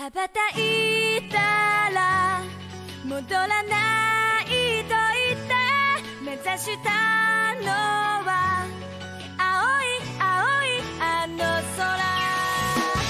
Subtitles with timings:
[0.00, 1.38] 羽ばたいた
[1.90, 2.42] ら
[3.04, 4.94] 戻らないと
[5.24, 5.54] 言って
[6.24, 7.66] 目指したの
[8.24, 8.66] は
[9.38, 11.38] 青い青いあの
[11.76, 11.96] 空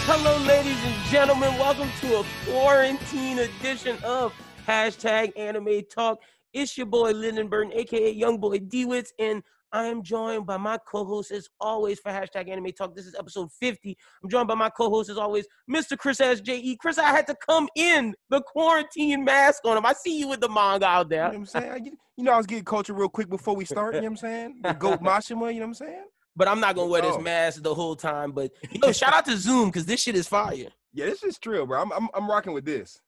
[0.07, 1.59] Hello, ladies and gentlemen.
[1.59, 4.33] Welcome to a quarantine edition of
[4.67, 6.21] hashtag Anime Talk.
[6.53, 9.43] It's your boy Lyndon Burton, aka Young Boy Dewitz, and
[9.74, 12.96] I am joined by my co-host as always for hashtag Anime Talk.
[12.96, 13.98] This is episode 50.
[14.24, 15.98] I'm joined by my co-host as always, Mr.
[15.98, 16.78] Chris SJE.
[16.80, 19.86] Chris, I had to come in the quarantine mask on him.
[19.86, 21.28] I see you with the manga out You know there.
[21.28, 21.72] what I'm saying?
[21.72, 21.78] I
[22.18, 23.96] You know, I was getting culture real quick before we start.
[23.96, 24.60] You know what I'm saying?
[24.64, 25.54] The goat Mashima.
[25.54, 26.04] You know what I'm saying?
[26.36, 27.22] But I'm not gonna wear this Oh.
[27.22, 28.32] mask the whole time.
[28.32, 30.68] But yo, shout out to Zoom because this shit is fire.
[30.94, 31.82] Yeah, this is trill, bro.
[31.82, 33.00] I'm I'm, I'm rocking with this.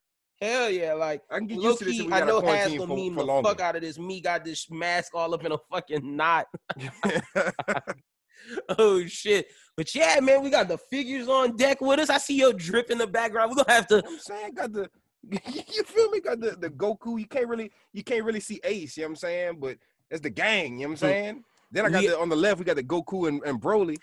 [0.42, 1.94] Hell yeah, like I can get used to this.
[2.02, 3.50] key, I know a Has quarantine for, meme for the longer.
[3.50, 3.98] fuck out of this.
[3.98, 6.48] Me got this mask all up in a fucking knot.
[8.77, 9.48] oh shit!
[9.77, 12.10] But yeah, man, we got the figures on deck with us.
[12.10, 13.52] I see your drip in the background.
[13.52, 13.96] We're gonna have to.
[13.96, 14.54] You know what I'm saying?
[14.54, 14.90] Got the
[15.76, 16.20] you feel me?
[16.20, 17.20] Got the, the Goku.
[17.20, 19.57] You can't really you can't really see Ace, you know what I'm saying?
[19.60, 19.77] But
[20.12, 21.44] it's the gang, you know what I'm saying?
[21.72, 23.98] Then I got We- the on the left, we got the Goku and, and Broly.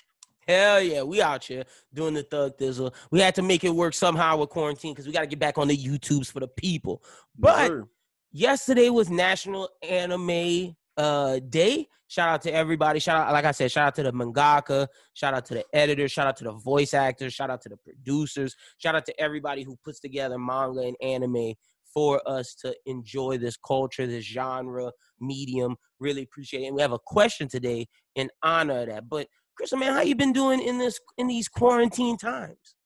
[0.47, 2.95] Hell yeah, we out here doing the thug thizzle.
[3.11, 5.59] We had to make it work somehow with quarantine because we got to get back
[5.59, 7.03] on the YouTubes for the people.
[7.39, 7.85] But Sir.
[8.33, 11.89] yesterday was National Anime uh Day.
[12.09, 12.99] Shout out to everybody.
[12.99, 16.09] Shout out, like I said, shout out to the mangaka, shout out to the editor,
[16.09, 19.63] shout out to the voice actors, shout out to the producers, shout out to everybody
[19.63, 21.55] who puts together manga and anime
[21.93, 25.77] for us to enjoy this culture, this genre, medium.
[25.99, 26.67] Really appreciate it.
[26.67, 29.09] And we have a question today in honor of that.
[29.09, 29.29] But
[29.61, 32.77] Chris, man, how you been doing in this in these quarantine times?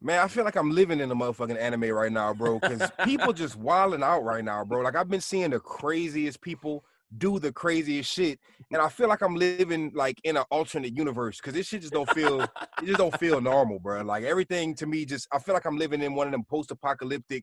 [0.00, 2.60] Man, I feel like I'm living in a motherfucking anime right now, bro.
[2.60, 4.82] Because people just wilding out right now, bro.
[4.82, 6.84] Like I've been seeing the craziest people
[7.18, 8.38] do the craziest shit,
[8.70, 11.38] and I feel like I'm living like in an alternate universe.
[11.38, 12.50] Because this shit just don't feel, it
[12.84, 14.02] just don't feel normal, bro.
[14.02, 17.42] Like everything to me, just I feel like I'm living in one of them post-apocalyptic.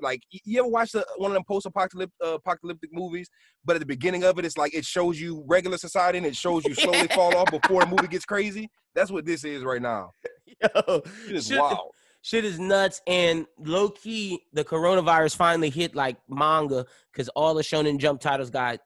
[0.00, 3.28] Like you ever watch the, one of them post-apocalyptic uh, apocalyptic movies?
[3.64, 6.36] But at the beginning of it, it's like it shows you regular society and it
[6.36, 8.70] shows you slowly fall off before the movie gets crazy.
[8.94, 10.10] That's what this is right now.
[10.62, 11.90] Yo, It is shit- wild.
[12.22, 17.62] shit is nuts and low key the coronavirus finally hit like manga because all the
[17.62, 18.80] shonen jump titles got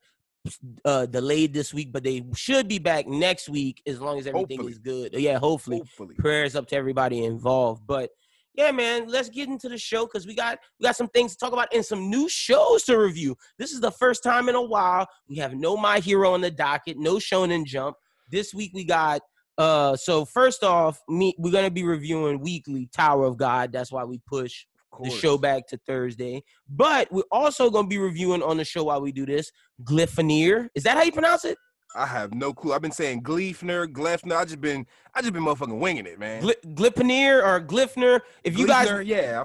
[0.85, 4.59] uh delayed this week but they should be back next week as long as everything
[4.59, 4.73] Hopefully.
[4.73, 6.15] is good yeah hopefully Hopefully.
[6.17, 8.11] prayers up to everybody involved but
[8.55, 11.39] yeah man let's get into the show because we got we got some things to
[11.39, 13.37] talk about and some new shows to review.
[13.59, 16.51] This is the first time in a while we have no my hero on the
[16.51, 17.97] docket no shonen jump.
[18.31, 19.23] This week we got
[19.59, 23.73] uh so first off me we're gonna be reviewing weekly tower of god.
[23.73, 24.67] That's why we push
[25.03, 26.43] the show back to thursday.
[26.69, 29.51] But we're also gonna be reviewing on the show while we do this
[29.85, 31.57] glyphoneer is that how you pronounce it
[31.95, 32.73] I have no clue.
[32.73, 34.37] I've been saying Gleefner, Glefner.
[34.37, 36.43] I just been, I just been motherfucking winging it, man.
[36.43, 38.21] Gly- glyphoneer or Glifner.
[38.45, 39.45] if you guys Gleefner, yeah,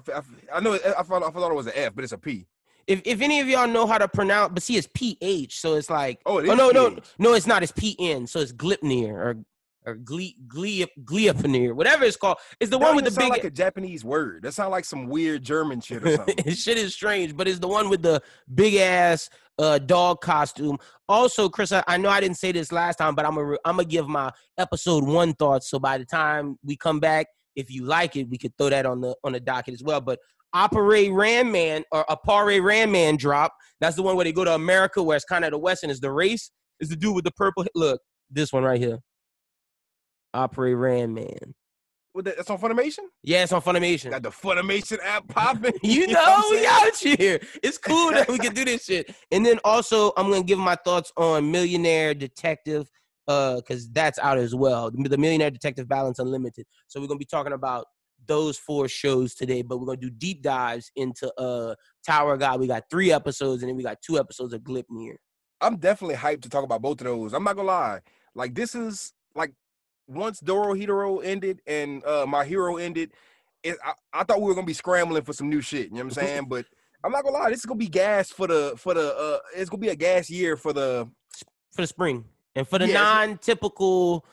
[0.54, 0.74] I know.
[0.74, 2.46] it- I thought, I thought it was an F, but it's a P.
[2.88, 5.90] if, if any of y'all know how to pronounce, but see, it's PH, so it's
[5.90, 7.64] like, Oh, it oh no, no, no, it's not.
[7.64, 9.36] It's PN, so it's Glipnir or
[9.86, 12.38] or Gle Gle Gleipnir, whatever it's called.
[12.60, 13.44] It's the That one with the sound big.
[13.44, 14.44] like a Japanese word.
[14.44, 16.54] That sounds like some weird German shit or something.
[16.54, 18.22] shit is strange, but it's the one with the
[18.54, 19.30] big ass
[19.60, 20.78] uh, dog costume.
[21.10, 23.78] Also, Chris, I, I know I didn't say this last time, but I'm gonna I'm
[23.78, 25.70] gonna give my episode one thoughts.
[25.70, 28.86] So by the time we come back, if you like it, we could throw that
[28.86, 30.02] on the on the docket as well.
[30.02, 30.20] But
[30.54, 33.54] Operate Ram Man or Apare Ranman drop.
[33.80, 35.92] That's the one where they go to America, where it's kind of the West and
[35.92, 36.52] it's the race.
[36.80, 37.66] Is the dude with the purple?
[37.76, 39.00] Look, this one right here.
[40.34, 41.28] Operate Ranman.
[41.36, 41.67] What
[42.24, 43.06] That's on Funimation.
[43.24, 44.12] Yeah, it's on Funimation.
[44.12, 45.74] Got the Funimation app popping.
[45.84, 47.40] You know, I'm we out here.
[47.64, 49.14] It's cool that we can do this shit.
[49.32, 52.90] And then also, I'm gonna give my thoughts on Millionaire Detective,
[53.28, 54.92] uh, because that's out as well.
[54.92, 56.66] The Millionaire Detective Balance Unlimited.
[56.88, 57.86] So we're gonna be talking about
[58.26, 62.60] those four shows today, but we're gonna do deep dives into uh Tower God.
[62.60, 65.16] We got three episodes, and then we got two episodes of Glipnir.
[65.62, 67.34] I'm definitely hyped to talk about both of those.
[67.34, 68.00] I'm not gonna lie.
[68.36, 69.54] Like this is like
[70.08, 73.12] once Doro Hero ended and uh my hero ended,
[73.64, 75.86] it, I, I thought we were gonna be scrambling for some new shit.
[75.90, 76.46] You know what I'm saying?
[76.50, 76.66] but
[77.04, 79.70] I'm not gonna lie, this is gonna be gas for the for the uh it's
[79.70, 81.08] gonna be a gas year for the
[81.74, 84.26] for the spring and for the Yeah, non-typical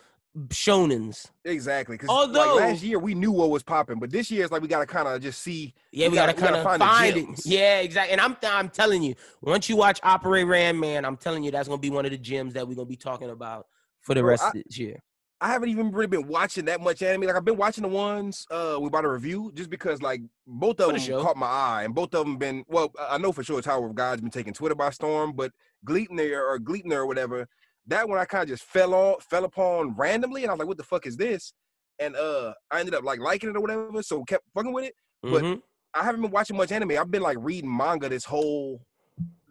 [0.49, 1.27] shonens.
[1.45, 4.53] exactly because Although- like last year we knew what was popping, but this year it's
[4.53, 6.83] like we gotta kind of just see Yeah, we, We gotta, gotta- kind of find
[6.83, 7.47] find, it.
[7.47, 8.13] Yeah, exactly.
[8.13, 11.69] And I'm I'm telling you, once you watch Operate Ram Man, I'm telling you that's
[11.69, 13.67] gonna be one of the gems that we're gonna be talking about
[14.01, 15.01] for the Bro, rest I- of this year.
[15.45, 17.27] I haven't even really been watching that much anime.
[17.27, 20.81] Like I've been watching the ones uh we about to review just because like both
[20.81, 22.91] of the them caught my eye and both of them been well.
[22.99, 25.53] I know for sure Tower of God's been taking Twitter by storm, but
[25.87, 27.47] Gleipnir or Gleipnir or whatever,
[27.89, 30.69] that one I kind of just fell on fell upon randomly, and I was like,
[30.69, 31.53] what the fuck is this?
[31.99, 34.95] And uh I ended up like liking it or whatever, so kept fucking with it.
[35.23, 35.63] But- Mhm.
[35.97, 36.93] I haven't been watching much anime.
[36.99, 38.81] I've been like reading manga this whole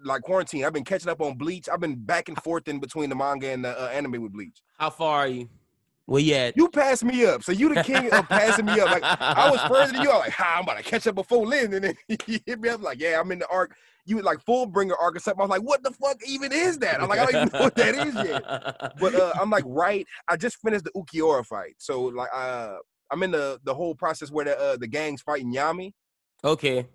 [0.04, 0.66] like quarantine.
[0.66, 1.70] I've been catching up on Bleach.
[1.72, 4.58] I've been back and forth in between the manga and the uh, anime with Bleach.
[4.78, 5.50] how far are you?
[6.06, 6.52] Where yeah.
[6.56, 8.92] You passed me up, so you the king of passing me up.
[8.92, 10.10] Like I was further than you.
[10.10, 11.96] I was like, "Ha, I'm about to catch up before Lynn," and then
[12.28, 15.20] you hit me up like, "Yeah, I'm in the arc." You like Fullbringer arc or
[15.20, 15.40] something.
[15.40, 17.64] I was like, "What the fuck even is that?" I'm like, "I don't even know
[17.64, 18.44] what that is yet."
[19.00, 20.06] But uh, I'm like, right.
[20.28, 22.76] I just finished the Ulquiorra fight, so like, uh,
[23.10, 25.94] I'm in the the whole process where the uh, the gang's fighting Yammy.
[26.44, 26.86] okay.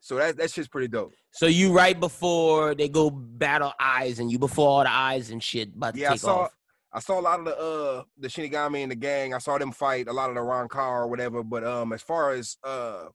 [0.00, 1.14] So that that shit's pretty dope.
[1.32, 5.42] So you right before they go battle eyes and you before all the eyes and
[5.42, 6.50] shit about to Yeah, I take saw off.
[6.96, 9.34] I saw a lot of the uh the Shinigami and the gang.
[9.34, 11.42] I saw them fight a lot of the Rancor or whatever.
[11.42, 13.06] But um, as far as uh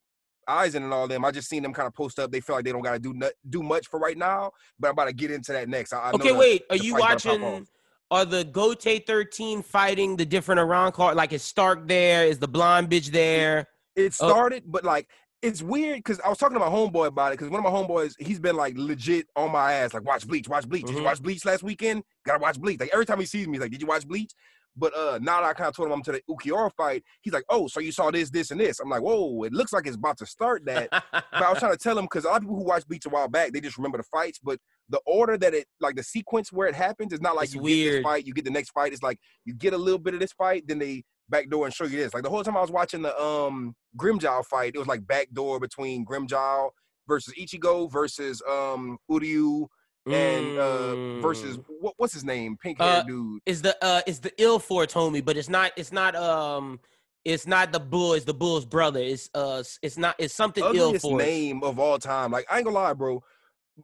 [0.50, 2.31] Aizen and all them, I just seen them kind of post up.
[2.31, 4.52] They feel like they don't gotta do nut, do much for right now.
[4.80, 5.94] But I'm about to get into that next.
[5.94, 6.64] I, I know Okay, the- wait.
[6.70, 7.68] Are the you fight gonna pop watching?
[8.12, 11.14] Are the Gotei 13 fighting the different Arrancar?
[11.16, 12.26] Like, is Stark there?
[12.26, 13.68] Is the blonde bitch there?
[13.96, 14.30] It Oh.
[14.30, 15.08] started, but like
[15.42, 17.78] it's weird because I was talking to my homeboy about it because one of my
[17.78, 20.86] homeboys he's been like legit on my ass like watch Bleach, watch Bleach.
[20.86, 21.00] Did Mhm.
[21.00, 22.04] you watch Bleach last weekend?
[22.26, 22.80] Gotta watch Bleach.
[22.80, 24.32] Like every time he sees me, he's like, did you watch Bleach?
[24.76, 27.34] But uh now that I kind of told him I'm to the Ulquiorra fight, he's
[27.34, 28.80] like, oh, so you saw this, this, and this.
[28.80, 30.90] I'm like, whoa, it looks like it's about to start that.
[30.92, 33.06] but I was trying to tell him because a lot of people who watch Bleach
[33.06, 34.60] a while back, they just remember the fights, but
[34.90, 37.62] the order that it like the sequence where it happens is not like It's you
[37.62, 37.94] get weird.
[37.96, 38.92] this fight, you get the next fight.
[38.94, 41.86] It's like you get a little bit of this fight, then they backdoor and show
[41.86, 42.14] you this.
[42.14, 45.60] Like the whole time I was watching the um Grimmjow fight, it was like backdoor
[45.60, 46.70] between Grimmjow
[47.08, 49.68] versus Ichigo versus um Uryu
[50.12, 51.64] and uh versus Mm.
[51.80, 52.58] what, what's his name?
[52.62, 53.42] Pink haired Uh, dude.
[53.46, 56.80] is the uh is the ill for homie, but it's not it's not um
[57.26, 59.02] it's not the bull, it's the bull's brother.
[59.02, 62.31] It's uh it's not it's something ill for name of all time.
[62.31, 63.24] Like I ain't gonna lie, bro.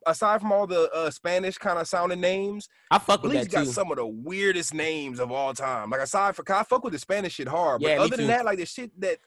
[0.06, 3.66] Aside from all the uh, Spanish kind of sounding names, I fuck with that got
[3.66, 3.72] too.
[3.72, 5.90] some of the weirdest names of all time.
[5.90, 8.18] Like aside from, 'cause I fuck with the Spanish shit hard, but Yeah, other too.
[8.18, 9.20] than that, like the shit that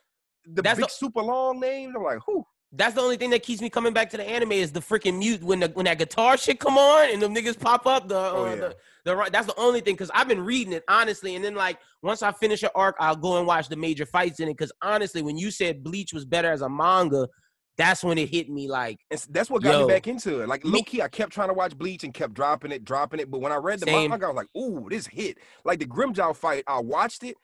[0.45, 2.43] the That's big the- super long names, I'm like, who?
[2.71, 5.17] That's the only thing that keeps me coming back to the anime is the freaking
[5.17, 8.07] mute when the when that guitar shit come on and them niggas pop up.
[8.07, 8.55] The, uh, Oh, yeah.
[8.55, 8.75] the,
[9.05, 9.31] the right.
[9.31, 12.31] That's the only thing because I've been reading it honestly, and then like once I
[12.31, 14.51] finish an arc, I'll go and watch the major fights in it.
[14.55, 17.27] Because honestly, when you said Bleach was better as a manga,
[17.79, 18.67] that's when it hit me.
[18.67, 19.87] Like And s- that's what got Yo.
[19.87, 20.47] me back into it.
[20.49, 23.31] Like low key, I kept trying to watch Bleach and kept dropping it, dropping it.
[23.31, 24.11] But when I read the Same.
[24.11, 27.35] manga, I was like, "Ooh, this hit!" Like the Grimmjow fight, I watched it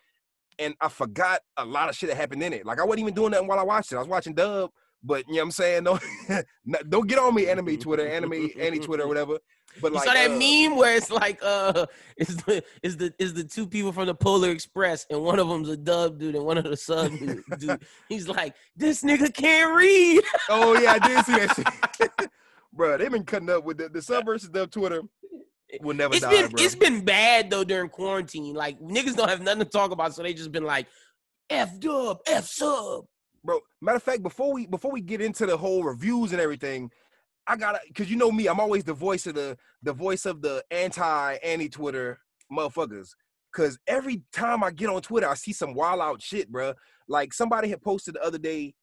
[0.60, 2.66] and I forgot a lot of shit that happened in it.
[2.66, 3.96] Like I wasn't even doing nothing while I watched it.
[3.96, 4.72] I was watching Dub,
[5.06, 5.84] but you know what I'm saying?
[5.84, 6.04] Don't
[6.90, 9.38] don't get on me, enemy Twitter, enemy any Twitter, or whatever.
[9.82, 11.86] But you like saw that uh, meme where it's like uh
[12.18, 15.48] is the is the is the two people from the Polar Express and one of
[15.48, 17.44] them's a dub dude and one of the sub dude.
[17.60, 17.82] dude.
[18.10, 20.24] He's like this nigga can't read.
[20.50, 21.56] Oh yeah, I did see that
[21.98, 22.30] shit.
[22.74, 25.02] Bro, they've been cutting up with the, the sub versus dub Twitter.
[25.82, 26.64] Will never It's die, been bro.
[26.64, 28.54] it's been bad though during quarantine.
[28.54, 30.88] Like niggas don't have nothing to talk about, so they just been like
[31.50, 33.06] F dub, F sub.
[33.46, 33.60] Bro.
[33.82, 36.90] Matter of fact, before we before we get into the whole reviews and everything,
[37.48, 40.42] I gotta because you know me, I'm always the voice of the the voice of
[40.42, 42.20] the anti anti Twitter
[42.52, 43.10] motherfuckers.
[43.54, 46.74] Cause every time I get on Twitter, I see some wild out shit, bro.
[47.08, 48.74] Like somebody had posted the other day.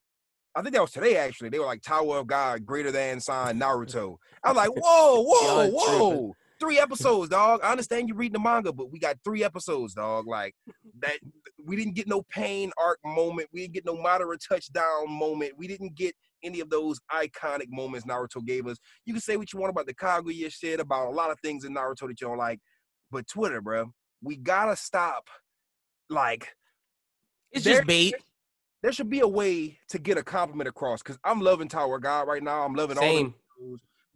[0.55, 1.51] I think that was today actually.
[1.51, 4.17] They were like Tower of God greater than sign Naruto.
[4.43, 6.33] I'm like, whoa, whoa, whoa.
[6.63, 7.59] Three episodes, dog.
[7.65, 10.29] I understand you reading the manga, but we got three episodes, dog.
[10.29, 10.55] Like
[11.01, 11.19] that
[11.67, 13.49] we didn't get no pain arc moment.
[13.53, 15.55] We didn't get no Madara touchdown moment.
[15.59, 16.15] We didn't get
[16.45, 18.77] any of those iconic moments Naruto gave us.
[19.07, 21.65] You can say what you want about the Kaguya shit, about a lot of things
[21.65, 22.61] in Naruto that you don't like,
[23.11, 25.29] but Twitter, bro, we gotta stop.
[26.09, 26.55] Like,
[27.51, 28.15] It's There- just bait.
[28.83, 31.03] there should be a way to get a compliment across.
[31.03, 32.65] Cause I'm loving Tower God right now.
[32.65, 33.35] I'm loving all the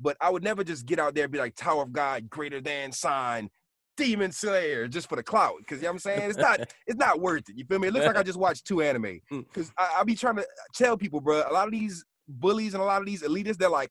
[0.00, 2.60] but I would never just get out there and be like Tower of God greater
[2.60, 3.50] than sign.
[3.96, 6.98] Demon Slayer just for the clout, because you know what I'm saying it's not it's
[6.98, 7.56] not worth it.
[7.56, 7.88] You feel me?
[7.88, 9.20] It looks like I just watched two anime.
[9.32, 9.44] Mm.
[9.52, 11.42] Because I, I be trying to tell people, bro.
[11.48, 13.90] A lot of these bullies and a lot of these elitists, they're like,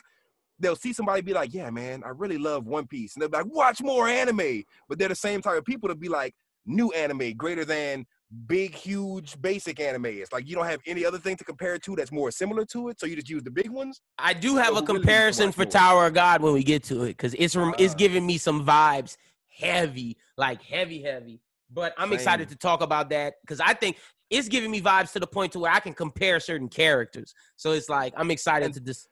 [0.60, 3.38] they'll see somebody be like, "Yeah, man, I really love One Piece," and they'll be
[3.38, 6.36] like, "Watch more anime." But they're the same type of people to be like,
[6.66, 8.06] "New anime greater than
[8.48, 11.84] big, huge, basic anime." It's like you don't have any other thing to compare it
[11.84, 14.02] to that's more similar to it, so you just use the big ones.
[14.18, 15.66] I do have So a really comparison for?
[15.66, 17.98] Tower of God when we get to it because it's rem- it's Ah.
[17.98, 19.18] giving me some vibes,
[19.60, 21.42] heavy, like heavy, heavy.
[21.72, 23.98] But I'm excited to talk about that because I think
[24.30, 27.34] it's giving me vibes to the point to where I can compare certain characters.
[27.56, 29.08] So it's like I'm excited And- to just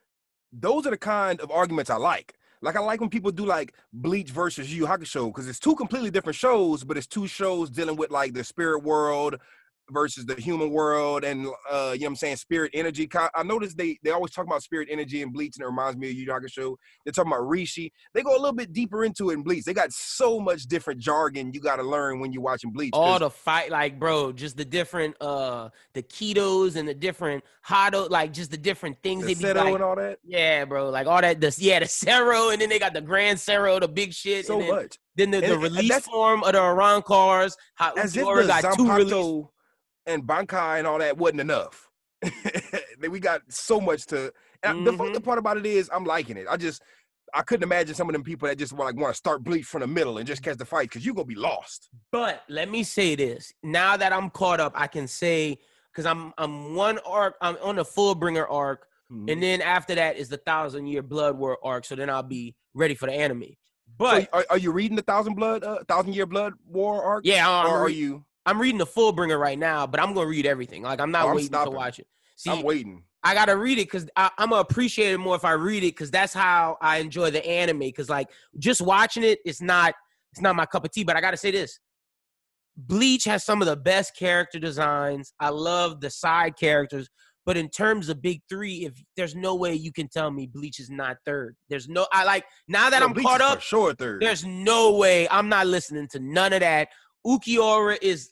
[0.52, 2.34] those are the kind of arguments I like.
[2.64, 6.10] Like I like when people do like Bleach versus Yu Hakusho because it's two completely
[6.10, 9.36] different shows, but it's two shows dealing with like the spirit world,
[9.90, 13.08] versus the human world and uh you know what I'm saying spirit energy.
[13.34, 16.08] I noticed they they always talk about spirit energy in Bleach and it reminds me
[16.08, 16.76] of Yu Yu Hakusho.
[17.04, 17.92] They're talking about Rishi.
[18.14, 19.64] They go a little bit deeper into it in Bleach.
[19.64, 22.90] They got so much different jargon you got to learn when you're watching Bleach.
[22.94, 28.08] all the fight like bro just the different uh the ketos and the different hotto
[28.08, 30.18] like just the different things the they be like and all that.
[30.24, 33.38] yeah bro like all that the yeah the Cero and then they got the Grand
[33.38, 34.98] Cero the big shit So and then, much.
[35.16, 38.48] then the, the And- and release form of the Arrancars how As if Ulquiorra the
[38.62, 39.12] got two release
[40.06, 41.88] and Bankai and all that wasn't enough.
[43.10, 44.32] We got so much to.
[44.62, 46.46] And the up part about it is I'm liking it.
[46.48, 46.82] I just
[47.34, 49.80] I couldn't imagine some of them people that just like want to start bleach from
[49.82, 51.90] the middle and just catch the fight because you're gonna be lost.
[52.10, 55.58] But let me say this: now that I'm caught up, I can say
[55.92, 59.28] because I'm I'm one arc, I'm on the Fullbringer arc, Mm-hmm.
[59.28, 61.84] and then after that is the Thousand Year Blood War arc.
[61.84, 63.42] So then I'll be ready for the anime.
[63.42, 63.54] So
[63.98, 67.26] But are, are you reading the Thousand Blood, uh, Thousand Year Blood War arc?
[67.26, 68.24] yeah, I'm, or are you?
[68.46, 70.82] I'm reading the Fullbringer right now, but I'm gonna read everything.
[70.82, 71.72] Like I'm not Oh, I'm waiting stopping.
[71.72, 72.06] to watch it.
[72.36, 73.04] See, I'm waiting.
[73.22, 76.10] I gotta read it because I'm gonna appreciate it more if I read it because
[76.10, 77.78] that's how I enjoy the anime.
[77.78, 79.94] Because like just watching it, it's not
[80.32, 81.04] it's not my cup of tea.
[81.04, 81.78] But I gotta say this:
[82.76, 85.32] Bleach has some of the best character designs.
[85.40, 87.08] I love the side characters,
[87.46, 90.78] but in terms of big three, if there's no way you can tell me Bleach
[90.80, 91.56] is not third.
[91.70, 93.62] There's no I like now that I'm Bleach caught up.
[93.62, 94.20] Sure, third.
[94.20, 96.88] There's no way I'm not listening to none of that.
[97.26, 98.30] Ulquiorra is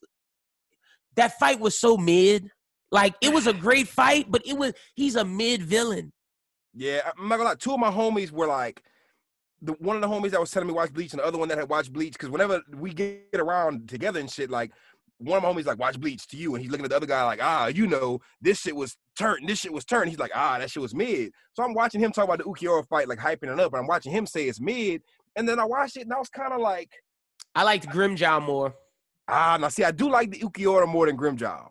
[1.16, 2.50] that fight was so mid.
[2.90, 6.12] Like it was a great fight, but it was he's a mid villain.
[6.74, 7.54] Yeah, I'm not gonna lie.
[7.56, 8.82] Two of my homies were like,
[9.60, 11.48] the one of the homies that was telling me watch Bleach, and the other one
[11.48, 12.14] that had watched Bleach.
[12.14, 14.72] Because whenever we get around together and shit, like
[15.18, 17.06] one of my homies like watch Bleach to you, and he's looking at the other
[17.06, 20.10] guy like, ah, you know, this shit was turned, this shit was turned.
[20.10, 21.32] He's like, ah, that shit was mid.
[21.54, 23.86] So I'm watching him talk about the Ulquiorra fight, like hyping it up, and I'm
[23.86, 25.02] watching him say it's mid,
[25.36, 26.90] and then I watched it, and I was kind of like,
[27.54, 28.74] I liked Grimmjow more.
[29.28, 31.68] Ah, now see, I do like the Ulquiorra more than Grimmjow.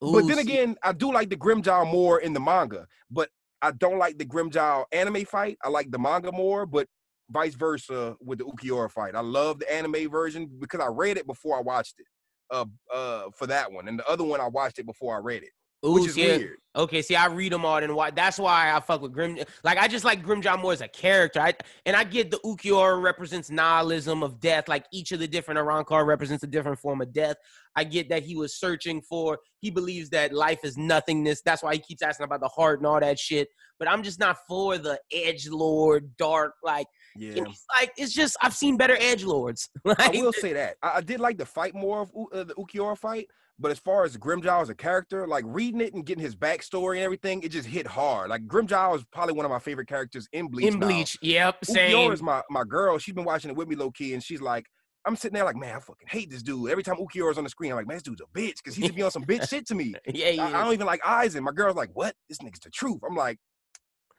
[0.00, 3.30] but then see, again, I do like the Grimmjow more in the manga, but
[3.62, 5.58] I don't like the Grimmjow anime fight.
[5.62, 6.86] I like the manga more, but
[7.30, 9.14] vice versa with the Ulquiorra fight.
[9.14, 12.06] I love the anime version because I read it before I watched it.
[12.50, 15.42] Uh, uh, for that one, and the other one I watched it before I read
[15.42, 15.50] it,
[15.84, 16.58] ooh, which is see, weird.
[16.78, 18.12] Okay, see, I read them all, and why?
[18.12, 19.38] That's why I fuck with Grim.
[19.64, 21.40] Like, I just like Grimmjow more as a character.
[21.40, 21.54] I
[21.84, 24.68] and I get the Ulquiorra represents nihilism of death.
[24.68, 27.36] Like each of the different Arrancar represents a different form of death.
[27.74, 29.38] I get that he was searching for.
[29.60, 31.42] He believes that life is nothingness.
[31.42, 33.48] That's why he keeps asking about the heart and all that shit.
[33.80, 36.54] But I'm just not for the edge lord, dark.
[36.62, 39.68] Like, Yeah, it's like it's just I've seen better edge lords.
[39.98, 42.96] I will say that I, I did like the fight more of uh, the Ulquiorra
[42.96, 43.26] fight.
[43.60, 46.96] But as far as Grimmjow as a character, like reading it and getting his backstory
[46.96, 48.30] and everything, it just hit hard.
[48.30, 50.72] Like Grimmjow is probably one of my favorite characters in Bleach.
[50.72, 50.86] in now.
[50.86, 52.12] Bleach, yep, same.
[52.12, 52.98] is my my girl.
[52.98, 54.66] She's been watching it with me low key, and she's like,
[55.04, 56.70] I'm sitting there like, man, I fucking hate this dude.
[56.70, 58.92] Every time Ulquiorra's on the screen, I'm like, man, this dude's a bitch because he's
[58.92, 59.94] be on some bitch shit to me.
[60.06, 60.46] Yeah, I, yeah.
[60.48, 61.42] I don't even like Aizen.
[61.42, 62.14] My girl's like, what?
[62.28, 63.00] This nigga's the truth.
[63.08, 63.38] I'm like,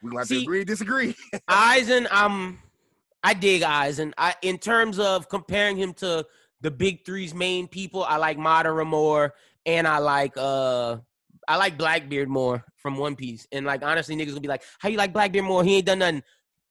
[0.02, 1.16] we gonna have See- to agree, disagree.
[1.50, 2.60] Aizen, um,
[3.24, 4.14] I dig Aizen.
[4.18, 6.26] I in terms of comparing him to
[6.62, 9.34] the big three's main people, I like Madara more,
[9.66, 10.98] and I like uh,
[11.48, 13.48] I like Blackbeard more from One Piece.
[13.52, 15.64] And like honestly, niggas gonna be like, "How you like Blackbeard more?
[15.64, 16.24] He ain't done nothing."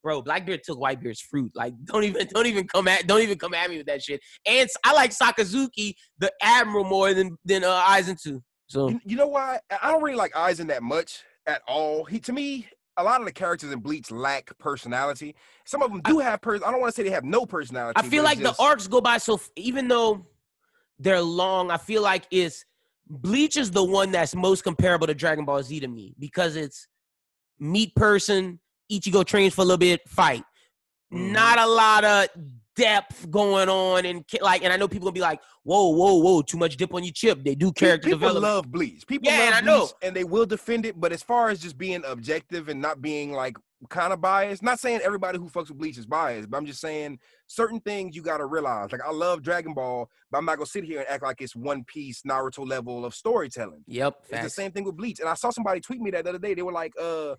[0.02, 1.50] Bro, Blackbeard took Whitebeard's fruit.
[1.54, 4.21] Like, don't even, don't even come at, don't even come at me with that shit.
[4.47, 8.42] And I like Sakazuki, the Admiral, more than than uh, Aizen too.
[8.68, 9.59] So you, you know why?
[9.83, 12.04] I don't really like Aizen that much at all.
[12.04, 12.68] He to me,
[12.99, 15.35] a lot of the characters in Bleach lack personality.
[15.64, 16.64] Some of them do have person.
[16.67, 17.99] I don't want to say they have no personality.
[17.99, 20.26] I feel like just- the arcs go by so f- even though
[20.99, 22.64] they're long, I feel like it's
[23.11, 26.88] Bleach is the one that's most comparable to Dragon Ball Z to me because it's
[27.59, 28.61] meet person,
[28.93, 30.45] Ichigo trains for a little bit, fight.
[31.12, 31.31] Mhm.
[31.33, 32.28] Not a lot of
[32.78, 36.42] depth going on and like and I know people gonna be like, whoa, whoa, whoa,
[36.42, 37.42] too much dip on your chip.
[37.44, 38.42] They do character people development.
[38.54, 39.06] love Bleach.
[39.06, 39.88] People Yeah, love and I know.
[40.02, 40.99] and they will defend it.
[40.99, 43.56] But as far as just being objective and not being like
[43.90, 46.80] kind of biased, not saying everybody who fucks with Bleach is biased, but I'm just
[46.80, 47.18] saying
[47.49, 48.92] certain things you gotta realize.
[48.92, 51.56] Like I love Dragon Ball, but I'm not gonna sit here and act like it's
[51.56, 53.82] One Piece, Naruto level of storytelling.
[53.88, 54.14] Yep.
[54.30, 55.18] It's the same thing with Bleach.
[55.18, 56.54] And I saw somebody tweet me that the other day.
[56.54, 57.35] They were like, uh,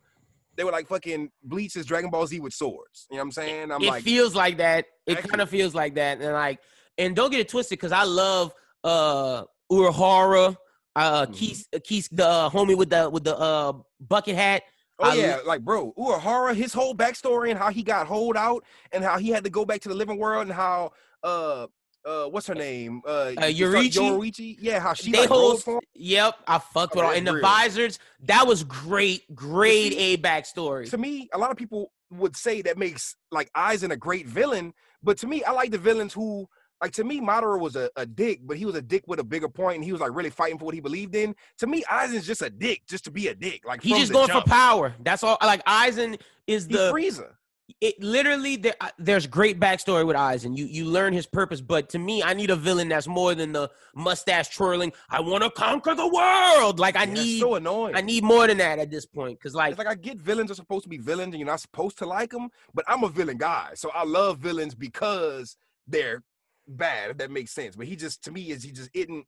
[0.59, 3.07] they were like fucking Bleach is Dragon Ball Z with swords.
[3.09, 3.71] You know what I'm saying?
[3.71, 4.87] I'm it like, feels like that.
[5.07, 6.19] It kind of feels like that.
[6.19, 6.59] And like,
[6.97, 10.57] and don't get it twisted because I love uh Urahara,
[10.97, 11.33] uh Mhm.
[11.33, 14.63] Keith, uh, Keith, the uh, homie with the with the uh bucket hat.
[14.99, 18.65] Oh I yeah, like bro, Urahara, his whole backstory and how he got holed out
[18.91, 20.91] and how he had to go back to the living world and how
[21.23, 21.67] uh
[22.05, 23.01] uh what's her name?
[23.05, 23.91] Uh, Uh, Yoruichi?
[23.93, 24.57] Yoruichi?
[24.59, 25.81] Yeah, how she they like for.
[25.95, 27.11] Yep, I fucked with all.
[27.11, 30.89] And the visors, that was great, grade see, A backstory.
[30.89, 34.73] To me, a lot of people would say that makes like Aizen a great villain,
[35.03, 36.47] but to me, I like the villains who
[36.81, 39.23] like to me, Madara was a, a dick, but he was a dick with a
[39.23, 41.35] bigger point, and he was like really fighting for what he believed in.
[41.57, 43.65] To me, Aizen's just a dick, just to be a dick.
[43.65, 44.45] Like He's just going jump.
[44.45, 44.95] for power.
[45.03, 45.37] That's all.
[45.41, 46.13] Like Aizen
[46.47, 47.31] is He's the Frieza.
[47.81, 50.57] It literally there, there's great backstory with Aizen.
[50.57, 53.51] You you learn his purpose, but to me, I need a villain that's more than
[53.51, 54.91] the mustache twirling.
[55.09, 56.79] I want to conquer the world.
[56.79, 57.95] Like I Yeah, need so annoying.
[57.95, 59.39] I need more than that at this point.
[59.41, 61.59] Cause like It's like I get villains are supposed to be villains, and you're not
[61.61, 62.49] supposed to like them.
[62.73, 65.55] But I'm a villain guy, so I love villains because
[65.87, 66.23] they're
[66.67, 67.11] bad.
[67.11, 67.75] If that makes sense.
[67.75, 69.25] But he just to me is he just isn't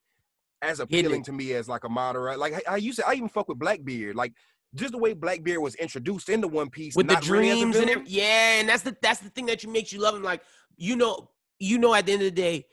[0.61, 2.37] as appealing to me as like a Madara.
[2.37, 4.15] Like I, I used to, I even fuck with Blackbeard.
[4.15, 4.33] Like
[4.75, 8.07] just the way Blackbeard was introduced into One Piece with the really dreams and.
[8.07, 10.23] Yeah, and that's the that's the thing that you makes you love him.
[10.23, 10.41] Like
[10.77, 12.65] you know, you know, at the end of the day,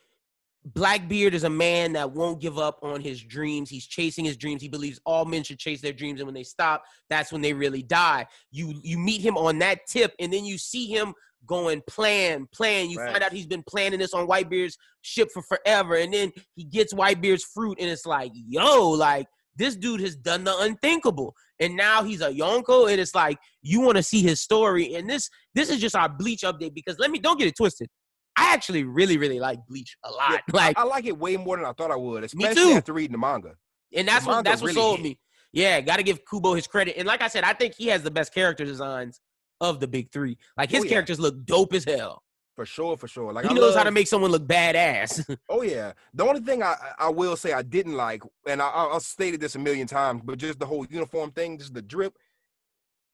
[0.65, 3.71] Blackbeard is a man that won't give up on his dreams.
[3.71, 4.63] He's chasing his dreams.
[4.63, 7.53] He believes all men should chase their dreams, and when they stop, that's when they
[7.53, 8.27] really die.
[8.51, 11.15] You you meet him on that tip, and then you see him
[11.47, 12.91] going plan, plan.
[12.91, 16.65] You find out he's been planning this on Whitebeard's ship for forever, and then he
[16.65, 19.27] gets Whitebeard's fruit, and it's like, yo, like
[19.57, 23.81] this dude has done the unthinkable, and now he's a Yonko, and it's like you
[23.81, 24.95] want to see his story.
[24.95, 27.89] And this this is just our Bleach update because let me don't get it twisted.
[28.37, 31.37] I actually really really like Bleach a lot, Yeah, like, I, I like it way
[31.37, 32.71] more than I thought I would, especially too.
[32.73, 33.53] after reading the manga.
[33.95, 35.05] and that's the what that's what really sold hit.
[35.05, 35.19] me.
[35.53, 38.03] Yeah, got to give Kubo his credit, and like I said, I think he has
[38.03, 39.21] the best character designs
[39.61, 40.37] of the big three.
[40.57, 40.91] Like his Oh, yeah.
[40.91, 42.23] characters look dope as hell.
[42.59, 43.33] For sure, for sure.
[43.33, 45.25] Like He I knows how to make someone look badass.
[45.49, 45.93] Oh yeah.
[46.13, 49.55] The only thing I I will say I didn't like, and I I stated this
[49.55, 52.19] a million times, but just the whole uniform thing, just the drip.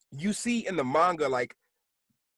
[0.09, 1.55] You see in the manga, like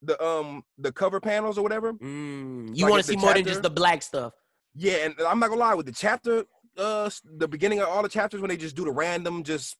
[0.01, 1.93] the um the cover panels or whatever.
[1.93, 4.33] Mm, you Like want to see more than just the black stuff.
[4.75, 6.43] Yeah, and I'm not gonna lie with the chapter,
[6.77, 9.77] uh, the beginning of all the chapters when they just do the random, just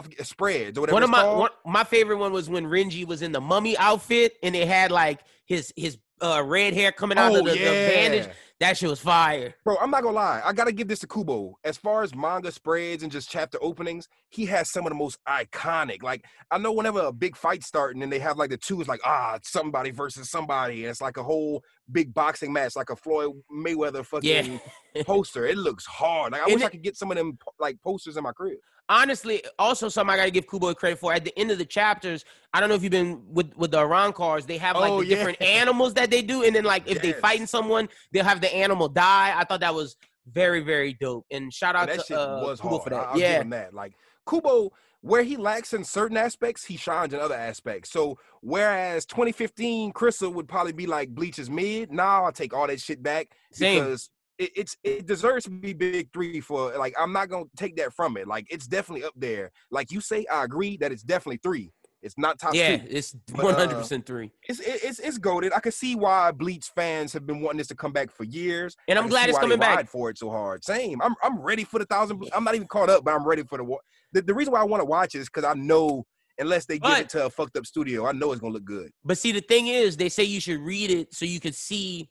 [0.00, 0.94] forget, spreads or whatever.
[0.94, 4.34] One of my one, my favorite one was when Renji was in the mummy outfit
[4.44, 7.58] and it had like his his uh, red hair coming out oh of the, the
[7.64, 8.26] bandage.
[8.26, 8.32] yeah.
[8.60, 9.54] That shit was fire.
[9.62, 10.42] Bro, I'm not gonna lie.
[10.44, 11.56] I gotta give this to Kubo.
[11.62, 15.18] As far as manga spreads and just chapter openings, he has some of the most
[15.28, 16.02] iconic.
[16.02, 18.88] Like I know whenever a big fight starting and they have like the two is
[18.88, 22.90] like ah it's somebody versus somebody, and it's like a whole big boxing match, like
[22.90, 24.60] a Floyd Mayweather fucking
[25.06, 25.46] poster.
[25.46, 26.32] It looks hard.
[26.32, 28.58] Like I And wish I could get some of them like posters in my crib.
[28.88, 31.12] Honestly, also something I gotta give Kubo credit for.
[31.12, 33.78] At the end of the chapters, I don't know if you've been with with the
[33.78, 34.46] Arrancars.
[34.46, 37.08] They have like Oh, the different animals that they do, and then like if they
[37.08, 37.20] Yes.
[37.20, 39.34] fighting someone, they'll have the animal die.
[39.36, 39.96] I thought that was
[40.32, 41.26] very very dope.
[41.30, 42.82] And shout out And that to shit uh, was Kubo hard.
[42.84, 42.96] for that.
[42.96, 43.74] I, will give yeah, him that.
[43.74, 43.92] Like
[44.28, 44.72] Kubo,
[45.02, 47.90] where he lacks in certain aspects, he shines in other aspects.
[47.90, 52.80] So whereas 2015 Crystal would probably be like Bleach's mid, now I'll take all that
[52.80, 53.84] shit back Same.
[53.84, 57.76] because it, it's it deserves to be big three for like I'm not gonna take
[57.76, 58.26] that from it.
[58.26, 59.50] Like it's definitely up there.
[59.70, 61.72] Like you say, I agree that it's definitely three.
[62.00, 62.86] It's not top yeah, two.
[62.88, 64.30] it's But, one uh, hundred percent three.
[64.48, 65.52] It's it, it's it's goaded.
[65.52, 68.76] I can see why Bleach fans have been wanting this to come back for years.
[68.86, 69.88] And I'm glad it's coming back.
[69.88, 70.64] for it so hard.
[70.64, 71.02] Same.
[71.02, 72.22] I'm I'm ready for the thousand.
[72.32, 73.64] I'm not even caught up, but I'm ready for the.
[73.64, 73.80] wa-
[74.12, 76.04] The, the reason why I want to watch it is because I know
[76.38, 78.92] unless they give it to a fucked up studio, I know it's gonna look good.
[79.04, 82.08] But see, the thing is, they say you should read it so you can see,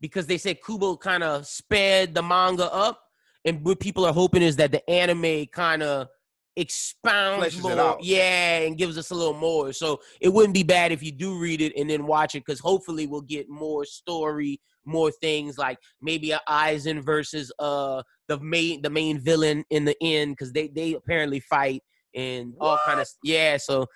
[0.00, 3.02] because they said Kubo kind of sped the manga up,
[3.44, 6.08] and what people are hoping is that the anime kind of
[6.56, 8.04] expounds Fleshes it more, out.
[8.04, 9.72] yeah, and gives us a little more.
[9.72, 12.60] So it wouldn't be bad if you do read it and then watch it, because
[12.60, 18.82] hopefully we'll get more story, more things like maybe a Aizen versus uh the main
[18.82, 21.82] the main villain in the end, because they they apparently fight
[22.14, 23.56] and all kind of yeah.
[23.56, 23.86] So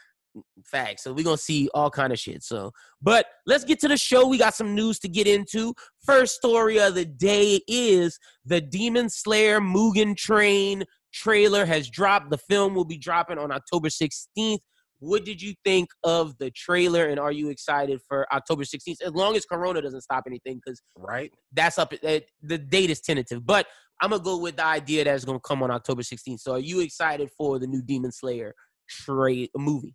[0.65, 1.05] Facts.
[1.05, 2.43] So we're gonna see all kind of shit.
[2.43, 4.27] So, but let's get to the show.
[4.27, 5.75] We got some news to get into.
[6.05, 12.31] First story of the day is the Demon Slayer Mugen Train trailer has dropped.
[12.31, 14.59] The film will be dropping on October 16th.
[14.99, 19.03] What did you think of the trailer, and are you excited for October 16th?
[19.05, 21.33] As long as Corona doesn't stop anything, because Right?
[21.53, 21.93] that's up.
[22.03, 23.67] Uh, the date is tentative, but
[24.01, 26.41] I'm gonna go with the idea that it's gonna come on October 16th.
[26.41, 28.55] So, are you excited for the new Demon Slayer
[28.89, 29.95] trade movie?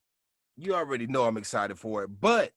[0.60, 2.52] You already know I'm excited for it, but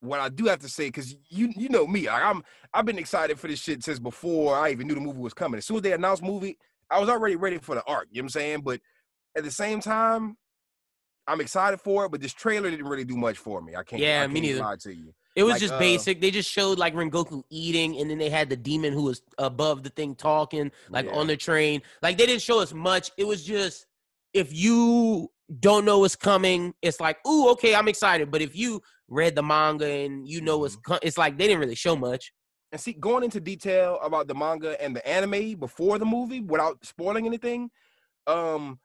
[0.00, 2.98] what I do have to say, because you you know me, like, I'm I've been
[2.98, 5.58] excited for this shit since before I even knew the movie was coming.
[5.58, 6.58] As soon as they announced movie,
[6.90, 8.08] I was already ready for the arc.
[8.10, 8.60] You know what I'm saying?
[8.62, 8.80] But
[9.36, 10.36] at the same time,
[11.26, 12.10] I'm excited for it.
[12.10, 13.74] But this trailer didn't really do much for me.
[13.76, 14.00] I can't.
[14.00, 14.60] Yeah, I me can't neither.
[14.60, 15.14] Lie to you.
[15.36, 16.20] It was Like, just uh, basic.
[16.20, 19.82] They just showed like Rengoku eating, and then they had the demon who was above
[19.82, 21.12] the thing talking, like Yeah.
[21.16, 21.82] on the train.
[22.02, 23.10] Like they didn't show us much.
[23.16, 23.86] It was just
[24.32, 25.30] if you
[25.60, 28.30] don't know what's coming, it's like, ooh, okay, I'm excited.
[28.30, 30.92] But if you read the manga and you know what's, Mm-hmm.
[30.92, 32.32] co- it's like they didn't really show much.
[32.72, 36.84] And see, going into detail about the manga and the anime before the movie without
[36.84, 37.70] spoiling anything,
[38.26, 38.80] um,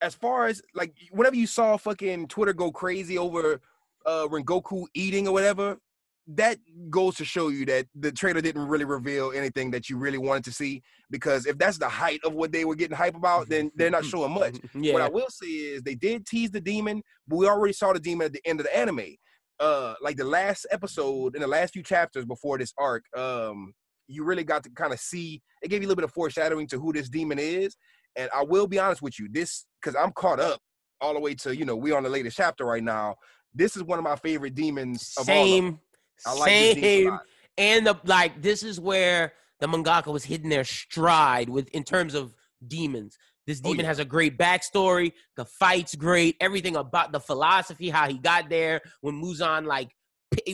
[0.00, 3.60] as far as like whenever you saw fucking Twitter go crazy over
[4.04, 5.78] uh Rengoku eating or whatever,
[6.28, 6.58] that
[6.90, 10.44] goes to show you that the trailer didn't really reveal anything that you really wanted
[10.44, 10.82] to see.
[11.10, 14.04] Because if that's the height of what they were getting hype about, then they're not
[14.04, 14.56] showing much.
[14.74, 14.92] Yeah.
[14.92, 18.00] What I will say is they did tease the demon, but we already saw the
[18.00, 19.16] demon at the end of the anime.
[19.58, 23.72] Uh, like the last episode in the last few chapters before this arc, um,
[24.08, 25.40] you really got to kind of see.
[25.62, 27.76] It gave you a little bit of foreshadowing to who this demon is.
[28.16, 30.60] And I will be honest with you, this because I'm caught up
[31.00, 33.14] all the way to you know we're on the latest chapter right now.
[33.54, 35.34] This is one of my favorite demons of all.
[35.34, 35.64] Of them.
[35.64, 35.80] Same.
[36.24, 37.18] I like Same.
[37.58, 42.14] And the like this is where the mangaka was hitting their stride with in terms
[42.14, 42.34] of
[42.66, 43.16] demons.
[43.46, 43.88] This Oh, demon yeah.
[43.88, 45.12] has a great backstory.
[45.36, 46.36] The fight's great.
[46.40, 48.80] Everything about the philosophy, how he got there.
[49.00, 49.90] When Muzan like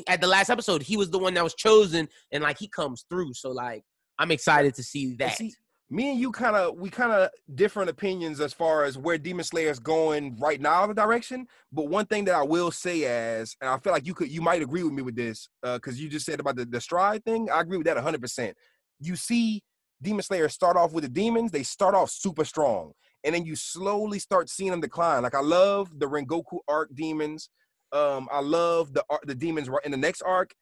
[0.06, 3.04] at the last episode, he was the one that was chosen, and like he comes
[3.08, 3.34] through.
[3.34, 3.82] So like
[4.18, 5.36] I'm excited to see that.
[5.36, 5.54] see,
[5.92, 9.44] me and you kind of we kind of different opinions as far as where Demon
[9.44, 11.46] Slayer is going right now, the direction.
[11.70, 14.40] But one thing that I will say as, and I feel like you could, you
[14.40, 17.50] might agree with me with this, because you just said about the, the stride thing.
[17.50, 18.22] I agree with that 100.
[18.22, 18.56] percent
[19.00, 19.62] You see,
[20.00, 21.50] Demon Slayer start off with the demons.
[21.50, 25.22] They start off super strong, and then you slowly start seeing them decline.
[25.22, 27.50] Like I love the Rengoku arc demons.
[27.92, 30.54] Um, I love the the demons in the next arc.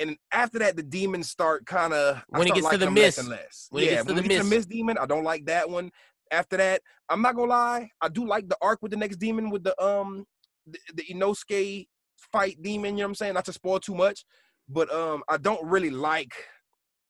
[0.00, 3.18] And after that, the demons start kind of When it gets to the mist.
[3.18, 3.68] and less.
[3.70, 4.50] When it yeah, gets to the we get to the mist.
[4.50, 5.90] mist demon, I don't like that one.
[6.30, 9.50] After that, I'm not gonna lie, I do like the arc with the next demon
[9.50, 10.26] with the um
[10.66, 11.86] the, the Inosuke
[12.32, 12.96] fight demon.
[12.96, 13.34] You know what I'm saying?
[13.34, 14.24] Not to spoil too much,
[14.68, 16.34] but um I don't really like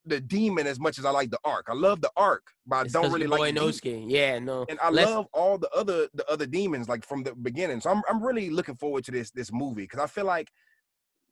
[0.05, 1.67] the demon as much as I like the arc.
[1.71, 3.55] I love the arc, but I It's don't really like.
[3.55, 4.05] Inosuke.
[4.07, 4.67] Yeah, no.
[4.69, 7.81] And I Let's- love all the other the other demons like from the beginning.
[7.81, 10.51] So I'm I'm really looking forward to this this movie because I feel like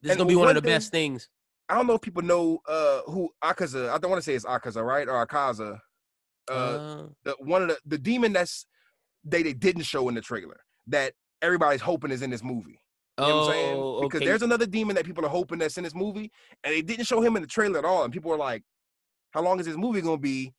[0.00, 1.28] This is gonna be one of the thing- best things.
[1.72, 3.88] I don't know if people know uh who Akaza.
[3.90, 5.08] I don't want to say it's Akaza, right?
[5.08, 5.78] Or Akaza.
[6.50, 8.66] Uh, Uh, the one of the the demon that's
[9.24, 12.78] they they didn't show in the trailer that everybody's hoping is in this movie.
[13.18, 13.76] You know what I'm saying?
[13.78, 14.26] oh, Because okay.
[14.26, 16.30] there's another demon that people are hoping that's in this movie,
[16.64, 18.04] and they didn't show him in the trailer at all.
[18.04, 18.62] And people are like,
[19.30, 20.52] "How long is this movie gonna be?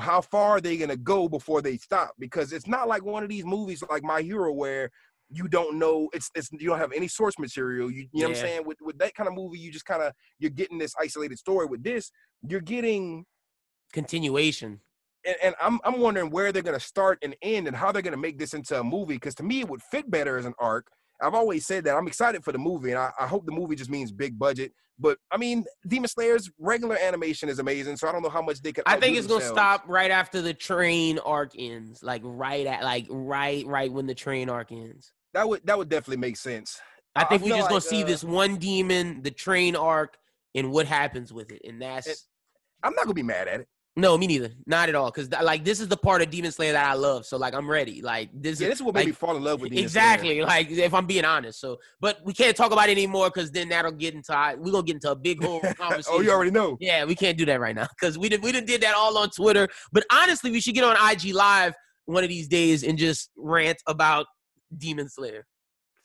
[0.00, 3.28] How far are they gonna go before they stop?" Because it's not like one of
[3.28, 4.90] these movies like My Hero where
[5.30, 7.90] you don't know it's it's you don't have any source material.
[7.90, 8.64] You, you know what I'm saying?
[8.64, 11.66] With with that kind of movie, you just kind of you're getting this isolated story.
[11.66, 12.10] With this,
[12.46, 13.24] you're getting
[13.92, 14.80] continuation.
[15.26, 18.16] and, and I'm I'm wondering where they're gonna start and end and how they're gonna
[18.16, 19.14] make this into a movie.
[19.14, 20.86] Because to me, it would fit better as an arc.
[21.20, 23.76] I've always said that I'm excited for the movie, and I, I hope the movie
[23.76, 24.72] just means big budget.
[24.98, 28.62] But I mean, Demon Slayer's regular animation is amazing, so I don't know how much
[28.62, 28.84] they could.
[28.86, 33.06] I think it's gonna stop right after the train arc ends, like right at like
[33.10, 35.12] right right when the train arc ends.
[35.34, 36.80] That would that would definitely make sense.
[37.14, 39.76] I I- think I we feel just gonna see uh, this one demon, the train
[39.76, 40.16] arc,
[40.54, 42.18] and what happens with it, and that's It-
[42.82, 43.68] I'm not gonna be mad at it.
[43.98, 46.72] No, me neither, not at all, because like this is the part of Demon Slayer
[46.72, 48.02] that I love, so like I'm ready.
[48.02, 50.04] Like this Yeah, is this is what made me fall in love with Demon Slayer.
[50.04, 51.58] exactly like if I'm being honest.
[51.60, 54.82] So, but we can't talk about it anymore because then that'll get into we're gonna
[54.84, 56.04] get into a big whole conversation.
[56.12, 56.76] oh, you already know.
[56.78, 59.16] Yeah, we can't do that right now because we did we did did that all
[59.16, 59.66] on Twitter.
[59.92, 63.78] But honestly, we should get on IG Live one of these days and just rant
[63.86, 64.26] about
[64.76, 65.46] Demon Slayer.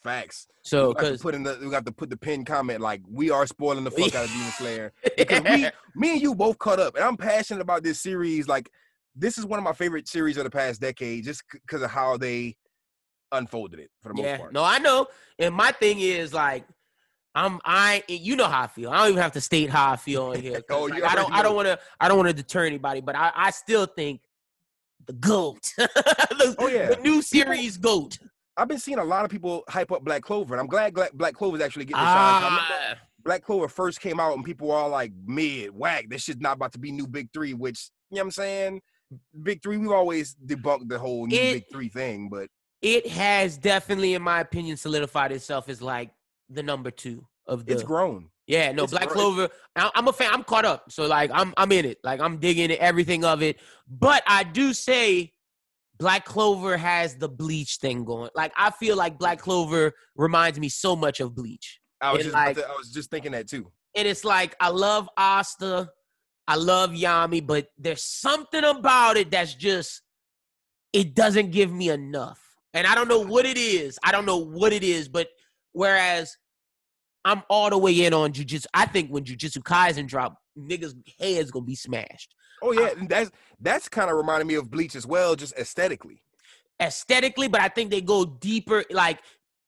[0.02, 0.48] Facts.
[0.62, 3.46] So we put in the we got to put the pin comment like we are
[3.46, 4.92] spoiling the fuck out of Demon Slayer.
[5.16, 8.48] because we, me and you both caught up, and I'm passionate about this series.
[8.48, 8.70] Like,
[9.14, 12.16] this is one of my favorite series of the past decade, just because of how
[12.16, 12.56] they
[13.30, 14.52] unfolded it for the most yeah, part.
[14.52, 15.06] no, I know.
[15.38, 16.64] And my thing is like.
[17.34, 18.90] I'm I you know how I feel.
[18.90, 20.60] I don't even have to state how I feel on here.
[20.70, 22.66] Oh, like, you I don't already I don't want to I don't want to deter
[22.66, 24.20] anybody, but I I still think
[25.06, 25.72] the goat.
[25.78, 26.88] the, Oh, yeah.
[26.90, 28.18] the new series goat.
[28.56, 31.08] I've been seeing a lot of people hype up Black Clover, and I'm glad Gla-
[31.14, 32.42] Black Clover is actually getting a shine.
[32.44, 36.40] Ah, Black Clover first came out, and people were all like, "Mid, whack, this shit's
[36.40, 38.82] not about to be new Big Three, Which you know what I'm saying?
[39.42, 42.48] Big Three, we've always debunked the whole new It- Big Three thing, but
[42.82, 46.10] it has definitely, in my opinion, solidified itself as like
[46.50, 48.28] the number two of the it's grown.
[48.48, 49.14] Yeah, no, It's Black great.
[49.14, 49.48] Clover.
[49.76, 50.30] I'm a fan.
[50.32, 50.90] I'm caught up.
[50.90, 51.98] So like, I'm I'm in it.
[52.02, 53.60] Like, I'm digging everything of it.
[53.88, 55.32] But I do say,
[56.02, 58.28] Black Clover has the Bleach thing going.
[58.34, 62.34] Like, I feel like Black Clover reminds me so much of Bleach, I was just
[62.34, 63.70] like- to- I was just thinking that too.
[63.94, 65.88] and it's like I love Asta,
[66.48, 70.02] I love Yami, but there's something about it that's just
[70.92, 72.40] it doesn't give me enough.
[72.74, 73.98] And I don't know what it is.
[74.02, 75.28] I don't know what it is, but
[75.72, 76.36] whereas
[77.24, 78.66] I'm all the way in on Jujutsu.
[78.74, 82.34] I think when Jujutsu Kaisen drop, niggas' heads gonna be smashed.
[82.62, 83.30] Oh yeah, and that's
[83.60, 86.22] that's kind of reminding me of Bleach as well, just aesthetically.
[86.80, 89.20] Aesthetically, but I think they go deeper, like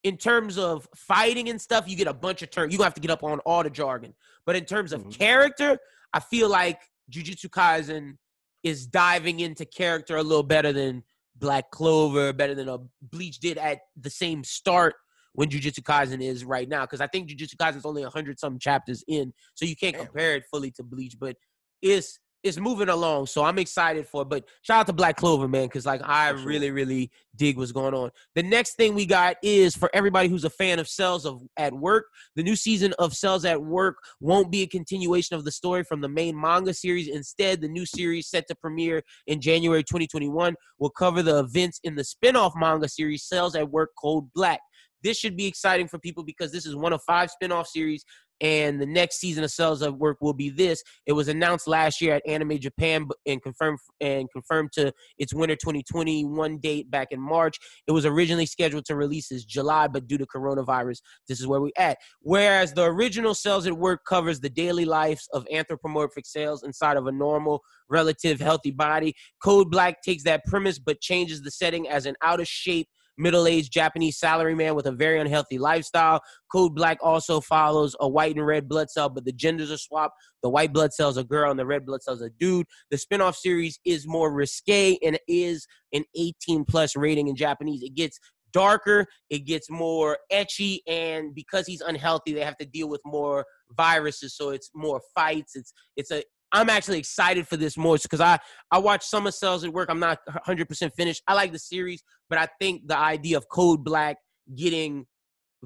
[0.03, 2.73] in terms of fighting and stuff, you get a bunch of terms.
[2.73, 4.14] You gonna have to get up on all the jargon.
[4.47, 5.17] But in terms of Mhm.
[5.19, 5.79] character,
[6.12, 8.19] I feel like Jujutsu Kaisen
[8.62, 11.05] is diving into character a little better than
[11.37, 14.95] Black Clover, better than a Bleach did at the same start
[15.35, 16.83] when Jujutsu Kaisen is right now.
[16.83, 20.07] Because I think Jujutsu Kaisen is only hundred some chapters in, so you can't Damn.
[20.07, 21.16] compare it fully to Bleach.
[21.18, 21.37] But
[21.83, 24.20] it's it's moving along, so I'm excited for.
[24.20, 24.29] it.
[24.29, 27.94] But shout out to Black Clover, man, because like I really really dig what's going
[27.94, 28.11] on.
[28.35, 31.73] The next thing we got is for everybody who's a fan of Cells of at
[31.73, 32.05] Work.
[32.37, 36.03] The new season of Cells at Work won't be a continuation of the story from
[36.03, 37.09] the main manga series.
[37.09, 41.94] Instead, the new series set to premiere in January 2021 will cover the events in
[41.94, 44.61] the spin-off manga series Cells at Work Code Black.
[45.05, 48.05] This should be exciting for people because this is one of five spin-off series
[48.40, 50.83] and the next season of Cells at Work will be this.
[51.07, 55.57] It was announced last year at Anime Japan and confirmed and confirmed to its winter
[55.57, 57.59] 2021 date back in March.
[57.87, 61.61] It was originally scheduled to release this July, but due to coronavirus, this is where
[61.61, 61.99] we at.
[62.21, 67.07] Whereas the original Cells at Work covers the daily lives of anthropomorphic cells inside of
[67.07, 69.14] a normal, relative, healthy body.
[69.43, 73.46] Code Black takes that premise but changes the setting as an out of shape, middle
[73.46, 76.20] aged Japanese salaryman with a very unhealthy lifestyle.
[76.50, 80.14] Code Black also follows a white and red blood cell, but the genders are swapped.
[80.42, 82.66] The white blood cell's a girl and the red blood cell's a dude.
[82.90, 87.83] The spinoff series is more risque and is an 18 plus rating in Japanese.
[87.83, 88.18] It gets
[88.53, 93.44] darker, it gets more ecchi, and because he's unhealthy, they have to deal with more
[93.77, 94.37] viruses.
[94.37, 95.57] So it's more fights.
[95.57, 96.22] It's it's a
[96.55, 98.38] I'm actually excited for this more because I
[98.71, 99.90] I watched Summer Cells at work.
[99.90, 101.23] I'm not 100 percent finished.
[101.27, 104.17] I like the series, but I think the idea of Code Black
[104.55, 105.05] getting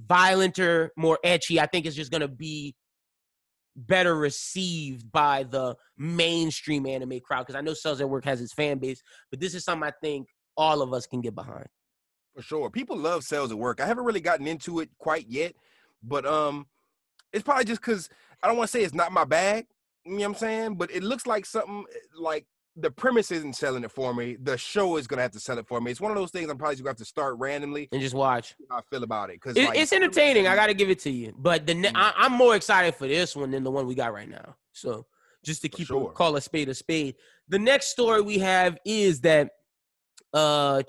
[0.01, 2.75] violenter, more ecchi, I think is just gonna be
[3.77, 8.55] better received by the mainstream anime crowd because I know Cells at Work has its
[8.55, 11.67] fan base, but this is something I think all of us can get behind.
[12.35, 12.71] For sure.
[12.71, 13.81] People love Cells at Work.
[13.81, 15.55] I haven't really gotten into it quite yet,
[16.03, 16.67] but um
[17.31, 18.09] it's probably just because
[18.43, 19.67] I don't want to say it's not my bag.
[20.09, 20.75] You know what I'm saying?
[20.77, 22.47] But it looks like something eh, like
[22.81, 24.37] the premise isn't selling it for me.
[24.41, 25.91] The show is gonna have to sell it for me.
[25.91, 27.89] It's one of those things I'm probably just gonna have to start randomly.
[27.93, 28.55] And just watch.
[28.71, 30.47] How I feel about it because It, it's entertaining.
[30.47, 31.35] I got to give it to you.
[31.37, 31.97] But the ne- Mm.
[31.97, 34.55] I, I'm more excited for this one than the one we got right now.
[34.73, 35.07] So
[35.45, 36.11] just to keep sure.
[36.11, 37.17] it, call a spade a spade.
[37.49, 39.51] The next story we have is that
[40.35, 40.83] uh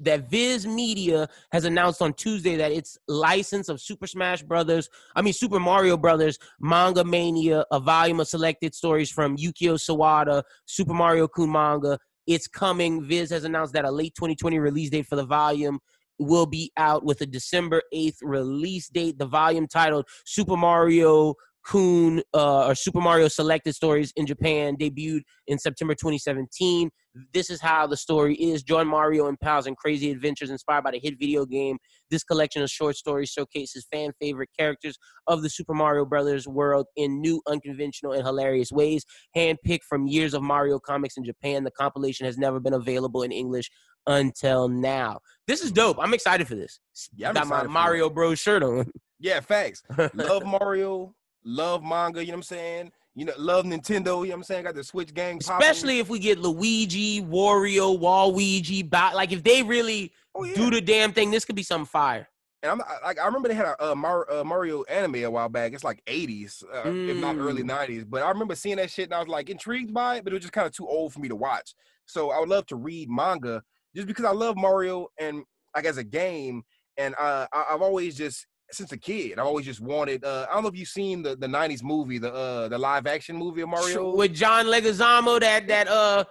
[0.00, 5.22] that Viz Media has announced on Tuesday that its license of Super Smash Brothers, I
[5.22, 10.94] mean Super Mario Brothers Manga Mania, a volume of selected stories from Yukio Sawada, Super
[10.94, 11.98] Mario Kun manga.
[12.26, 13.04] It's coming.
[13.04, 15.78] Viz has announced that a late 2020 release date for the volume
[16.18, 19.18] will be out with a December 8th release date.
[19.18, 21.34] The volume titled Super Mario
[21.66, 26.90] Kun uh, or Super Mario Selected Stories in Japan debuted in September 2017.
[27.32, 28.62] This is how the story is.
[28.62, 31.78] Join Mario and pals in crazy adventures inspired by the hit video game.
[32.10, 36.86] This collection of short stories showcases fan favorite characters of the Super Mario Brothers world
[36.96, 39.04] in new, unconventional, and hilarious ways.
[39.36, 43.32] Handpicked from years of Mario comics in Japan, the compilation has never been available in
[43.32, 43.70] English
[44.06, 45.18] until now.
[45.46, 45.96] This is dope.
[46.00, 46.78] I'm excited for this.
[47.16, 48.90] Yeah, I'm Got my Mario Bros shirt on.
[49.18, 49.82] Yeah, facts.
[50.14, 51.14] love Mario,
[51.46, 52.92] love manga, you know what I'm saying?
[53.14, 54.64] You know, love Nintendo, you know what I'm saying?
[54.64, 55.66] Got the Switch gang popping.
[55.66, 60.54] Especially if we get Luigi, Wario, Waluigi, like if they really oh, yeah.
[60.54, 62.28] do the damn thing, this could be some fire.
[62.62, 65.48] And I'm like, I remember they had a, uh Mar- uh, Mario anime a while
[65.48, 65.72] back.
[65.72, 67.70] It's like 80s, uh, if not early Mm.
[67.70, 68.04] 90s.
[68.08, 70.36] But I remember seeing that shit and I was like intrigued by it, but it
[70.36, 71.74] was just kind of too old for me to watch.
[72.06, 73.62] So I would love to read manga
[73.94, 76.64] just because I love Mario and like as a game.
[76.98, 80.24] And uh, I, I've always just since a kid, I've always just wanted.
[80.24, 83.06] Uh, I don't know if you've seen the, the 90s movie, the uh, the live
[83.06, 84.14] action movie of Mario.
[84.14, 86.24] with John Leguizamo, that that uh,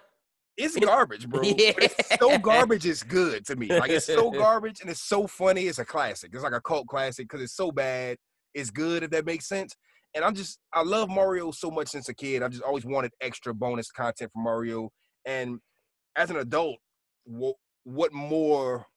[0.57, 1.41] It's garbage, bro.
[1.43, 3.67] But It's so garbage is good to me.
[3.67, 5.63] Like it's so garbage and it's so funny.
[5.67, 6.31] It's a classic.
[6.33, 8.17] It's like a cult classic because it's so bad.
[8.53, 9.75] It's good if that makes sense.
[10.13, 12.43] And I'm just I love Mario so much since a kid.
[12.43, 14.89] I've just always wanted extra bonus content from Mario.
[15.25, 15.59] And
[16.15, 16.77] as an adult,
[17.25, 18.87] what what more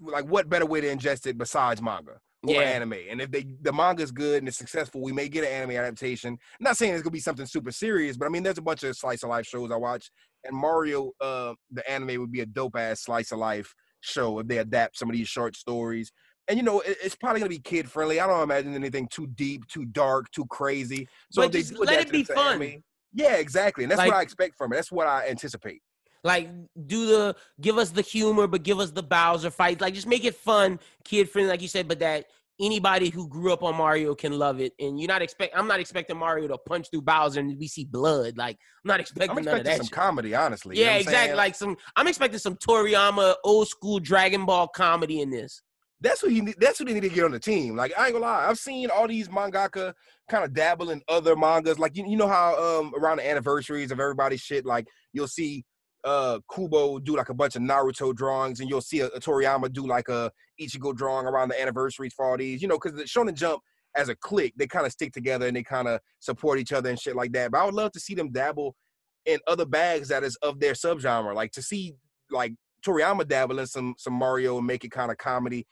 [0.00, 2.18] like what better way to ingest it besides manga?
[2.46, 2.60] or Yeah.
[2.60, 2.92] anime.
[3.08, 6.34] And if they the manga's good and it's successful, we may get an anime adaptation.
[6.34, 8.84] I'm not saying it's gonna be something super serious, but I mean there's a bunch
[8.84, 10.10] of slice of life shows I watch,
[10.44, 14.46] and Mario, uh, the anime would be a dope ass slice of life show if
[14.46, 16.12] they adapt some of these short stories.
[16.46, 18.20] And you know, it- it's probably gonna be kid friendly.
[18.20, 21.08] I don't imagine anything too deep, too dark, too crazy.
[21.32, 22.62] So But just let it be fun.
[22.62, 23.82] anime- yeah, exactly.
[23.82, 24.76] And that's Like- what I expect from it.
[24.76, 25.82] That's what I anticipate.
[26.26, 26.50] Like
[26.86, 29.80] do the give us the humor, but give us the Bowser fight.
[29.80, 32.26] Like just make it fun, kid friendly, like you said, but that
[32.60, 34.72] anybody who grew up on Mario can love it.
[34.80, 37.84] And you're not expect I'm not expecting Mario to punch through Bowser and we see
[37.84, 38.36] blood.
[38.36, 39.76] Like I'm not expecting I'm none of expecting that.
[39.76, 39.92] some shit.
[39.92, 40.78] comedy, honestly.
[40.78, 41.26] you know yeah, exactly.
[41.26, 41.36] saying?
[41.36, 45.62] Like some I'm expecting some Toriyama old school Dragon Ball comedy in this.
[46.00, 47.76] that's what he need, that's what they need to get on the team.
[47.76, 49.92] Like I ain't gonna lie, I've seen all these mangaka
[50.28, 51.78] kind of dabble in other mangas.
[51.78, 55.64] Like you, you know how um around the anniversaries of everybody's shit, like you'll see
[56.06, 59.72] uh Kubo do like a bunch of Naruto drawings, and you'll see a, a Toriyama
[59.72, 63.04] do like a Ichigo drawing around the anniversaries for all these, you know, because the
[63.04, 63.60] Shonen Jump
[63.96, 66.88] as a clique, they kind of stick together and they kind of support each other
[66.90, 67.50] and shit like that.
[67.50, 68.76] But I would love to see them dabble
[69.24, 71.94] in other bags that is of their subgenre, like to see
[72.30, 72.52] like
[72.84, 75.66] Toriyama dabble in some some Mario and make it kind of comedy.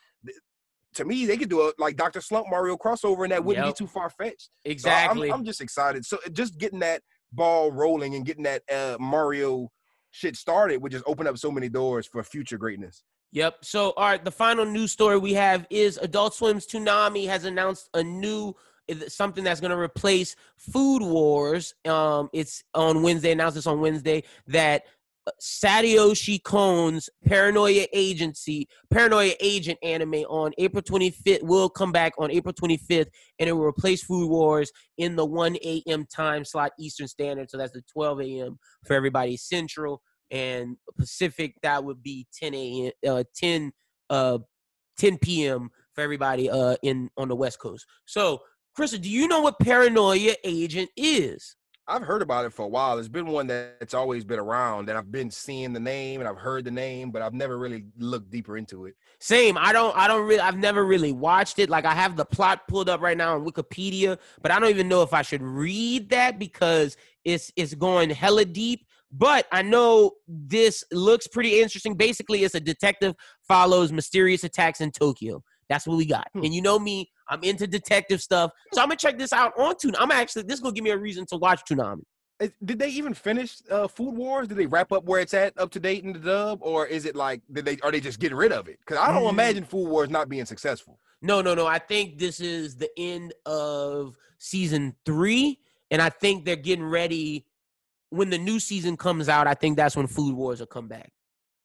[0.94, 2.20] To me, they could do a like Dr.
[2.20, 3.75] Slump Mario crossover, and that wouldn't Yep.
[3.77, 4.51] be too far fetched.
[4.64, 5.29] Exactly.
[5.31, 6.05] I'm, I'm just excited.
[6.05, 9.70] So just getting that ball rolling and getting that uh, Mario
[10.14, 13.03] shit started would just open up so many doors for future greatness.
[13.33, 13.64] Yep.
[13.64, 17.90] So, all right, the final news story we have is Adult Swim's Toonami has announced
[17.94, 18.55] a new
[19.09, 21.74] something that's going to replace Food Wars.
[21.85, 23.33] Um, it's on Wednesday.
[23.33, 24.85] Announced this on Wednesday that
[25.41, 32.53] Satoshi Kon's Paranoia Agency, Paranoia Agent anime on April 25th will come back on April
[32.53, 33.09] 25th,
[33.39, 36.07] and it will replace Food Wars in the 1 a.m.
[36.07, 37.51] time slot Eastern Standard.
[37.51, 38.59] So that's the 12 a.m.
[38.85, 41.55] for everybody Central and Pacific.
[41.63, 42.93] That would be 10 a.m.
[43.07, 43.73] Uh, 10
[44.11, 44.39] uh
[44.99, 45.71] 10 p.m.
[45.95, 47.87] for everybody uh in on the West Coast.
[48.05, 48.41] So,
[48.79, 51.57] Krista, do you know what Paranoia Agent is?
[51.87, 52.99] I've heard about it for a while.
[52.99, 56.38] It's been one that's always been around, and I've been seeing the name and I've
[56.38, 58.94] heard the name, but I've never really looked deeper into it.
[59.20, 59.59] Same.
[59.59, 59.94] I don't.
[59.97, 60.40] I don't really.
[60.40, 61.68] I've never really watched it.
[61.68, 64.88] Like I have the plot pulled up right now on Wikipedia, but I don't even
[64.88, 68.87] know if I should read that because it's it's going hella deep.
[69.12, 71.94] But I know this looks pretty interesting.
[71.94, 73.14] Basically, it's a detective
[73.47, 75.42] follows mysterious attacks in Tokyo.
[75.68, 76.29] That's what we got.
[76.33, 76.44] Hmm.
[76.44, 79.75] And you know me, I'm into detective stuff, so I'm gonna check this out on
[79.77, 79.95] Toonami.
[79.99, 82.03] I'm actually this is gonna give me a reason to watch Toonami.
[82.65, 84.49] Did they even finish uh, Food Wars?
[84.49, 87.05] Did they wrap up where it's at, up to date in the dub, or is
[87.07, 88.79] it like did they are they just getting rid of it?
[88.81, 89.31] Because I don't Mm.
[89.31, 90.99] imagine Food Wars not being successful.
[91.23, 91.67] No, no, no.
[91.67, 95.59] I think this is the end of season three,
[95.91, 97.47] and I think they're getting ready.
[98.11, 101.11] When the new season comes out, I think that's when Food Wars will come back.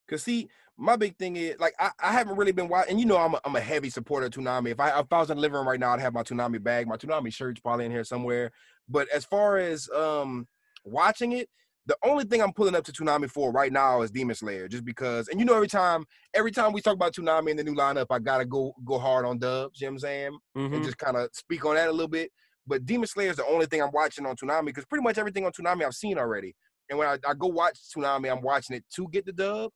[0.10, 3.06] Cause see, my big thing is like I, I haven't really been watching, and you
[3.06, 4.70] know I'm a, I'm a heavy supporter of Toonami.
[4.72, 6.62] If I if I was in the living room right now, I'd have my Toonami
[6.64, 8.52] bag, my Toonami shirt's probably in here somewhere.
[8.88, 10.48] But as far as um
[10.84, 11.50] watching it,
[11.86, 14.86] the only thing I'm pulling up to Toonami for right now is Demon Slayer, just
[14.86, 15.28] because.
[15.28, 18.08] And you know, every time every time we talk about Toonami in the new lineup,
[18.10, 19.82] I gotta go go hard on dubs.
[19.82, 20.38] You know what I'm saying?
[20.58, 20.74] Mhm.
[20.76, 22.32] and just kind of speak on that a little bit.
[22.66, 25.46] But Demon Slayer is the only thing I'm watching on Toonami because pretty much everything
[25.46, 26.56] on Toonami I've seen already.
[26.90, 29.72] And when I, I go watch Toonami, I'm watching it to get the dub.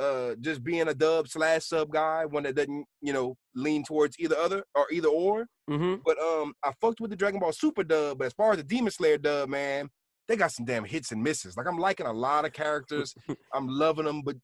[0.00, 4.18] Uh, just being a dub slash sub guy, one that doesn't, you know, lean towards
[4.18, 5.46] either other or either or.
[5.68, 6.00] Mhm.
[6.04, 8.18] But um, I fucked with the Dragon Ball Super dub.
[8.18, 9.90] But as far as the Demon Slayer dub, man,
[10.26, 11.56] they got some damn hits and misses.
[11.56, 13.14] Like I'm liking a lot of characters.
[13.54, 14.36] I'm loving them, but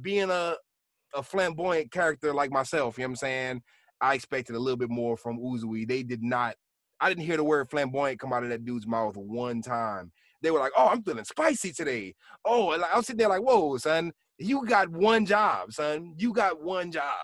[0.00, 0.56] being a
[1.14, 3.62] a flamboyant character like myself, you know what I'm saying?
[4.00, 5.86] I expected a little bit more from Uzui.
[5.86, 6.56] They did not.
[7.00, 10.10] I didn't hear the word flamboyant come out of that dude's mouth one time.
[10.42, 13.42] They were like, "Oh, I'm feeling spicy today." Oh, and I was sitting there like,
[13.42, 16.14] "Whoa, son, you got one job, son.
[16.16, 17.14] You got one job."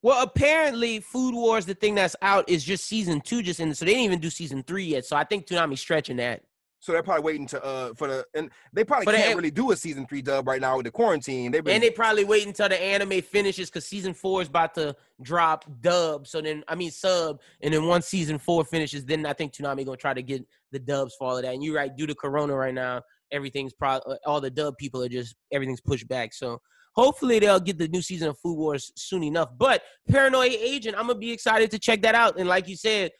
[0.00, 3.74] Well, apparently, Food Wars, the thing that's out, is just season two, just in.
[3.74, 5.04] So they didn't even do season three yet.
[5.04, 6.42] So I think Toonami's stretching that.
[6.80, 9.50] So they're probably waiting to uh for the and they probably the can't an- really
[9.50, 11.50] do a season three dub right now with the quarantine.
[11.50, 14.74] They've been And they probably wait until the anime finishes because season four is about
[14.76, 16.28] to drop dub.
[16.28, 19.84] So then, I mean sub, and then once season four finishes, then I think Toonami
[19.84, 21.52] gonna try to get the dubs for all of that.
[21.52, 25.08] And you're right, due to Corona right now, everything's probably all the dub people are
[25.08, 26.32] just everything's pushed back.
[26.34, 26.58] So
[26.94, 29.50] hopefully they'll get the new season of Food Wars soon enough.
[29.58, 32.38] But Paranoia Agent, I'm gonna be excited to check that out.
[32.38, 33.10] And like you said,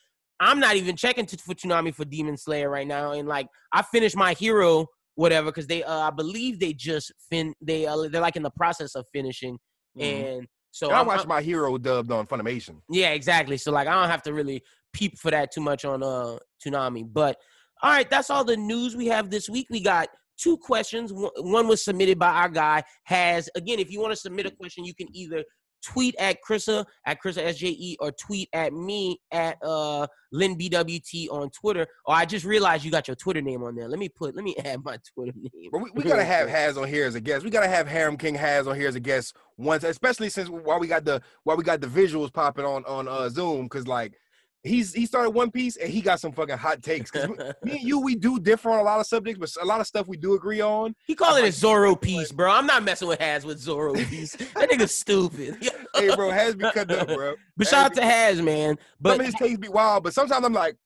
[0.41, 3.13] I'm not even checking to, for Toonami for Demon Slayer right now.
[3.13, 7.53] And like I finished my hero whatever because they uh, I believe they just fin
[7.61, 9.59] they uh, they're like in the process of finishing
[9.99, 10.03] Mhm.
[10.39, 12.81] and so I watched my hero dubbed on Funimation.
[12.89, 16.05] yeah exactly so like I don't have to really peep for that too much on
[16.05, 17.37] uh Toonami but
[17.83, 21.69] all right that's all the news we have this week we got two questions One-
[21.69, 24.95] was submitted by our guy Haz again if you want to submit a question you
[24.95, 25.45] can either
[25.85, 31.51] tweet at Chrissa at Chrissa SJE or tweet at me at uh Lynn BWT on
[31.51, 31.87] Twitter.
[32.05, 33.89] Or I just realized you got your Twitter name on there.
[33.89, 35.71] Let me put let me add my Twitter name.
[35.73, 37.45] But we, we gotta have Haz on here as a guest.
[37.45, 40.81] We gotta have Harem King Haz on here as a guest once, especially since while
[40.81, 44.15] we got the while we got the visuals popping on on uh, Zoom, because like
[44.63, 47.13] he's he started One Piece and he got some fucking hot takes.
[47.15, 47.23] me
[47.63, 50.07] and you, we do differ on a lot of subjects, but a lot of stuff
[50.07, 50.95] we do agree on.
[51.07, 52.51] He called it a Zoro piece, bro.
[52.51, 54.33] I'm not messing with Haz with Zorro piece.
[54.37, 55.57] That nigga's stupid.
[55.97, 57.35] Hey, bro, Haz be cut up, bro.
[57.57, 58.77] But shout out to Haz, man.
[58.77, 60.77] Some But of his takes be wild, but sometimes I'm like,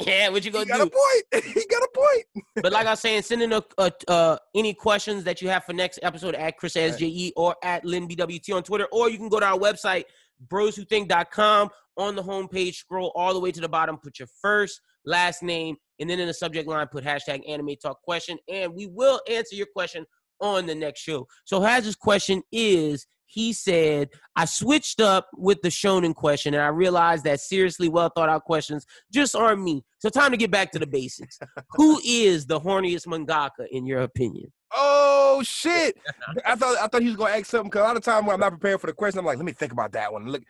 [0.00, 1.44] yeah, what you gonna he got a point.
[1.44, 2.46] he got a point.
[2.56, 5.64] But like I was saying, send in a, a, uh, any questions that you have
[5.64, 9.28] for next episode at Chris SJE or at Lynn BWT on Twitter, or you can
[9.28, 10.04] go to our website,
[10.48, 11.70] broswhothink.com.
[11.98, 15.76] On the homepage, scroll all the way to the bottom, put your first, last name,
[16.00, 18.38] and then in the subject line, put hashtag anime talk question.
[18.48, 20.06] And we will answer your question
[20.40, 21.26] on the next show.
[21.44, 26.68] So Hazard's question is he said, I switched up with the shonen question and I
[26.68, 29.84] realized that seriously well thought out questions just aren't me.
[30.00, 31.38] So time to get back to the basics.
[31.70, 34.52] Who is the horniest mangaka in your opinion?
[34.74, 35.96] Oh shit!
[36.46, 38.34] I thought I thought he was gonna ask something because a lot of time when
[38.34, 40.26] I'm not prepared for the question, I'm like, let me think about that one.
[40.28, 40.42] Look,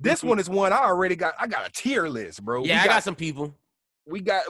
[0.00, 1.34] this one is one I already got.
[1.38, 2.64] I got a tier list, bro.
[2.64, 3.54] Yeah, we I got some people.
[4.06, 4.44] we got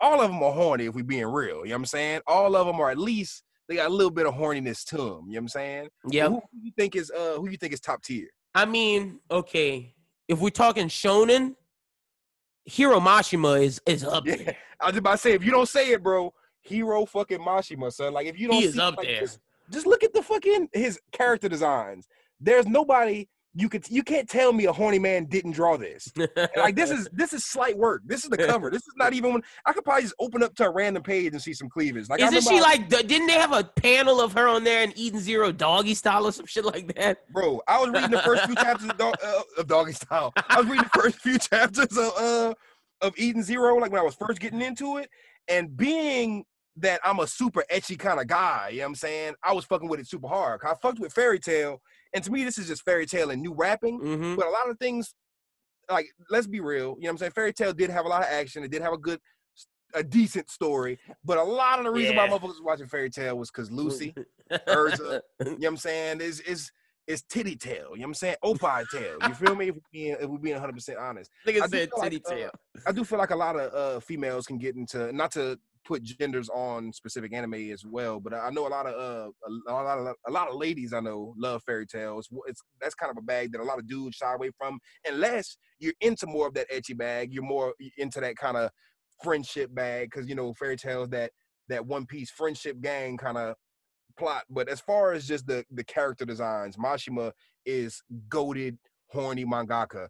[0.00, 1.58] all of them are horny if we being real.
[1.58, 2.20] You know what I'm saying?
[2.26, 5.04] All of them are at least they got a little bit of horniness to them.
[5.04, 5.88] You know what I'm saying?
[6.10, 6.28] Yeah.
[6.28, 8.28] Who, who you think is uh who you think is top tier?
[8.54, 9.94] I mean, okay,
[10.28, 11.54] if we're talking shonen,
[12.64, 14.36] Hiro Mashima is is up Yeah.
[14.36, 14.56] there.
[14.80, 16.32] I was about to say if you don't say it, bro,
[16.66, 18.12] Hiro fucking Mashima, son.
[18.12, 19.20] Like if you don't He is see, up like, there.
[19.20, 19.40] Just,
[19.70, 22.06] just look at the fucking his character designs.
[22.40, 26.12] There's nobody you could you can't tell me a horny man didn't draw this.
[26.56, 28.02] Like this is this is slight work.
[28.04, 28.70] This is the cover.
[28.70, 31.32] This is not even when I could probably just open up to a random page
[31.32, 32.08] and see some cleavage.
[32.10, 32.88] Like I Isn't she I- like?
[32.90, 36.32] Didn't they have a panel of her on there in Eden Zero doggy style or
[36.32, 37.18] some shit like that?
[37.32, 37.62] bro?
[37.66, 40.34] I was reading the first few chapters of, dog, uh, of Doggy Style.
[40.50, 42.54] I was reading the first few chapters of uh
[43.00, 45.08] of Eden Zero, like when I was first getting into it,
[45.48, 46.44] and being
[46.76, 49.34] that I'm a super ecchi kind of guy, you know what I'm saying?
[49.42, 50.60] I was fucking with it super hard.
[50.64, 51.80] I fucked with Fairy Tail,
[52.12, 54.00] and to me, this is just Fairy Tail and new rapping.
[54.00, 54.34] Mm-hmm.
[54.36, 55.14] But a lot of things,
[55.90, 57.32] like let's be real, you know what I'm saying?
[57.32, 58.62] Fairy Tail did have a lot of action.
[58.62, 59.20] It did have a good,
[59.94, 60.98] a decent story.
[61.24, 64.14] But a lot of the reason why motherfuckers was watching Fairy Tail was because Lucy.
[64.68, 66.20] Erza, you know what I'm saying?
[66.20, 66.70] Is is
[67.06, 67.90] is titty tail.
[67.92, 68.36] You know what I'm saying?
[68.42, 69.16] Opie tail.
[69.26, 69.68] You feel me?
[69.68, 71.30] If we being if we being 100 percent honest.
[71.46, 72.50] I Nigga do said feel like, titty uh.
[72.86, 76.02] I do feel like a lot of uh females can get into not to put
[76.02, 79.30] genders on specific anime as well, but I know a lot of uh
[79.68, 82.28] a lot of a lot of ladies I know love fairy tales.
[82.46, 84.78] It's that's kind of a bag that a lot of dudes shy away from
[85.08, 87.32] unless you're into more of that ecchi bag.
[87.32, 88.70] You're more into that kind of
[89.22, 91.30] friendship bag because you know fairy tales that
[91.68, 93.54] that one piece friendship gang kind of
[94.18, 94.44] plot.
[94.50, 97.32] But as far as just the the character designs, Mashima
[97.64, 98.78] is goaded
[99.08, 100.08] horny mangaka.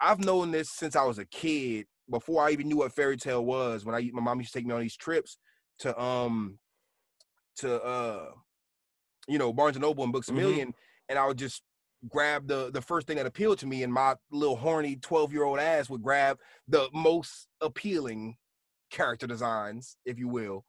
[0.00, 1.86] I've known this since I was a kid.
[2.10, 4.66] Before I even knew what Fairy Tail was, when I my mom used to take
[4.66, 5.38] me on these trips
[5.78, 6.58] to um
[7.56, 8.32] to uh
[9.28, 10.36] you know Barnes and Noble and Books a Mhm.
[10.36, 10.74] Million,
[11.08, 11.62] and I would just
[12.08, 15.44] grab the the first thing that appealed to me, and my little horny twelve year
[15.44, 16.38] old ass would grab
[16.68, 18.36] the most appealing
[18.90, 20.66] character designs, if you will.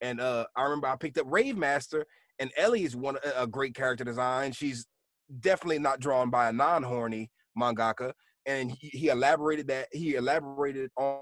[0.00, 2.06] And uh I remember I picked up Rave Master,
[2.38, 4.52] and Ellie is one a a great character design.
[4.52, 4.86] She's
[5.40, 8.12] definitely not drawn by a non horny mangaka,
[8.46, 11.20] and he, he elaborated that he elaborated on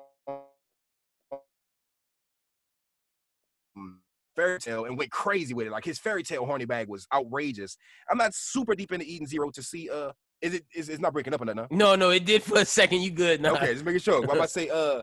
[4.36, 5.70] Fairy Tail and went crazy with it.
[5.70, 7.76] Like his Fairy Tail horny bag was outrageous.
[8.10, 10.12] I'm not super deep into Eden Zero to see uh
[10.42, 11.68] is it is it's not breaking up that now?
[11.70, 13.02] No, no, it did for a second.
[13.02, 13.40] You good?
[13.40, 13.52] Nah.
[13.52, 14.18] Okay, just making sure.
[14.18, 15.02] I'm about to say uh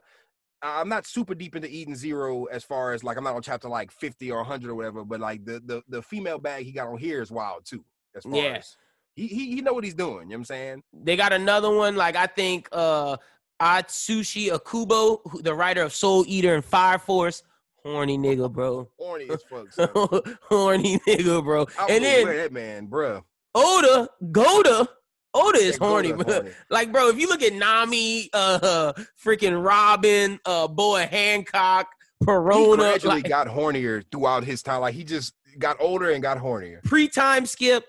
[0.61, 3.67] I'm not super deep into Eden Zero as far as like I'm not on chapter
[3.67, 6.87] like 50 or 100 or whatever, but like the the, the female bag he got
[6.87, 7.83] on here is wild too.
[8.15, 8.57] As far Yeah.
[8.57, 8.75] as
[9.15, 10.83] he, he he know what he's doing, you know what I'm saying?
[10.93, 11.95] They got another one.
[11.95, 13.17] Like I think uh
[13.61, 17.43] Atsushi Ohkubo, who- the writer of Soul Eater and Fire Force,
[17.83, 18.89] horny nigga, bro.
[18.97, 19.67] Horny as fuck.
[20.49, 21.67] horny nigga, bro.
[21.79, 23.23] I And then that man, bruh.
[23.53, 24.87] Oda, Goda,
[25.33, 26.33] Oda is horny, Goda bro.
[26.33, 26.51] horny.
[26.69, 28.93] Like, bro, if you look at Nami, uh,
[29.23, 31.87] freaking Robin, uh, Boa Hancock,
[32.23, 34.81] Perona, He gradually like, got hornier throughout his time.
[34.81, 36.81] Like he just got older and got hornier.
[36.83, 37.85] pre-time skip,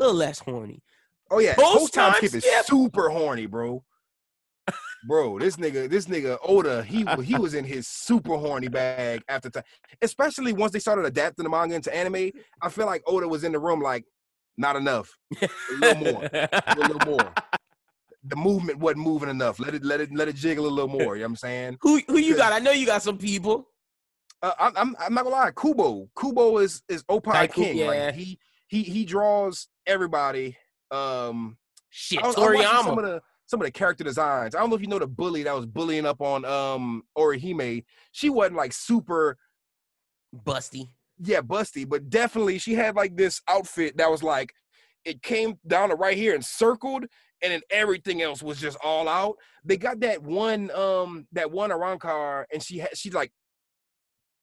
[0.00, 0.82] a little less horny.
[1.30, 2.64] Oh yeah, post time skip is skip?
[2.66, 3.84] super horny, bro.
[5.06, 9.48] Bro, this nigga, this nigga Oda, he he was in his super horny bag after
[9.48, 9.62] time.
[10.02, 12.30] Especially once they started adapting the manga into anime,
[12.60, 14.04] I feel like Oda was in the room like,
[14.58, 15.48] not enough, a
[15.80, 17.32] little more, a little more.
[18.24, 19.58] The movement wasn't moving enough.
[19.58, 21.16] Let it let it let it jiggle a little more.
[21.16, 21.78] You know what I'm saying?
[21.80, 22.52] who who you got?
[22.52, 23.68] I know you got some people.
[24.42, 25.50] Uh, I'm, I'm I'm not gonna lie.
[25.52, 27.78] Kubo, Kubo is is Opie King.
[27.78, 27.86] yeah.
[27.86, 28.38] Like he
[28.70, 30.56] he he draws everybody.
[30.90, 31.58] Um,
[31.90, 34.54] Shit, I was, I was watching some of the some of the character designs.
[34.54, 37.84] I don't know if you know the bully that was bullying up on um Orihime.
[38.12, 39.36] She wasn't like super
[40.46, 40.88] Busty.
[41.18, 44.52] yeah busty, but definitely she had like this outfit that was like
[45.04, 47.06] it came down to right here and circled,
[47.42, 49.34] and then everything else was just all out.
[49.64, 53.32] They got that one um that one Arrancar, and she had she's like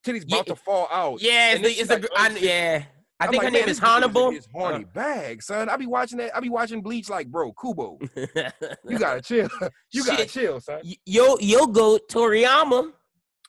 [0.06, 1.22] titties Yeah, about to fall out.
[1.22, 2.84] Yeah, it's the, it's the, like, gr- I, yeah.
[3.20, 4.30] I I'm think like, her name is Hannibal.
[4.32, 5.70] His horny bag, son.
[5.70, 6.36] I be watching that.
[6.36, 8.50] I be watching Bleach like, bro, Kubo, Uh.
[8.88, 9.50] you gotta chill.
[9.92, 10.30] you gotta Shit.
[10.30, 10.82] chill, son.
[10.84, 12.92] Y- Yo, yo, go Toriyama.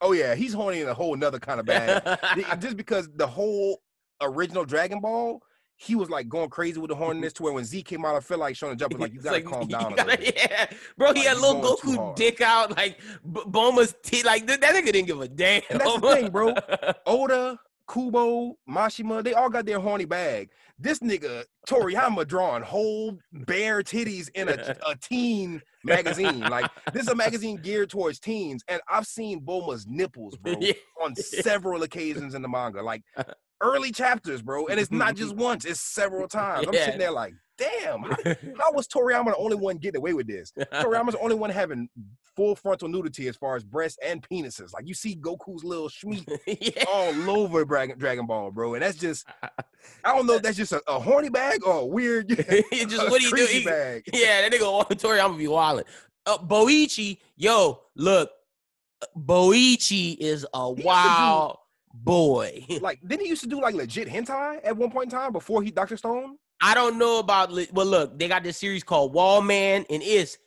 [0.00, 2.02] Oh yeah, he's horny in a whole nother kind of bag.
[2.60, 3.82] Just because the whole
[4.22, 5.40] original Dragon Ball,
[5.76, 8.20] he was like going crazy with the horniness to where when Z came out, I
[8.20, 10.22] feel like Shonen Jump was like, you gotta calm down gotta-.
[10.34, 10.66] Yeah,
[10.96, 12.98] bro, he had little Goku dick out, like
[13.32, 14.24] B- Bulma's teeth.
[14.24, 15.62] Like that, that nigga didn't give a damn.
[15.68, 16.54] And that's the thing, bro.
[17.06, 17.58] Oda,
[17.90, 20.50] Kubo, Mashima, they all got their horny bag.
[20.78, 26.40] This nigga Toriyama drawing whole bare titties in a, a teen magazine.
[26.40, 30.72] Like this is a magazine geared towards teens, and I've seen Bulma's nipples, bro, Yeah.
[31.02, 32.82] on several occasions in the manga.
[32.82, 33.02] Like
[33.62, 36.66] early chapters, bro, and it's not just once; it's several times.
[36.68, 36.84] I'm Yeah.
[36.84, 38.16] sitting there like, damn, how,
[38.58, 40.52] how was Toriyama the only one getting away with this?
[40.74, 41.88] Toriyama's the only one having
[42.38, 44.72] full frontal nudity as far as breasts and penises.
[44.72, 46.84] Like you see Goku's little schmeat yeah.
[46.88, 48.74] all over Dragon, Ball, bro.
[48.74, 51.84] And that's just, I don't know if that's just a, a horny bag or a
[51.84, 52.28] weird,
[52.72, 53.28] just what do?
[53.28, 54.04] creepy He- bag.
[54.12, 54.62] yeah, that nigga
[54.94, 55.82] Tori, I'm gonna be wildin'.
[56.26, 58.30] Uh, Boichi, yo, look,
[59.16, 61.56] Boichi is a do- wild
[61.92, 62.64] boy.
[62.80, 65.60] Like, didn't he used to do like legit hentai at one point in time before
[65.62, 65.96] he Dr.
[65.96, 66.36] Stone?
[66.60, 70.38] I don't know about, well, look, they got this series called Wallman, and it's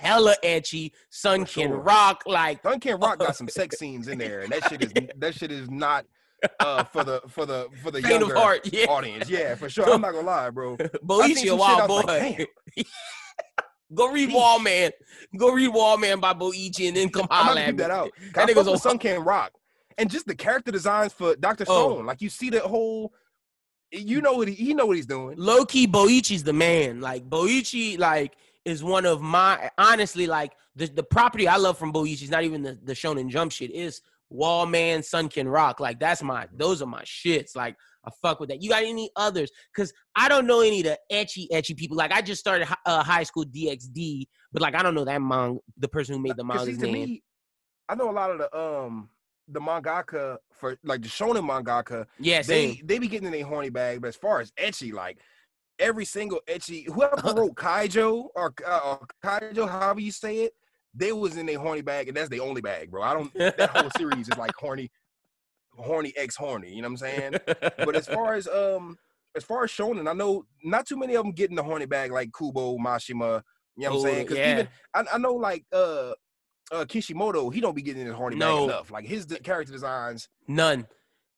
[0.00, 0.92] hella ecchi.
[1.10, 1.78] Sun can sure.
[1.78, 5.34] rock like Sun-Ken Rock got some sex scenes in there, and that shit is that
[5.34, 6.06] shit is not
[6.58, 8.60] uh for the for the for the younger heart.
[8.72, 9.28] Yeah, audience.
[9.28, 9.92] Yeah, for sure.
[9.92, 10.76] I'm not gonna lie, bro.
[10.76, 12.46] Boichi seen a some wild shit, I was boy.
[12.76, 12.86] like.
[13.92, 14.34] Go read Sheesh.
[14.34, 14.90] Wallman.
[15.36, 17.78] Go read Wallman by Boichi, and then come holler at me.
[17.78, 18.10] that out.
[18.34, 19.52] That I nigga's with Sun Can Rock,
[19.98, 21.94] and just the character designs for Doctor Oh.
[21.94, 22.06] Stone.
[22.06, 23.12] Like you see the whole,
[23.90, 25.34] you know what he, he know what he's doing.
[25.36, 27.00] low key Boichi's the man.
[27.00, 31.92] Like Boichi, like is one of my honestly like the the property I love from
[31.92, 34.02] Boichi's not even the the Shonen Jump shit is
[34.32, 35.80] Wallman, Sun Can Rock.
[35.80, 37.56] Like that's my those are my shits.
[37.56, 38.62] Like I fuck with that.
[38.62, 39.50] You got any others?
[39.74, 41.96] Cause I don't know any of the ecchi ecchi people.
[41.96, 45.60] Like I just started uh, high school DxD, but like I don't know that manga,
[45.78, 46.92] the person who made the Because manga's see, to name.
[47.08, 47.22] me,
[47.88, 49.10] I know a lot of the um
[49.48, 52.06] the mangaka for like the shonen mangaka.
[52.18, 52.76] yeah, same.
[52.76, 55.18] They they be getting in their horny bag, but as far as ecchi, like
[55.80, 60.52] every single ecchi whoever wrote Kaijo or, uh, or Kaijo, however you say it,
[60.94, 63.02] they was in their horny bag, and that's the only bag, bro.
[63.02, 63.32] I don't.
[63.34, 64.90] That whole series is like horny,
[65.76, 66.74] horny x horny.
[66.74, 67.32] You know what I'm saying?
[67.78, 68.98] but as far as um
[69.36, 71.86] as far as shonen, I know not too many of them get in the horny
[71.86, 73.42] bag like Kubo, Mashima.
[73.76, 74.26] You know what I'm saying?
[74.26, 74.52] Because yeah.
[74.52, 76.12] even I, I know like uh
[76.72, 78.66] uh Kishimoto, he don't be getting in his horny No.
[78.66, 78.90] bag enough.
[78.90, 80.86] Like his de- character designs, None.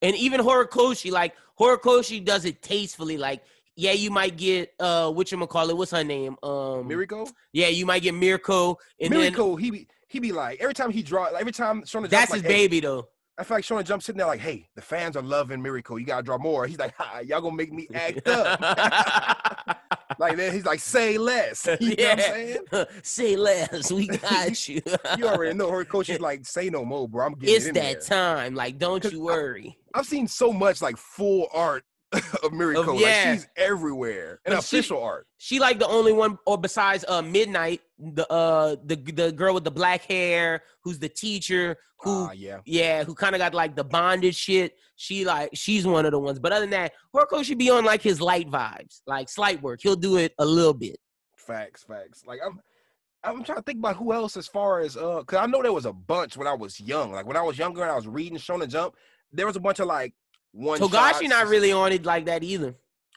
[0.01, 3.17] And even Horikoshi, like Horikoshi does it tastefully.
[3.17, 3.41] Like,
[3.75, 5.77] yeah, you might get uh what you call it?
[5.77, 6.37] What's her name?
[6.43, 8.77] Um Miriko, Yeah, you might get Mirko.
[8.99, 12.09] And then he be he be like every time he draw, like, every time Shonen
[12.09, 13.07] that's Jump's his like, hey, baby though.
[13.35, 15.99] I feel like Shonen Jump sitting there like, hey, the fans are loving Miriko.
[15.99, 16.67] You gotta draw more.
[16.67, 18.59] He's like, ha, y'all gonna make me act up.
[20.19, 21.65] like then he's like, say less.
[21.79, 22.25] You know what I'm Yeah.
[22.71, 22.85] saying?
[23.01, 23.91] Say less.
[23.91, 24.81] We got you.
[25.17, 27.25] You already know her coach is like, say no more, bro.
[27.25, 27.99] I'm getting it's that there.
[28.01, 28.53] time.
[28.53, 29.77] Like, don't you I- worry.
[29.95, 31.83] I've seen so much like full art
[32.43, 32.99] of Miriko.
[32.99, 33.31] yeah.
[33.31, 34.39] Like she's everywhere.
[34.45, 35.27] And But she- official art.
[35.37, 39.63] She like the only one, or besides uh Midnight, the uh the the girl with
[39.63, 42.59] the black hair, who's the teacher, who Ah, yeah.
[42.65, 44.75] Yeah, who kind of got like the bondage shit.
[44.95, 46.39] She like she's one of the ones.
[46.39, 49.79] But other than that, Horikoshi be on like his light vibes, like slight work.
[49.81, 50.97] He'll do it a little bit.
[51.35, 52.23] Facts, facts.
[52.25, 52.59] Like I'm
[53.25, 55.73] I'm trying to think about who else as far as uh cause I know there
[55.73, 57.11] was a bunch when I was young.
[57.11, 58.95] Like when I was younger and I was reading Shonen Jump,
[59.31, 60.13] there was a bunch of like
[60.53, 62.75] one Togashi not really on it like that either.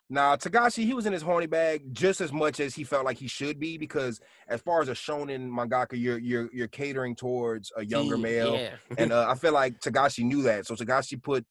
[0.08, 3.18] Nah, Togashi, he was in his horny bag just as much as he felt like
[3.18, 7.72] he should be because as far as a shonen mangaka, you're you're you're catering towards
[7.76, 8.54] a younger male.
[8.54, 8.76] Yeah.
[8.98, 10.66] And uh, I feel like Togashi knew that.
[10.66, 11.44] So Togashi put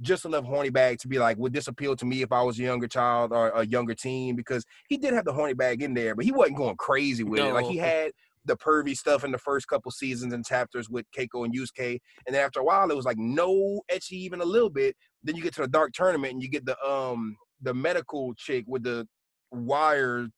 [0.00, 2.58] just enough horny bag to be like, would this appeal to me if I was
[2.58, 4.34] a younger child or a younger teen?
[4.34, 7.40] Because he did have the horny bag in there, but he wasn't going crazy with
[7.40, 7.52] it.
[7.52, 8.10] Like he had
[8.46, 12.00] the pervy stuff in the first couple seasons and chapters with Keiko and Yusuke.
[12.26, 14.96] And then after a while, it was like no ecchi even a little bit.
[15.22, 18.64] Then you get to the dark tournament and you get the um the medical chick
[18.66, 19.06] with the
[19.52, 20.28] wire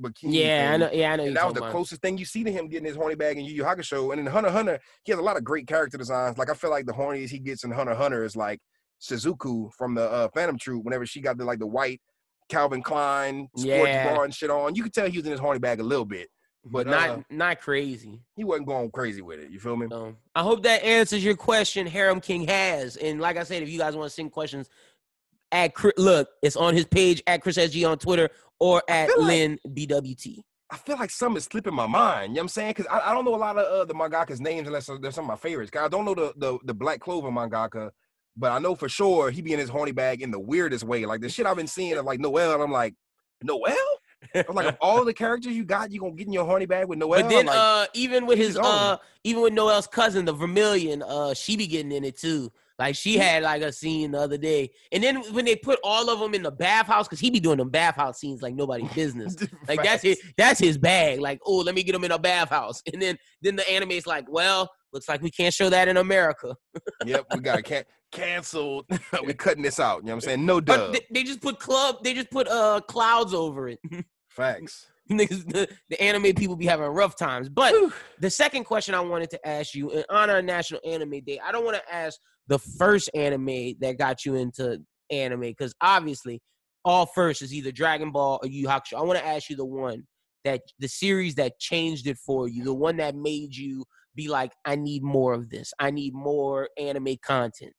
[0.00, 0.34] bikini.
[0.44, 0.90] Yeah, I know.
[0.92, 1.24] Yeah, I know.
[1.24, 1.72] And that was the about.
[1.72, 4.12] closest thing you see to him getting his horny bag in Yu Yu Hakusho.
[4.12, 6.38] And in Hunter Hunter, he has a lot of great character designs.
[6.38, 8.60] Like I feel like the horniest he gets in Hunter Hunter is like
[9.02, 10.84] Shizuku from the uh, Phantom Troupe.
[10.84, 12.00] Whenever she got the like the white
[12.48, 14.12] Calvin Klein sports Yeah.
[14.14, 16.04] bra and shit on, you could tell he was in his horny bag a little
[16.04, 16.28] bit,
[16.64, 18.20] but not uh, not crazy.
[18.36, 19.50] he wasn't going crazy with it.
[19.50, 19.86] You feel me?
[20.34, 21.86] I hope that answers your question.
[21.86, 24.68] Harem King Haz, and like I said, if you guys want to send questions,
[25.52, 28.28] at look, it's on his page at Chris SG on Twitter
[28.60, 30.40] or at feel like- Lynn BWT.
[30.70, 32.32] I feel like some is slipping my mind.
[32.32, 32.70] You know what I'm saying?
[32.76, 35.24] Because I, I don't know a lot of uh, the mangaka's names unless they're some
[35.24, 35.70] of my favorites.
[35.70, 37.90] 'Cause I don't know the, the the Black Clover mangaka,
[38.36, 41.06] but I know for sure he be in his horny bag in the weirdest way.
[41.06, 42.94] Like the shit I've been seeing of like Noel, and I'm like,
[43.42, 43.74] Noel?
[44.34, 46.88] I'm like, of all the characters you got, you gonna get in your horny bag
[46.88, 47.22] with Noel?
[47.22, 51.34] But then, like, uh, even with his, uh, even with Noel's cousin, the Vermilion, uh,
[51.34, 52.52] she be getting in it too.
[52.78, 56.08] Like she had like a scene the other day, and then when they put all
[56.10, 59.36] of them in the bathhouse, because he be doing them bathhouse scenes like nobody's business.
[59.66, 61.18] Like that's his, that's his bag.
[61.18, 64.26] Like, oh, let me get him in a bathhouse, and then then the anime's like,
[64.30, 66.54] well, looks like we can't show that in America.
[67.04, 68.86] Yep, we got can- canceled.
[69.26, 69.98] we cutting this out.
[70.02, 70.46] You know what I'm saying?
[70.46, 70.92] No But dub.
[70.92, 71.96] they, they just put club.
[72.02, 73.78] They just put uh clouds over it.
[74.28, 74.86] Facts.
[75.10, 77.48] Niggas, the, the anime people be having rough times.
[77.48, 77.92] But Whew.
[78.20, 81.50] the second question I wanted to ask you in honor of National Anime Day, I
[81.50, 84.78] don't want to ask the first anime that got you into
[85.10, 86.40] anime because obviously
[86.84, 88.98] all first is either Dragon Ball or Yu Hakusho.
[88.98, 90.06] I want to ask you the one
[90.44, 93.84] that the series that changed it for you, the one that made you
[94.18, 95.72] be like, I need more of this.
[95.78, 97.72] I need more anime content.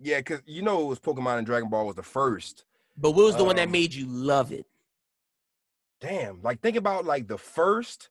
[0.00, 2.64] Yeah, because you know it was Pokemon and Dragon Ball was the first.
[2.96, 4.66] But what was the one that Um, made you love it?
[6.00, 6.42] Damn.
[6.42, 8.08] Like think about like the first.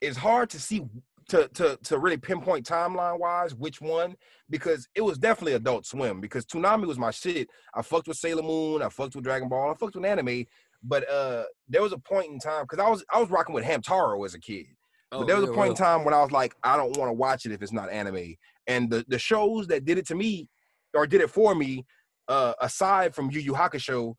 [0.00, 0.86] It's hard to see
[1.28, 4.16] to to to really pinpoint timeline wise which one
[4.48, 7.48] because it was definitely Adult Swim because Toonami was my shit.
[7.74, 8.82] I fucked with Sailor Moon.
[8.82, 9.70] I fucked with Dragon Ball.
[9.70, 10.44] I fucked with anime.
[10.82, 13.64] But uh, there was a point in time because I was I was rocking with
[13.64, 14.66] Hamtaro as a kid.
[15.12, 17.08] Oh, But there was a point in time when I was like, I don't want
[17.08, 18.34] to watch it if it's not anime.
[18.66, 20.48] And the the shows that did it to me
[20.94, 21.84] or did it for me,
[22.28, 24.14] uh, aside from Yu Yu Hakusho,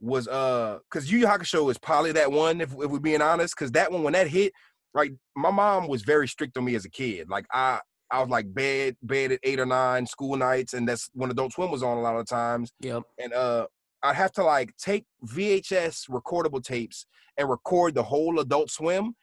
[0.00, 3.54] was uh, because Yu Yu Hakusho is probably that one if if we're being honest.
[3.56, 4.52] Because that one when that hit,
[4.94, 7.28] like my mom was very strict on me as a kid.
[7.30, 7.80] Like I
[8.10, 11.52] I was like bed bed at eight or nine school nights, and that's when Adult
[11.52, 13.02] Swim was on a lot of times Yep.
[13.18, 13.66] and uh
[14.02, 17.06] I'd have to like take VHS recordable tapes
[17.38, 19.14] and record the whole Adult Swim,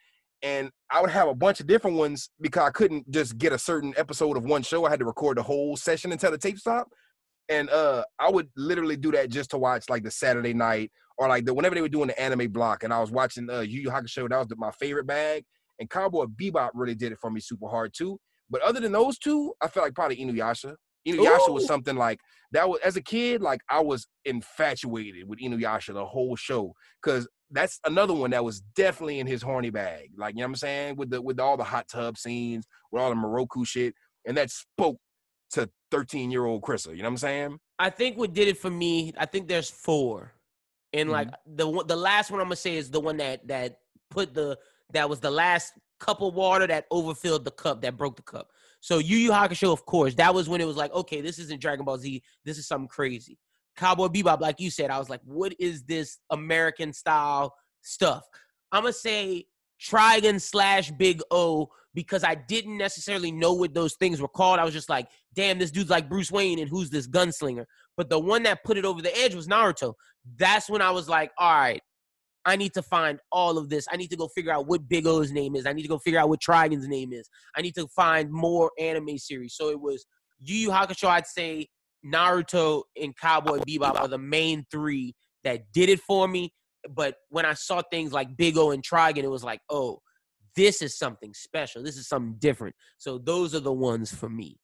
[0.42, 3.60] and I would have a bunch of different ones because I couldn't just get a
[3.60, 4.86] certain episode of one show.
[4.86, 6.92] I had to record the whole session until the tape stopped,
[7.50, 11.28] and uh I would literally do that just to watch like the Saturday night or
[11.28, 13.82] like the whenever they were doing the anime block, and I was watching uh Yu
[13.82, 14.30] Yu Hakusho.
[14.30, 15.44] That was the, my favorite bag,
[15.80, 18.20] and Cowboy Bebop really did it for me super hard too.
[18.50, 20.76] But other than those two, I felt like probably Inuyasha.
[21.14, 22.20] Inuyasha was something like
[22.52, 27.28] that was as a kid, like I was infatuated with Inuyasha the whole show because
[27.52, 30.10] that's another one that was definitely in his horny bag.
[30.18, 33.02] Like you know what I'm saying with the with all the hot tub scenes, with
[33.02, 33.94] all the Miroku shit,
[34.26, 34.98] and that spoke
[35.52, 36.90] to 13 year old Chrissa.
[36.96, 37.60] You know what I'm saying?
[37.78, 40.34] I think what did it for me, I think there's four,
[40.94, 41.56] and like mm-hmm.
[41.56, 43.80] the one, the last one I'm gonna say is the one that that
[44.10, 44.58] put the
[44.94, 48.52] that was the last cup of water that overfilled the cup that broke the cup.
[48.82, 51.62] So Yu Yu Hakusho, of course, that was when it was like, okay, this isn't
[51.62, 53.38] Dragon Ball Z, this is something crazy.
[53.76, 58.24] Cowboy Bebop, like you said, I was like, what is this American style stuff?
[58.72, 59.46] I'm gonna say
[59.82, 64.60] Trigun slash Big O because I didn't necessarily know what those things were called.
[64.60, 67.66] I was just like, damn, this dude's like Bruce Wayne, and who's this gunslinger?
[67.98, 69.94] But the one that put it over the edge was Naruto.
[70.38, 71.82] That's when I was like, all right,
[72.50, 73.88] I need to find all of this.
[73.92, 75.66] I need to go figure out what Big O's name is.
[75.66, 77.30] I need to go figure out what Trigun's name is.
[77.56, 79.56] I need to find more anime series.
[79.56, 80.06] So it was
[80.40, 81.68] Yu Yu Hakusho, I'd say
[82.06, 86.52] Naruto and Cowboy Bebop are the main three that did it for me.
[86.90, 90.00] But when I saw things like Big O and Trigun, it was like, oh,
[90.56, 91.84] this is something special.
[91.84, 92.76] This is something different.
[92.98, 94.58] So those are the ones for me.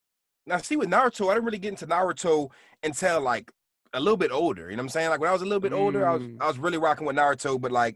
[0.47, 2.49] Now, see, with Naruto, I didn't really get into Naruto
[2.83, 3.51] until like
[3.95, 4.69] a little bit older.
[4.69, 5.09] You know what I'm saying?
[5.09, 6.37] Like when I was a little bit older, I was Mm.
[6.41, 7.95] I was really rocking with Naruto, but like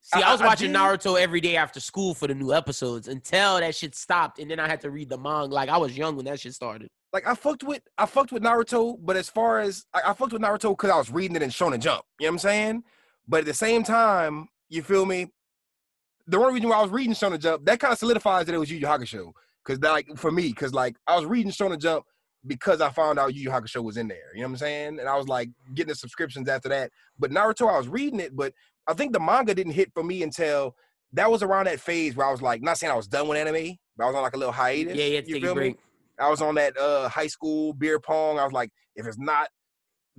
[0.00, 3.08] See, I, I- was watching did- Naruto every day after school for the new episodes
[3.08, 5.54] until that shit stopped, and then I had to read the manga.
[5.54, 6.88] Like I was young when that shit started.
[7.12, 10.32] like I fucked with I fucked with Naruto, but as far as I, I fucked
[10.32, 12.02] with Naruto because I was reading it in Shonen Jump.
[12.18, 12.82] You know what I'm saying?
[13.28, 15.26] But at the same time, you feel me?
[16.28, 18.58] The only reason why I was reading Shonen Jump that kind of solidifies that it
[18.58, 19.32] was Yu Yu Hakusho.
[19.64, 22.04] Because like for me, because like I was reading Shonen Jump
[22.46, 24.34] because I found out Yu Yu Hakusho was in there.
[24.34, 25.00] You know what I'm saying?
[25.00, 26.90] And I was like getting the subscriptions after that.
[27.18, 28.52] But Naruto, I was reading it, but
[28.86, 30.74] I think the manga didn't hit for me until
[31.12, 33.38] that was around that phase where I was like, not saying I was done with
[33.38, 34.96] anime, but I was on like a little hiatus.
[34.96, 35.76] Yeah, yeah, you had to take a feel me?
[36.18, 38.38] I was on that uh high school beer pong.
[38.38, 39.48] I was like, if it's not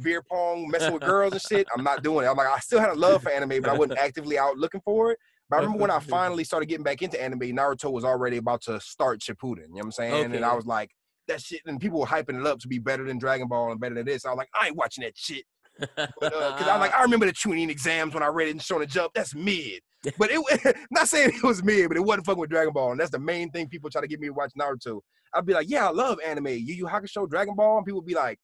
[0.01, 2.29] beer pong, messing with girls and shit, I'm not doing it.
[2.29, 4.81] I'm like, I still had a love for anime, but I wasn't actively out looking
[4.81, 5.19] for it.
[5.49, 8.61] But I remember when I finally started getting back into anime, Naruto was already about
[8.63, 9.57] to start Shippuden.
[9.57, 10.35] You know what I'm saying?
[10.35, 10.91] And I was like,
[11.27, 13.79] that shit, and people were hyping it up to be better than Dragon Ball and
[13.79, 14.25] better than this.
[14.25, 15.43] I was like, I ain't watching that shit.
[15.79, 18.87] Because uh, I'm like, I remember the Chunin exams when I read it in Shonen
[18.87, 19.13] Jump.
[19.13, 19.81] That's mid.
[20.17, 22.91] But it not saying it was mid, but it wasn't fucking with Dragon Ball.
[22.91, 25.01] And that's the main thing people try to get me to watch Naruto.
[25.33, 26.47] I'd be like, yeah, I love anime.
[26.47, 27.77] Yu Yu Hakusho, Dragon Ball.
[27.77, 28.39] And people be like,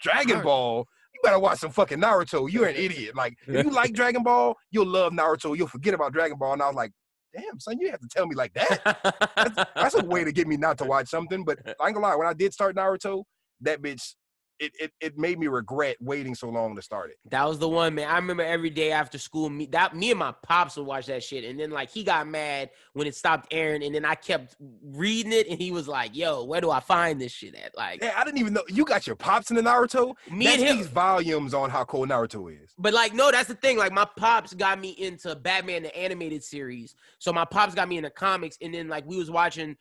[0.00, 0.86] Dragon Ball?
[1.12, 2.50] You better watch some fucking Naruto.
[2.50, 3.14] You're an idiot.
[3.14, 5.56] Like, if you like Dragon Ball, you'll love Naruto.
[5.56, 6.54] You'll forget about Dragon Ball.
[6.54, 6.92] And I was like,
[7.34, 9.66] damn, son, you have to tell me like that.
[9.74, 11.44] That's a way to get me not to watch something.
[11.44, 13.24] But I ain't gonna lie, when I did start Naruto,
[13.62, 14.14] that bitch,
[14.60, 17.16] it, it, it made me regret waiting so long to start it.
[17.30, 18.08] That was the one, man.
[18.08, 21.24] I remember every day after school, me that me and my pops would watch that
[21.24, 24.56] shit, and then like he got mad when it stopped airing, and then I kept
[24.84, 28.02] reading it, and he was like, "Yo, where do I find this shit at?" Like
[28.02, 30.14] Yeah, I didn't even know you got your pops in the Naruto.
[30.30, 32.74] me that and him, speaks volumes on how cool Naruto is.
[32.78, 33.78] but like no, that's the thing.
[33.78, 37.96] Like my pops got me into Batman the animated series, so my pops got me
[37.96, 39.76] into comics, and then like we was watching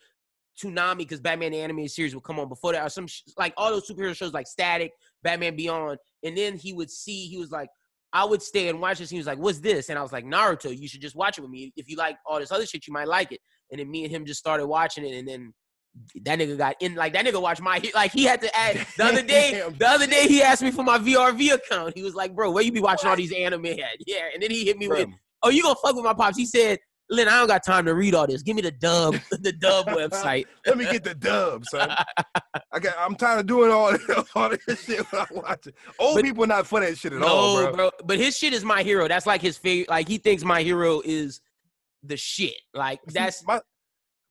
[0.62, 3.53] Toonami because Batman the animated series would come on before that, or some sh- like
[3.57, 4.91] all those superhero shows like Static,
[5.24, 7.70] Batman Beyond, and then he would see he was like.
[8.12, 9.12] I would stay and watch this.
[9.12, 10.76] He was like, "What's this?" And I was like, "Naruto.
[10.76, 11.72] You should just watch it with me.
[11.76, 13.39] If you like all this other shit, you might like it."
[13.70, 15.53] And then me and him just started watching it, and then
[16.24, 16.95] that nigga got in.
[16.95, 19.62] Like that nigga watched my like he had to add the other day.
[19.78, 21.93] The other day he asked me for my VRV account.
[21.95, 24.49] He was like, "Bro, where you be watching all these anime at?" Yeah, and then
[24.49, 25.10] he hit me with,
[25.43, 26.80] "Oh, you gonna fuck with my pops?" He said,
[27.10, 28.41] "Lynn, I don't got time to read all this.
[28.43, 31.89] Give me the dub, the dub website." Let me get the dub, son.
[32.72, 32.95] I got.
[32.99, 34.03] I'm tired of doing all this,
[34.36, 35.74] all this shit when I'm watching.
[35.99, 37.74] Old But- people not for that shit at no, all, bro.
[37.74, 37.91] bro.
[38.05, 39.07] But his shit is my hero.
[39.07, 39.89] That's like his favorite.
[39.89, 41.41] Like he thinks my hero is
[42.03, 42.55] the shit.
[42.74, 43.60] Like that's my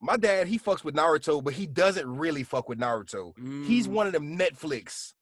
[0.00, 0.46] my dad.
[0.46, 3.32] He fucks with Naruto, but he doesn't really fuck with Naruto.
[3.66, 3.92] He's Mm.
[3.92, 5.12] one of them Netflix.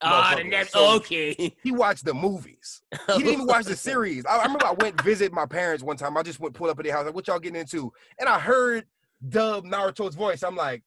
[0.00, 0.50] Ah, the motherfuckers.
[0.50, 0.72] next.
[0.72, 1.54] So- okay.
[1.62, 2.82] He watched the movies.
[3.08, 4.26] He didn't even watch the series.
[4.26, 6.16] I, I remember I went visit my parents one time.
[6.16, 7.06] I just went pull up at their house.
[7.06, 7.92] Like, what y'all getting into?
[8.18, 8.84] And I heard
[9.28, 10.42] Dub Naruto's voice.
[10.42, 10.82] I'm like,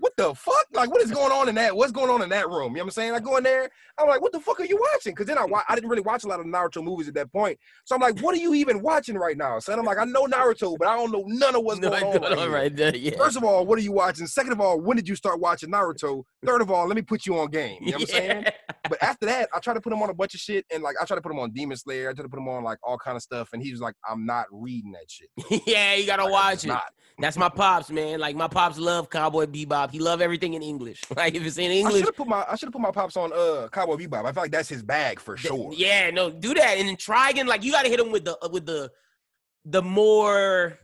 [0.00, 0.66] what the fuck?
[0.72, 1.76] Like, what is going on in that?
[1.76, 2.72] What's going on in that room?
[2.72, 3.12] You know what I'm saying?
[3.14, 3.70] I go in there.
[3.98, 5.12] I'm like, what the fuck are you watching?
[5.12, 7.30] Because then I wa- I didn't really watch a lot of Naruto movies at that
[7.32, 7.58] point.
[7.84, 9.78] So I'm like, what are you even watching right now, son?
[9.78, 12.20] I'm like, I know Naruto, but I don't know none of what's No, going on.
[12.38, 12.96] Right right there.
[12.96, 13.16] Yeah.
[13.18, 14.26] First of all, what are you watching?
[14.26, 16.24] Second of all, when did you start watching Naruto?
[16.44, 17.78] Third of all, let me put you on game.
[17.82, 18.44] You know what I'm saying?
[18.88, 20.96] But after that, I tried to put him on a bunch of shit, and like
[21.00, 22.08] I tried to put him on Demon Slayer.
[22.10, 23.94] I tried to put him on like all kind of stuff, and he was like,
[24.08, 25.28] "I'm not reading that shit."
[25.66, 26.68] yeah, you gotta Like, watch it.
[26.68, 26.84] Not.
[27.18, 28.18] That's my pops, man.
[28.18, 29.89] Like my pops love Cowboy Bebop.
[29.92, 31.02] He love everything in English.
[31.16, 32.90] Like if it's in English, I should have put my I should have put my
[32.90, 34.24] pops on uh Cowboy Bebop.
[34.24, 35.70] I feel like that's his bag for sure.
[35.74, 37.46] yeah, no, do that and then try again.
[37.46, 38.90] Like you gotta hit him with the with the
[39.64, 40.78] the more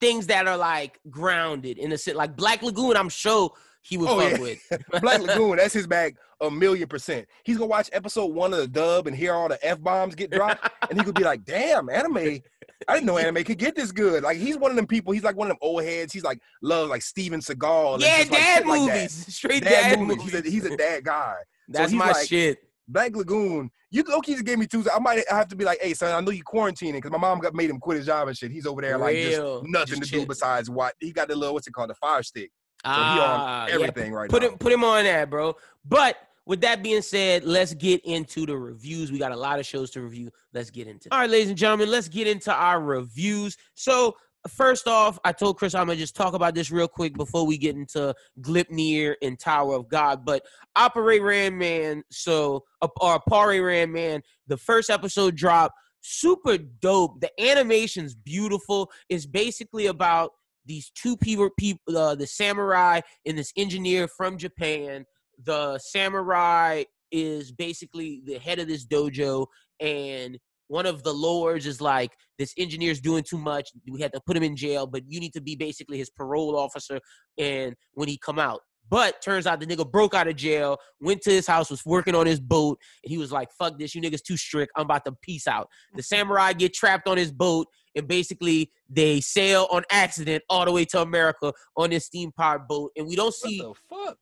[0.00, 2.16] things that are like grounded in a sense.
[2.16, 3.52] Like Black Lagoon, I'm sure
[3.82, 4.38] he would Oh, fuck yeah.
[4.38, 4.82] with.
[5.02, 7.26] Black Lagoon, that's his bag a million percent.
[7.44, 10.30] He's gonna watch episode one of the dub and hear all the f bombs get
[10.30, 12.40] dropped, and he could be like, "Damn, anime!
[12.88, 15.12] I didn't know anime could get this good." Like he's one of them people.
[15.12, 16.12] He's like one of them old heads.
[16.12, 18.00] He's like loves like Steven Seagal.
[18.00, 20.16] yeah, just, dad like movies, straight Dad, dad, movies.
[20.16, 20.32] movies.
[20.32, 21.36] He's a, he's a dad guy.
[21.68, 22.58] That's he's my like- shit.
[22.88, 24.84] Black Lagoon, you Loki just gave me two.
[24.92, 27.38] I might have to be like, hey son, I know you quarantining because my mom
[27.38, 28.50] got made him quit his job and shit.
[28.50, 29.60] He's over there like Real.
[29.60, 30.20] just nothing Just to chill.
[30.22, 32.50] do besides what he got the little what's it called, the fire stick.
[32.84, 34.48] So Ah, he on yeah, everything right put now.
[34.50, 35.54] him put him on that, bro.
[35.84, 36.16] But
[36.46, 39.12] with that being said, let's get into the reviews.
[39.12, 40.30] We got a lot of shows to review.
[40.52, 41.08] Let's get into.
[41.08, 41.12] it.
[41.12, 43.56] All right, ladies and gentlemen, let's get into our reviews.
[43.74, 44.16] So
[44.48, 47.58] first off, I told Chris I'm gonna just talk about this real quick before we
[47.58, 50.24] get into Gleipnir and Tower of God.
[50.24, 50.42] But
[50.76, 52.64] Operate Ran Man, so
[53.00, 55.74] or Pare Ran Man, the first episode dropped.
[56.00, 57.20] Super dope.
[57.20, 58.90] The animation's beautiful.
[59.10, 60.32] It's basically about
[60.66, 65.04] these two people, people uh, the samurai and this engineer from Japan.
[65.44, 69.46] The samurai is basically the head of this dojo,
[69.80, 70.38] and
[70.68, 73.70] one of the lords is like, "This engineer's doing too much.
[73.90, 76.56] We had to put him in jail, but you need to be basically his parole
[76.56, 77.00] officer."
[77.38, 81.22] And when he come out, but turns out the nigga broke out of jail, went
[81.22, 84.02] to his house, was working on his boat, and he was like, "Fuck this, you
[84.02, 84.72] niggas too strict.
[84.76, 89.20] I'm about to peace out." The samurai get trapped on his boat, and basically they
[89.20, 93.16] sail on accident all the way to America on this steam powered boat, and we
[93.16, 93.62] don't see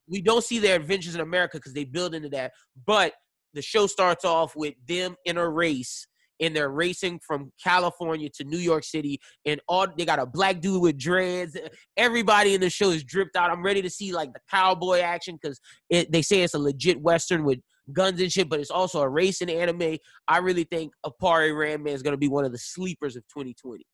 [0.07, 2.53] we don't see their adventures in America because they build into that.
[2.87, 3.15] But
[3.55, 6.07] the show starts off with them in a race,
[6.41, 10.61] and they're racing from California to New York City, and all they got a black
[10.61, 11.57] dude with dreads.
[11.97, 13.51] Everybody in the show is dripped out.
[13.51, 15.61] I'm ready to see like the cowboy action because
[15.91, 17.59] they say it's a legit western with
[17.93, 19.99] guns and shit, but it's also a racing anime.
[20.27, 23.85] I really think Appare-Ranman is gonna be one of the sleepers of 2020.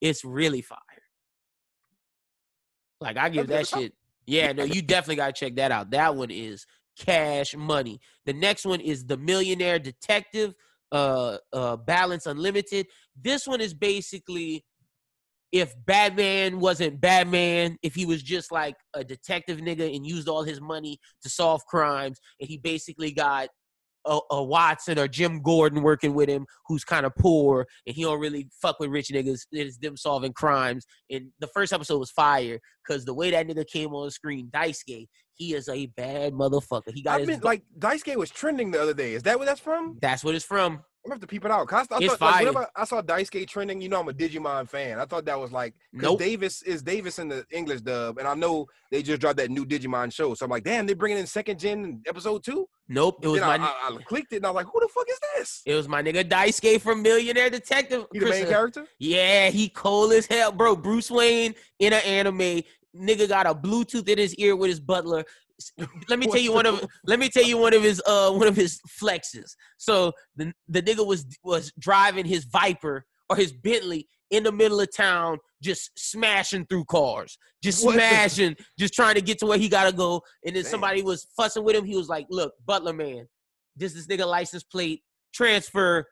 [0.00, 0.78] It's really fire.
[3.00, 3.92] Like I give that shit.
[4.26, 5.90] Yeah, no, you definitely gotta check that out.
[5.90, 6.66] That one is
[6.98, 8.00] cash money.
[8.26, 10.54] The next one is The Millionaire Detective,
[10.92, 12.86] uh, uh, Balance Unlimited.
[13.20, 14.64] This one is basically
[15.54, 20.42] if Batman wasn't Batman, if he was just like a detective nigga and used all
[20.42, 23.48] his money to solve crimes, and he basically got
[24.04, 28.02] a, a Watson or Jim Gordon working with him who's kind of poor and he
[28.02, 29.42] don't really fuck with rich niggas.
[29.52, 30.86] It's them solving crimes.
[31.08, 34.50] And the first episode was fire because the way that nigga came on the screen,
[34.52, 36.92] Daisuke, he is a bad motherfucker.
[36.92, 37.38] He got I've his.
[37.38, 39.14] been like Daisuke was trending the other day.
[39.14, 39.98] Is that where that's from?
[40.02, 40.80] that's what it's from.
[41.04, 41.70] I'm gonna have to peep it out.
[41.70, 42.38] I, I It's thought, like, fire.
[42.46, 44.98] whenever I saw Daisuke trending, you know I'm a Digimon fan.
[44.98, 46.18] I thought that was like because Nope.
[46.18, 49.66] Davis is Davis in the English dub, and I know they just dropped that new
[49.66, 50.32] Digimon show.
[50.32, 52.66] So I'm like, damn, they bringing in second gen episode two.
[52.88, 53.18] Nope.
[53.22, 53.66] It was then my.
[53.66, 55.62] I, I, I clicked it and I was like, who the fuck is this?
[55.66, 58.06] it was my nigga Daisuke from Millionaire Detective.
[58.10, 58.86] He the main character?
[58.98, 60.74] Yeah, he cold as hell, bro.
[60.74, 62.62] Bruce Wayne in an anime.
[62.96, 65.24] Nigga got a Bluetooth in his ear with his butler.
[66.08, 68.46] Let me tell you one of let me tell you one of his uh one
[68.46, 69.54] of his flexes.
[69.78, 74.80] So the the nigga was was driving his Viper or his Bentley in the middle
[74.80, 79.68] of town, just smashing through cars, just smashing, just trying to get to where he
[79.68, 80.22] gotta go.
[80.44, 80.70] And then Damn.
[80.70, 81.84] somebody was fussing with him.
[81.84, 83.28] He was like, "Look, Butler man,
[83.76, 85.02] this this nigga license plate
[85.32, 86.06] transfer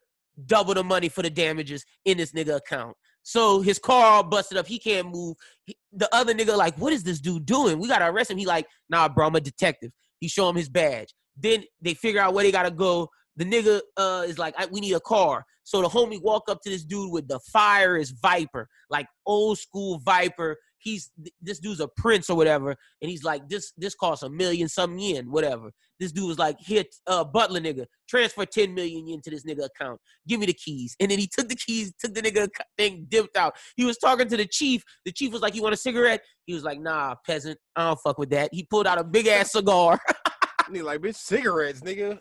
[0.46, 4.58] double the money for the damages in this nigga account." So his car all busted
[4.58, 4.66] up.
[4.66, 5.36] He can't move.
[5.64, 7.78] He- the other nigga like, "What is this dude doing?
[7.78, 10.68] We gotta arrest him." He like, "Nah, bro, I'm a detective." He show him his
[10.68, 11.14] badge.
[11.36, 13.08] Then they figure out where they gotta go.
[13.36, 16.70] The nigga uh, is like, "We need a car." So the homie walk up to
[16.70, 20.56] this dude with the fire is Viper, like old school Viper.
[20.82, 21.10] He's
[21.40, 22.70] this dude's a prince or whatever,
[23.00, 25.70] and he's like, "This this costs a million some yen, whatever."
[26.00, 29.66] This dude was like, "Here, uh, Butler nigga, transfer ten million yen to this nigga
[29.66, 30.00] account.
[30.26, 33.36] Give me the keys." And then he took the keys, took the nigga thing, dipped
[33.36, 33.54] out.
[33.76, 34.82] He was talking to the chief.
[35.04, 38.00] The chief was like, "You want a cigarette?" He was like, "Nah, peasant, I don't
[38.00, 39.98] fuck with that." He pulled out a big ass cigar.
[40.70, 42.18] Nigga, like, bitch, cigarettes, nigga.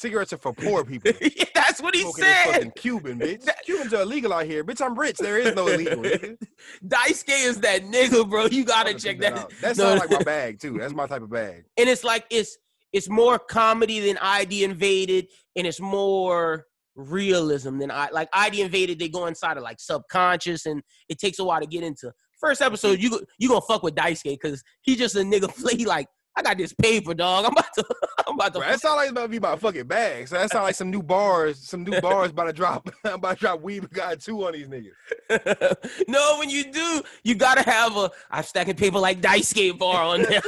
[0.00, 1.12] Cigarettes are for poor people.
[1.20, 2.44] Yeah, That's what he Smoking said.
[2.52, 3.48] fucking Cuban, bitch.
[3.64, 4.64] Cubans are illegal out here.
[4.64, 5.18] Bitch, I'm rich.
[5.18, 6.02] There is no illegal.
[6.86, 8.46] Daisuke is that nigga, bro.
[8.46, 9.42] You gotta check that that.
[9.44, 9.52] out.
[9.60, 10.78] That No, sounds like my bag, too.
[10.78, 11.64] That's my type of bag.
[11.76, 12.56] and it's like it's
[12.92, 18.98] it's more comedy than ID Invaded, and it's more realism than I like ID Invaded.
[18.98, 22.10] They go inside of like subconscious, and it takes a while to get into.
[22.40, 25.50] First episode, you go- you gonna fuck with Daisuke because he just a nigga.
[25.78, 26.06] He like
[26.40, 27.44] I got this paper, dog.
[27.46, 27.84] I'm about to
[28.26, 28.60] I'm about to.
[28.60, 30.30] Bro, that sound like it's about to be about fucking bags.
[30.30, 32.88] So that sound like some new bars, some new bars about to drop.
[33.04, 36.08] I'm about to drop weed got two on these niggas.
[36.08, 40.22] no, when you do, you gotta have a I'm stacking paper like Daisuke bar on
[40.22, 40.40] there.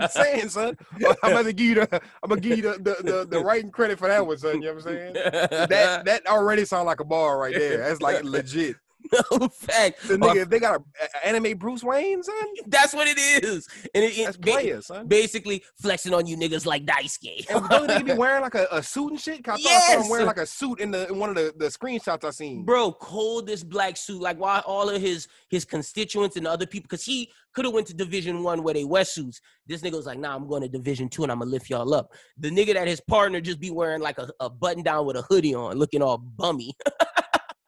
[0.00, 0.78] I'm saying, son.
[1.22, 3.70] I'm about to give you the I'm gonna give you the the, the, the writing
[3.70, 4.62] credit for that one, son.
[4.62, 5.12] You know what I'm saying?
[5.14, 7.78] That that already sound like a bar right there.
[7.78, 8.76] That's like legit.
[9.40, 10.06] no fact.
[10.08, 12.34] The nigga, if they got a, a anime Bruce Wayne, son,
[12.66, 13.66] That's what it is.
[13.94, 15.06] And it, it- ba- player, son.
[15.08, 17.48] basically flexing on you niggas like Daisuke.
[17.50, 19.40] And don't they be wearing like a, a suit and shit?
[19.48, 20.04] I thought I saw Yes.
[20.04, 22.64] him wearing like a suit in the in one of the, the screenshots I seen.
[22.64, 24.20] Bro, coldest black suit.
[24.20, 27.86] Like why all of his his constituents and other people, because he could have went
[27.88, 29.40] to Division One where they wear suits.
[29.66, 31.92] This nigga was like, nah, I'm going to Division Two and I'm gonna lift y'all
[31.94, 32.12] up.
[32.38, 35.22] The nigga that his partner just be wearing like a, a button down with a
[35.22, 36.74] hoodie on, looking all bummy.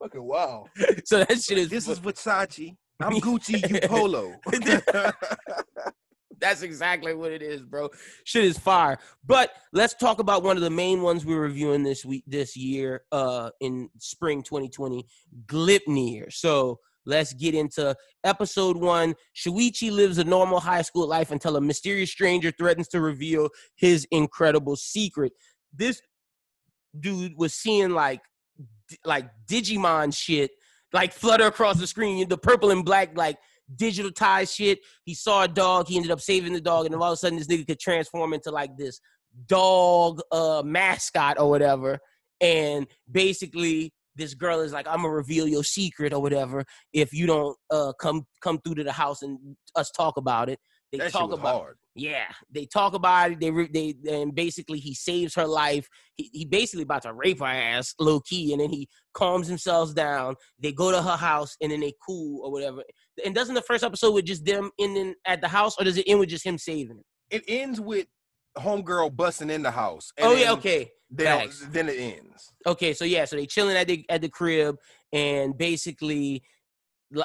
[0.03, 0.64] Fucking wow.
[1.05, 2.76] so that shit is This is Versace.
[3.00, 3.68] I'm Gucci.
[3.70, 4.34] You Polo.
[6.40, 7.88] That's exactly what it is, bro.
[8.24, 8.98] Shit is fire.
[9.24, 13.03] But let's talk about one of the main ones we're reviewing this week, this year,
[13.12, 15.07] uh, in spring 2020,
[15.46, 16.32] Gleipnir.
[16.32, 17.94] So let's get into
[18.24, 19.14] episode one.
[19.36, 24.05] Shuichi lives a normal high school life until a mysterious stranger threatens to reveal his
[24.11, 25.32] incredible secret.
[25.72, 26.03] This
[26.98, 28.20] dude was seeing like,
[29.05, 30.51] like Digimon shit,
[30.93, 32.28] like flutter across the screen.
[32.28, 33.38] The purple and black, like
[33.74, 34.80] digital digitalized shit.
[35.05, 35.88] He saw a dog.
[35.88, 37.80] He ended up saving the dog, and then all of a sudden, this nigga could
[37.80, 39.01] transform into like this
[39.47, 41.99] dog uh, mascot or whatever.
[42.40, 47.26] And basically, this girl is like, "I'm gonna reveal your secret or whatever if you
[47.26, 49.38] don't uh, come come through to the house and
[49.74, 50.59] us talk about it."
[50.90, 51.76] They that shit talk was about hard.
[51.95, 53.40] Yeah, they talk about it.
[53.40, 55.86] They re- they and basically he saves her life.
[56.16, 59.95] He, he basically about to rape her ass, low key, and then he calms himself
[59.95, 60.36] down.
[60.59, 62.82] They go to her house and then they cool or whatever.
[63.24, 66.09] And doesn't the first episode with just them ending at the house, or does it
[66.09, 67.36] end with just him saving it?
[67.36, 68.07] It ends with
[68.57, 70.12] homegirl busting in the house.
[70.20, 72.53] oh yeah, okay, they then it ends.
[72.66, 72.95] okay.
[72.95, 74.76] So yeah, so they chilling at the at the crib,
[75.12, 76.43] and basically,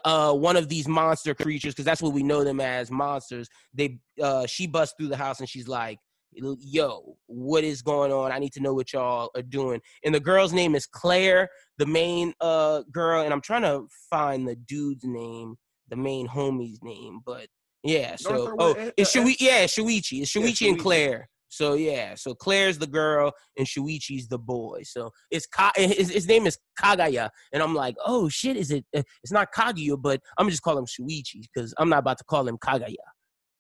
[0.06, 3.50] uh, one of these monster creatures, because that's what we know them as monsters.
[3.74, 6.00] They uh, she busts through the house and she's like,
[6.34, 8.32] "Yo, what is going on?
[8.32, 11.86] I need to know what y'all are doing." And the girl's name is Claire, the
[11.86, 15.56] main uh girl, and I'm trying to find the dude's name,
[15.90, 17.48] the main homie's name, but
[17.84, 18.16] yeah.
[18.18, 20.22] So oh, it's a- Shui, yeah, Shuichi.
[20.22, 20.80] It's Yeah, Shuichi and Shuichi.
[20.80, 21.30] Claire.
[21.50, 24.82] So yeah, so Claire's the girl and Shuichi's the boy.
[24.84, 28.86] So it's Ka- his, his name is Kagaya, and I'm like, oh shit, is it?
[28.96, 32.18] Uh, it's not Kaguya, but I'm gonna just call him Shuichi because I'm not about
[32.20, 32.96] to call him Kagaya.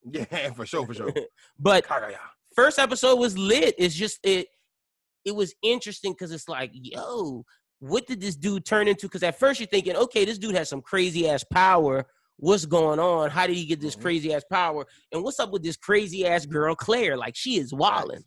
[0.09, 1.11] Yeah, for sure, for sure.
[1.59, 2.17] But Kagaya.
[2.55, 3.75] first episode was lit.
[3.77, 4.47] It's just it
[5.25, 7.43] it was interesting because it's like, yo,
[7.79, 9.07] what did this dude turn into?
[9.07, 12.05] Because at first you're thinking, okay, this dude has some crazy ass power.
[12.37, 13.29] What's going on?
[13.31, 14.01] How did he get this Mhm.
[14.01, 14.85] crazy ass power?
[15.11, 17.17] And what's up with this crazy ass girl Claire?
[17.17, 18.23] Like she is wilding.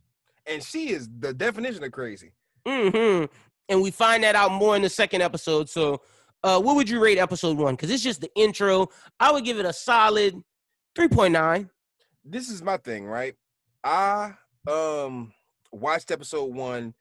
[0.46, 2.32] And she is the definition of crazy.
[2.66, 3.24] hmm
[3.68, 5.68] And we find that out more in the second episode.
[5.68, 6.02] So,
[6.42, 7.74] uh, what would you rate episode one?
[7.74, 8.88] Because it's just the intro.
[9.20, 10.34] I would give it a solid
[10.96, 11.70] three point nine.
[12.24, 13.34] This is my thing, right?
[13.84, 14.32] I
[14.68, 15.32] um
[15.72, 16.94] watched episode one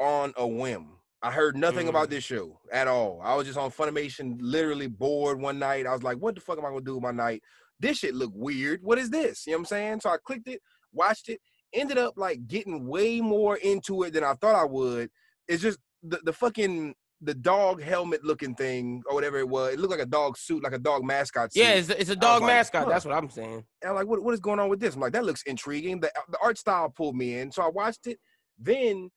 [0.00, 0.95] on a whim.
[1.22, 1.90] I heard nothing Mm.
[1.90, 3.20] about this show at all.
[3.22, 5.86] I was just on Funimation, literally bored one night.
[5.86, 7.42] I was like, what the fuck am I gonna do with my night?
[7.80, 8.80] This shit look weird.
[8.82, 9.46] What is this?
[9.46, 10.00] You know what I'm saying?
[10.00, 10.60] So I clicked it,
[10.92, 11.40] watched it,
[11.72, 15.10] ended up like getting way more into it than I thought I would.
[15.48, 19.72] It's just the, the fucking the dog helmet looking thing or whatever it was.
[19.72, 21.60] It looked like a dog suit, like a dog mascot suit.
[21.62, 22.84] Yeah, it's, it's a dog like, mascot.
[22.84, 22.90] huh.
[22.90, 23.64] That's what I'm saying.
[23.82, 24.94] And I'm like, what, what is going on with this?
[24.94, 26.00] I'm like, that looks intriguing.
[26.00, 27.50] The, the art style pulled me in.
[27.50, 28.18] So I watched it.
[28.58, 29.10] Then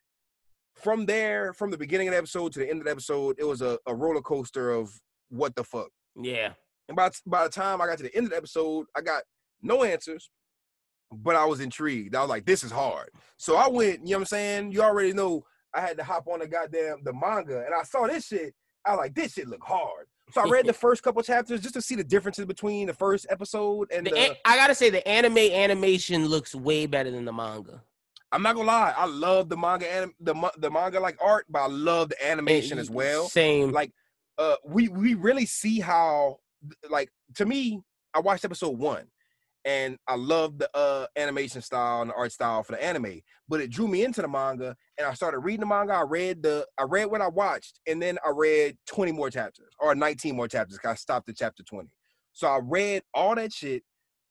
[0.81, 3.43] from there, from the beginning of the episode to the end of the episode, it
[3.43, 4.89] was a, a roller coaster of
[5.29, 5.89] what the fuck.
[6.15, 6.53] Yeah.
[6.87, 9.23] And by, by the time I got to the end of the episode, I got
[9.61, 10.29] no answers,
[11.11, 12.15] but I was intrigued.
[12.15, 13.09] I was like, this is hard.
[13.37, 14.71] So I went, you know what I'm saying?
[14.71, 18.07] You already know I had to hop on the goddamn the manga and I saw
[18.07, 18.53] this shit.
[18.85, 20.07] I was like, this shit look hard.
[20.31, 23.27] So I read the first couple chapters just to see the differences between the first
[23.29, 27.25] episode and The, the, an- I gotta say the anime animation looks way better than
[27.25, 27.83] the manga.
[28.31, 31.59] I'm not gonna lie, I love the manga anim, the the manga like art, but
[31.61, 33.27] I love the animation as well.
[33.27, 33.71] Same.
[33.71, 33.91] Like,
[34.37, 36.37] uh, we we really see how,
[36.89, 37.81] like, to me,
[38.13, 39.07] I watched episode one,
[39.65, 43.61] and I love the uh animation style and the art style for the anime, but
[43.61, 45.93] it drew me into the manga, and I started reading the manga.
[45.93, 49.73] I read the, I read what I watched, and then I read 20 more chapters
[49.79, 50.77] or 19 more chapters.
[50.77, 51.89] 'cause I stopped at chapter 20,
[52.31, 53.83] so I read all that shit.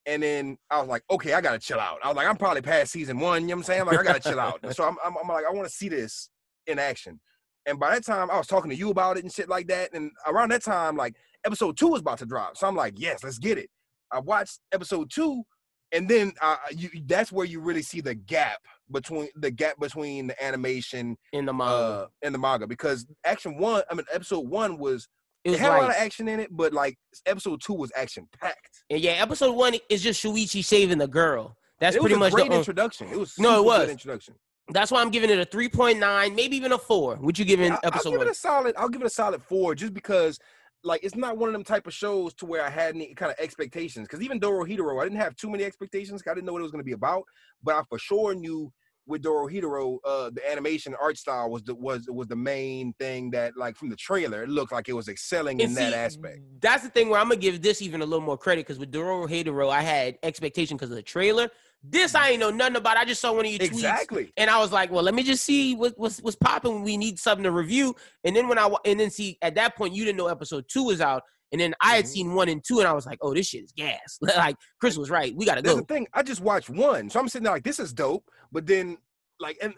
[0.08, 1.98] And then I was like, okay, I gotta chill out.
[2.02, 3.42] I was like, I'm probably past season one.
[3.42, 3.86] You know what I'm saying?
[3.86, 4.58] Like, I gotta chill out.
[4.74, 6.30] So I'm, I'm, I'm like, I want to see this
[6.66, 7.20] in action.
[7.66, 9.92] And by that time, I was talking to you about it and shit like that.
[9.92, 12.56] And around that time, like episode two was about to drop.
[12.56, 13.68] So I'm like, yes, let's get it.
[14.10, 15.42] I watched episode two,
[15.92, 20.28] and then uh, you, that's where you really see the gap between the gap between
[20.28, 21.72] the animation in the manga.
[21.74, 25.06] uh, and the manga because action one, I mean, episode one was
[25.48, 26.96] it it had a lot of action in it, but like
[27.26, 28.84] episode two was action packed.
[28.90, 31.56] and yeah, episode one is just Shuichi saving the girl.
[31.80, 32.54] That's it pretty much great the.
[32.54, 33.08] on- introduction.
[33.08, 33.88] It was No, it was.
[33.90, 34.34] introduction.
[34.70, 37.16] that's why I'm giving it a 3.9, maybe even a four.
[37.16, 38.26] What you giving I- I'll give one?
[38.26, 38.74] it a solid.
[38.76, 40.38] I'll give it a solid four, just because
[40.84, 43.32] like it's not one of them type of shows to where I had any kind
[43.32, 44.06] of expectations.
[44.06, 46.22] Because even Dorohedoro, I didn't have too many expectations.
[46.26, 47.24] I didn't know what it was going to be about,
[47.62, 48.72] but I for sure knew
[49.08, 53.56] with Dorohedoro, uh, the animation art style was the was was the main thing that
[53.56, 56.40] like from the trailer, it looked like it was excelling in And that aspect.
[56.60, 58.92] That's the thing where I'm gonna give this even a little more credit because with
[58.92, 61.48] Dorohedoro, I had expectation because of the trailer.
[61.82, 62.96] This I ain't know nothing about.
[62.96, 63.72] I just saw one of your tweets.
[63.72, 64.32] Exactly.
[64.36, 66.82] And I was like, well, let me just see what, what's what's popping.
[66.82, 67.94] We need something to review.
[68.24, 70.84] And then when I and then see at that point, you didn't know episode two
[70.84, 71.22] was out.
[71.52, 72.08] And then I had Mhm.
[72.08, 74.18] seen one and two, and I was like, oh, this shit is gas.
[74.20, 75.34] like Chris was right.
[75.36, 75.80] We gotta That's go.
[75.80, 76.06] the thing.
[76.12, 78.24] I just watched one, so I'm sitting there like, this is dope.
[78.52, 78.98] But then,
[79.40, 79.74] like, and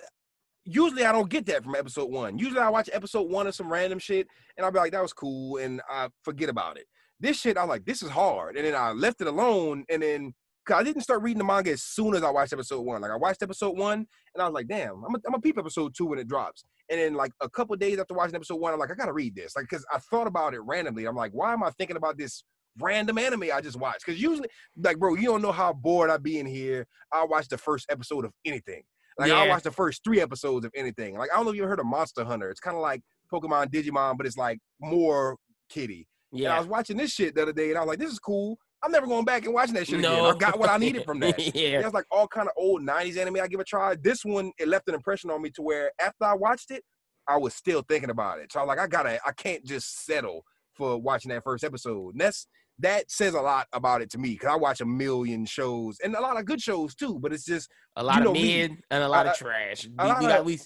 [0.65, 2.39] usually I don't get that from episode one.
[2.39, 5.13] Usually I watch episode one of some random shit, and I'll be like, that was
[5.13, 6.87] cool, and I forget about it.
[7.19, 10.03] This shit, I was like, this is hard, and then I left it alone, and
[10.03, 10.35] then.
[10.67, 13.01] Cause I didn't start reading the manga as soon as I watched episode one.
[13.01, 15.57] Like I watched episode one, and I was like, "Damn, I'm a, I'm a peep
[15.59, 18.73] episode two when it drops." And then like a couple days after watching episode one,
[18.73, 21.07] I'm like, "I gotta read this." Like, cause I thought about it randomly.
[21.07, 22.45] I'm like, "Why am I thinking about this
[22.81, 26.17] random anime I just watched?" Cause usually like bro you don't know how bored i
[26.17, 26.87] be in here.
[27.13, 28.83] I'll watch the first episode of anything.
[29.19, 31.17] Like i'll watch the first three episodes of anything.
[31.17, 32.51] Like i don't know if you ever heard of monster hunter.
[32.51, 35.37] It's kind of like pokemon digimon but it's like more
[35.69, 36.07] kitty
[36.47, 38.19] and i was watching this shit the other day and i was like this is
[38.19, 41.05] cool i'm never going back and watching that shit again i got what i needed
[41.05, 41.81] from that yeah.
[41.81, 44.69] there's like all kind of old 90s anime i give a try this one it
[44.69, 46.83] left an impression on me to where after i watched it
[47.29, 50.43] i was still thinking about it so i like i gotta i can't just settle
[50.75, 52.47] for watching that first episode and that's
[52.79, 56.15] that says a lot about it to me because I watch a million shows and
[56.15, 57.19] a lot of good shows too.
[57.21, 58.57] But it's just A lot know of me.
[58.69, 59.85] mid and a lot Uh, of trash.
[59.87, 60.59] We, lot we got of- we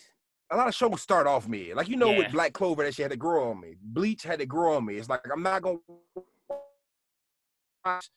[0.53, 1.75] a lot of shows start off mid.
[1.75, 2.19] Like you know, Yeah.
[2.19, 3.75] with Black Clover, that shit had to grow on me.
[3.83, 4.95] Bleach had to grow on me.
[4.95, 5.79] It's like I'm not gonna
[7.85, 8.11] watch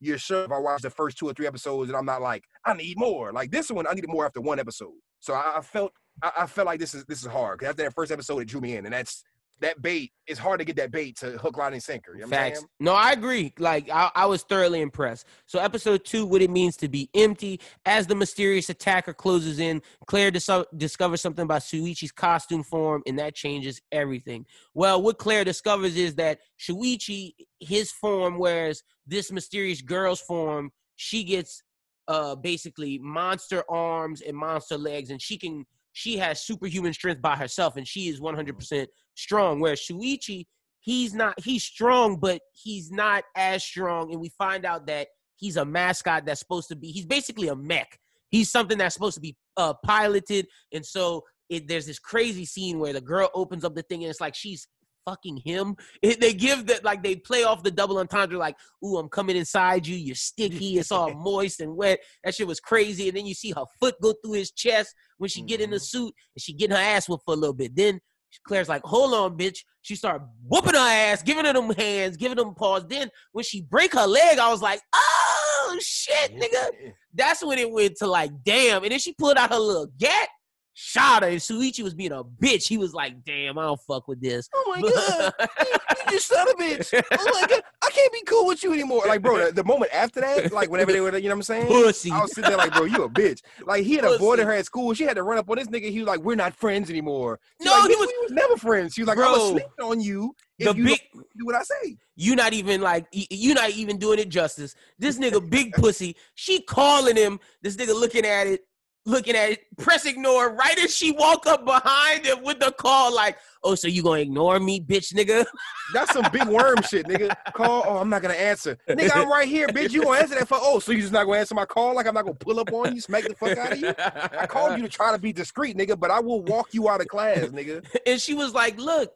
[0.00, 2.44] your show if I watch the first two or three episodes and I'm not like
[2.64, 3.32] I need more.
[3.32, 4.92] Like this one, I needed more after one episode.
[5.20, 5.92] So I, I felt
[6.22, 8.60] I, I felt like this is this is hard after that first episode, it drew
[8.60, 9.24] me in, and that's
[9.60, 10.12] that bait.
[10.26, 12.14] It's hard to get that bait to hook, line, and sinker.
[12.14, 12.64] You know Facts.
[12.80, 13.52] No, I agree.
[13.58, 15.26] Like I, I was thoroughly impressed.
[15.46, 17.60] So episode two, what it means to be empty.
[17.86, 23.18] As the mysterious attacker closes in, Claire dis- discovers something about Shuichi's costume form, and
[23.18, 24.46] that changes everything.
[24.74, 31.24] Well, what Claire discovers is that Shuichi, his form, whereas this mysterious girl's form, she
[31.24, 31.62] gets
[32.06, 37.36] uh basically monster arms and monster legs, and she can she has superhuman strength by
[37.36, 39.60] herself, and she is 100% strong.
[39.60, 40.44] Whereas Shuichi,
[40.84, 45.56] he's not he's strong but he's not as strong and we find out that he's
[45.56, 47.98] a mascot that's supposed to be he's basically a mech
[48.30, 52.78] he's something that's supposed to be uh piloted and so it, there's this crazy scene
[52.78, 54.68] where the girl opens up the thing and it's like she's
[55.04, 58.96] fucking him it, they give that like they play off the double entendre like ooh
[58.96, 63.08] i'm coming inside you you're sticky it's all moist and wet that shit was crazy
[63.08, 65.76] and then you see her foot go through his chest when she get in the
[65.76, 65.82] Mhm.
[65.82, 68.00] suit and she getting her ass whooped for a little bit then
[68.48, 69.58] Claire's like, hold on, bitch.
[69.82, 72.84] She start whooping her ass, giving her them hands, giving them paws.
[72.88, 76.92] Then when she break her leg, I was like, oh shit, nigga.
[77.14, 78.82] That's when it went to like, damn.
[78.82, 80.28] And then she pulled out her little gat.
[80.76, 81.28] Shot her.
[81.28, 82.66] And Shuichi was being a bitch.
[82.66, 84.48] He was like, damn, I don't fuck with this.
[84.52, 85.66] Oh my god, you,
[86.06, 86.92] you just son of a bitch.
[87.12, 89.04] Oh my god, I can't be cool with you anymore.
[89.06, 91.42] Like, bro, the, the moment after that, like whenever they were, you know what I'm
[91.42, 91.66] saying?
[91.68, 92.10] Pussy.
[92.10, 93.40] I was sitting there like, bro, you a bitch.
[93.64, 94.16] Like he had Pussy.
[94.16, 94.92] avoided her at school.
[94.94, 95.90] She had to run up on this nigga.
[95.90, 97.38] He was like, we're not friends anymore.
[97.62, 98.94] She No, like, he was- we was never friends.
[98.94, 99.26] She was like, Bro.
[99.32, 101.96] gonna sleep on you if The you big don't what I say.
[102.16, 104.74] you not even like you not even doing it justice.
[104.98, 106.16] This nigga big pussy.
[106.34, 107.38] She calling him.
[107.62, 108.60] This nigga looking at it,
[109.06, 113.36] looking at press ignore right as she walk up behind him with the call like,
[113.62, 115.44] oh, so you gonna ignore me, bitch, nigga?
[115.92, 117.34] That's some big worm shit, nigga.
[117.52, 117.84] Call.
[117.86, 118.78] Oh, I'm not gonna answer.
[118.88, 119.92] Nigga, I'm right here, bitch.
[119.92, 120.58] You gonna answer that for?
[120.60, 121.94] Oh, so you just not gonna answer my call?
[121.94, 123.94] Like I'm not gonna pull up on you, smack the fuck out of you?
[123.98, 127.00] I called you to try to be discreet, nigga, but I will walk you out
[127.00, 127.84] of class, nigga.
[128.06, 129.12] and she was like, look,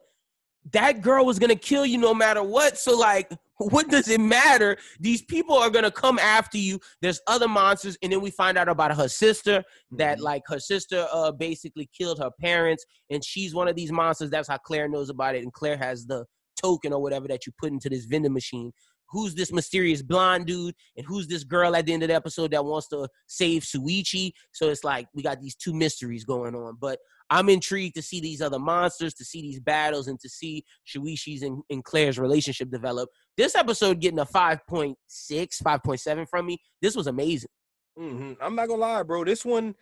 [0.71, 2.77] that girl was gonna kill you no matter what.
[2.77, 4.77] So like, what does it matter?
[4.99, 6.79] These people are gonna come after you.
[7.01, 10.21] There's other monsters, and then we find out about her sister that Mhm.
[10.21, 14.29] like her sister uh basically killed her parents, and she's one of these monsters.
[14.29, 16.25] That's how Claire knows about it, and Claire has the
[16.61, 18.71] token or whatever that you put into this vending machine.
[19.11, 22.51] Who's this mysterious blonde dude, and who's this girl at the end of the episode
[22.51, 24.31] that wants to save Shuichi?
[24.51, 26.99] So it's like we got these two mysteries going on, but
[27.31, 31.43] I'm intrigued to see these other monsters, to see these battles, and to see Shuichi's
[31.43, 33.09] and, and Claire's relationship develop.
[33.37, 36.57] This episode getting a 5.6, 5.7 from me.
[36.81, 37.49] This was amazing.
[37.97, 39.23] hmm I'm not gonna lie, bro.
[39.23, 39.75] This one,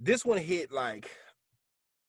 [0.00, 1.10] this one hit like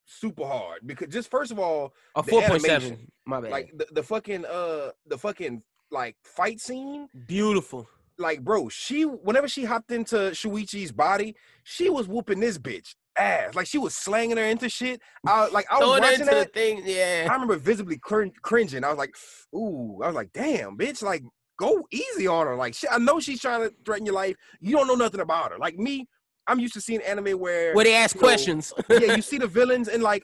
[0.06, 3.08] super hard because just first of all, A 4.7.
[3.26, 3.52] My bad.
[3.52, 5.64] like the, the fucking uh the fucking
[5.96, 7.88] like fight scene Beautiful.
[8.20, 13.56] like bro she whenever she hopped into shuichi's body she was whooping this bitch ass
[13.56, 16.82] like she was slanging her into shit i like i was Throwing watching that thing.
[16.86, 17.28] Yeah.
[17.30, 19.16] i remember visibly cr- cringing i was like
[19.56, 21.24] ooh i was like damn bitch like
[21.58, 24.76] go easy on her like shit, i know she's trying to threaten your life you
[24.76, 26.06] don't know nothing about her like me
[26.48, 28.74] i'm used to seeing anime where Where they ask you know, questions.
[28.90, 30.24] yeah you see the villains and like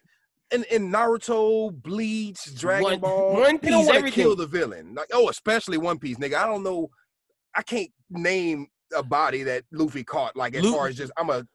[0.52, 4.46] in, in Naruto, Bleach, Dragon One- Ball, One they don't Piece, want to kill the
[4.48, 4.94] villain.
[4.96, 6.36] Like, oh, especially One Piece, nigga.
[6.36, 6.90] I don't know.
[7.56, 10.36] I can't name a body that Luffy caught.
[10.36, 11.46] Like as Lu- far as just I'm a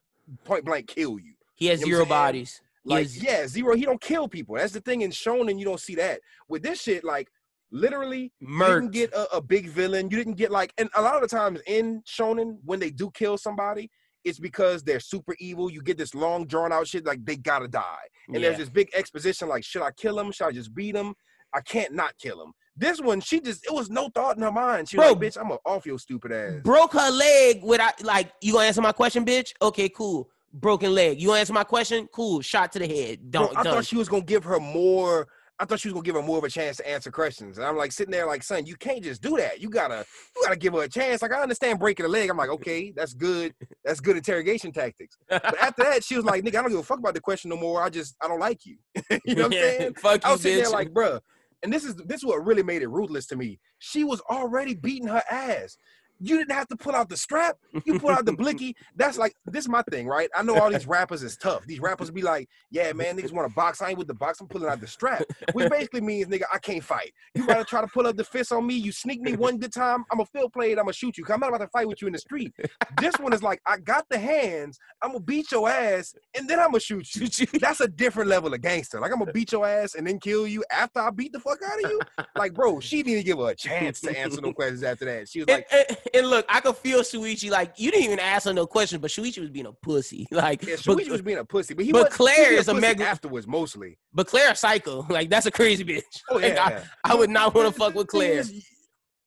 [0.44, 1.34] point blank kill you.
[1.54, 2.26] He has You know zero what I'm saying?
[2.26, 2.60] bodies.
[2.84, 3.74] Like has- yeah, zero.
[3.74, 4.56] He don't kill people.
[4.56, 5.58] That's the thing in Shonen.
[5.58, 7.02] You don't see that with this shit.
[7.04, 7.28] Like
[7.72, 10.08] literally, you didn't get a, a big villain.
[10.10, 13.10] You didn't get like, and a lot of the times in Shonen, when they do
[13.12, 13.90] kill somebody,
[14.26, 15.70] it's because they're super evil.
[15.70, 18.42] You get this long drawn out shit like they gotta die, and Yeah.
[18.48, 20.32] there's this big exposition like, should I kill him?
[20.32, 21.14] Should I just beat him?
[21.54, 22.52] I can't not kill him.
[22.76, 24.88] This one, she just it was no thought in her mind.
[24.90, 25.12] She was Bro.
[25.14, 26.60] like, bitch, I'm gonna off your stupid ass.
[26.62, 29.52] broke her leg without like you gonna answer my question, bitch?
[29.62, 30.28] Okay, cool.
[30.52, 31.20] Broken leg.
[31.20, 32.08] You gonna answer my question?
[32.12, 32.40] Cool.
[32.40, 33.30] Shot to the head.
[33.30, 33.74] Bro, Don't I done.
[33.74, 35.28] thought she was gonna give her more.
[35.58, 37.56] I thought she was gonna give her more of a chance to answer questions.
[37.56, 39.60] And I'm like sitting there like, son, you can't just do that.
[39.60, 40.04] You gotta,
[40.36, 41.22] you gotta give her a chance.
[41.22, 42.28] Like I understand breaking a leg.
[42.28, 43.54] I'm like, okay, that's good.
[43.84, 45.16] That's good interrogation tactics.
[45.28, 47.48] But after that, she was like, nigga, I don't give a fuck about the question
[47.48, 47.82] no more.
[47.82, 48.76] I just, I don't like you.
[49.24, 49.94] you know what I'm saying?
[49.94, 50.62] Fuck you, I was sitting bitch.
[50.62, 51.20] there like, bruh.
[51.62, 53.58] And this is this is what really made it ruthless to me.
[53.78, 55.78] She was already beating her ass.
[56.20, 57.56] You didn't have to pull out the strap.
[57.84, 58.74] You pull out the blicky.
[58.96, 60.28] That's like this is my thing, right?
[60.34, 61.66] I know all these rappers is tough.
[61.66, 63.82] These rappers be like, yeah, man, niggas want to box.
[63.82, 64.40] I ain't with the box.
[64.40, 67.12] I'm pulling out the strap, which basically means, nigga, I can't fight.
[67.34, 68.74] You gotta try to pull up the fist on me.
[68.74, 70.04] You sneak me one good time.
[70.10, 70.70] I'm a field player.
[70.72, 71.24] I'm gonna shoot you.
[71.24, 72.52] 'cause I'm not about to fight with you in the street.
[73.00, 74.78] This one is like, I got the hands.
[75.02, 77.46] I'm gonna beat your ass, and then I'm gonna shoot you.
[77.60, 79.00] That's a different level of gangster.
[79.00, 81.58] Like I'm gonna beat your ass and then kill you after I beat the fuck
[81.62, 82.00] out of you.
[82.36, 85.28] Like, bro, she didn't give her a chance to answer no questions after that.
[85.28, 88.46] She was like, and- and look, I could feel Shuichi like you didn't even ask
[88.46, 90.26] her no question, but Shuichi was being a pussy.
[90.32, 92.72] Like, yeah, but, Shuichi was being a pussy, but he but Claire was is a
[92.72, 93.98] pussy mega- afterwards mostly.
[94.12, 95.06] but Claire a psycho.
[95.10, 96.02] Like that's a crazy bitch.
[96.30, 97.12] Oh Like, yeah, I.
[97.12, 98.40] I would not want to fuck with Claire.
[98.40, 98.66] is,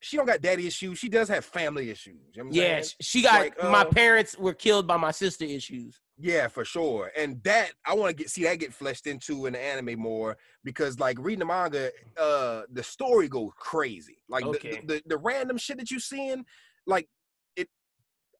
[0.00, 0.98] She don't got daddy issues.
[0.98, 2.16] She does have family issues.
[2.34, 2.84] You know Yeah, saying?
[3.00, 6.00] she got Like, my uh, parents were killed by my sister issues.
[6.22, 7.10] Yeah, for sure.
[7.16, 10.36] And that I want to get see that get fleshed into in the anime more
[10.64, 14.18] because like reading the manga, uh the story goes crazy.
[14.28, 14.80] Like the- Okay.
[14.84, 16.44] the, the, the random shit that you seeing,
[16.90, 17.08] like
[17.56, 17.68] it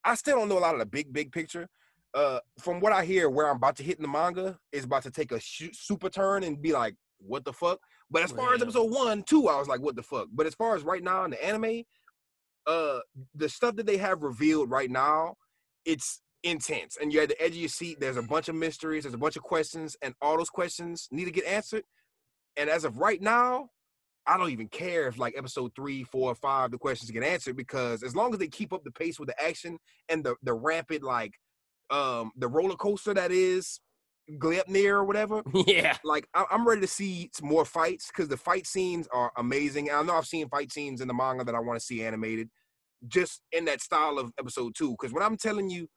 [0.05, 1.68] I still don't know a lot of the big, big picture.
[2.12, 5.05] Uh from what I hear, where I'm about to hit in the manga is about
[5.05, 7.78] to take a sh- super turn and be like, what the fuck?
[8.10, 10.27] But as far as episode one, two, I was like, what the fuck?
[10.32, 11.85] But as far as right now in the anime,
[12.66, 13.01] uh
[13.35, 15.36] the stuff that they have revealed right now,
[15.85, 16.97] it's intense.
[17.01, 18.01] And you're at the edge of your seat.
[18.01, 21.27] There's a bunch of mysteries, there's a bunch of questions, and all those questions need
[21.27, 21.85] to get answered.
[22.56, 23.70] And as of right now,
[24.26, 28.02] I don't even care if like episode three, four, five, the questions get answered because
[28.02, 29.78] as long as they keep up the pace with the action
[30.09, 31.32] and the the rampant like
[31.90, 33.80] um the roller coaster that is
[34.38, 35.97] Gleipnir or whatever, yeah.
[36.05, 39.88] like I- I'm ready to see some more fights because the fight scenes are amazing.
[39.88, 42.05] And I know I've seen fight scenes in the manga that I want to see
[42.05, 42.48] animated,
[43.09, 44.92] just in that style of episode two.
[44.92, 45.88] Because when I'm telling you,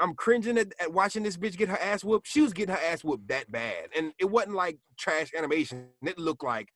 [0.00, 2.26] I'm cringing at, at watching this bitch get her ass whooped.
[2.26, 5.88] She was getting her ass whooped that bad, and it wasn't like trash animation.
[6.04, 6.68] It looked like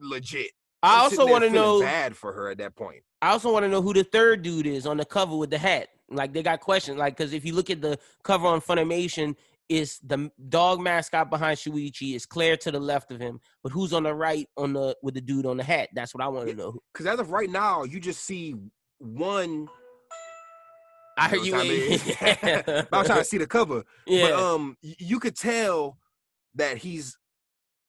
[0.00, 0.50] legit.
[0.82, 1.80] I I'm also want to know.
[1.80, 3.02] bad for her at that point.
[3.22, 5.58] I also want to know who the third dude is on the cover with the
[5.58, 5.88] hat.
[6.10, 6.98] Like they got questions.
[6.98, 9.34] Like because if you look at the cover on Funimation,
[9.70, 12.14] it's the dog mascot behind Shuichi.
[12.14, 15.14] It's Claire to the left of him, but who's on the right on the with
[15.14, 15.88] the dude on the hat?
[15.94, 16.58] That's what I want to Yeah.
[16.62, 16.78] know.
[16.92, 18.54] Because as of right now, you just see
[18.98, 19.68] one.
[21.16, 21.54] I heard know you.
[21.54, 22.00] I mean?
[22.92, 24.30] I was trying to see the cover, yeah.
[24.30, 25.96] but um, you could tell
[26.56, 27.16] that he's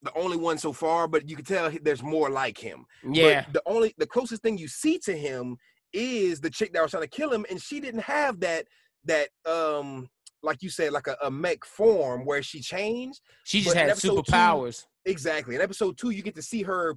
[0.02, 1.08] the only one so far.
[1.08, 2.86] But you could tell there's more like him.
[3.12, 3.46] yeah.
[3.46, 5.58] But the only the closest thing you see to him
[5.94, 8.66] is the chick that was trying to kill him, and she didn't have that
[9.06, 10.10] that um
[10.44, 13.20] like you said like a, a mech form where she changed.
[13.46, 14.86] She just but had episode two- superpowers.
[15.06, 15.56] Exactly.
[15.56, 16.96] In episode two, you get to see her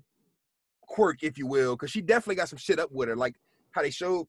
[0.83, 3.35] quirk, if you will, because she definitely got some shit up with her, like
[3.73, 4.27] how they showed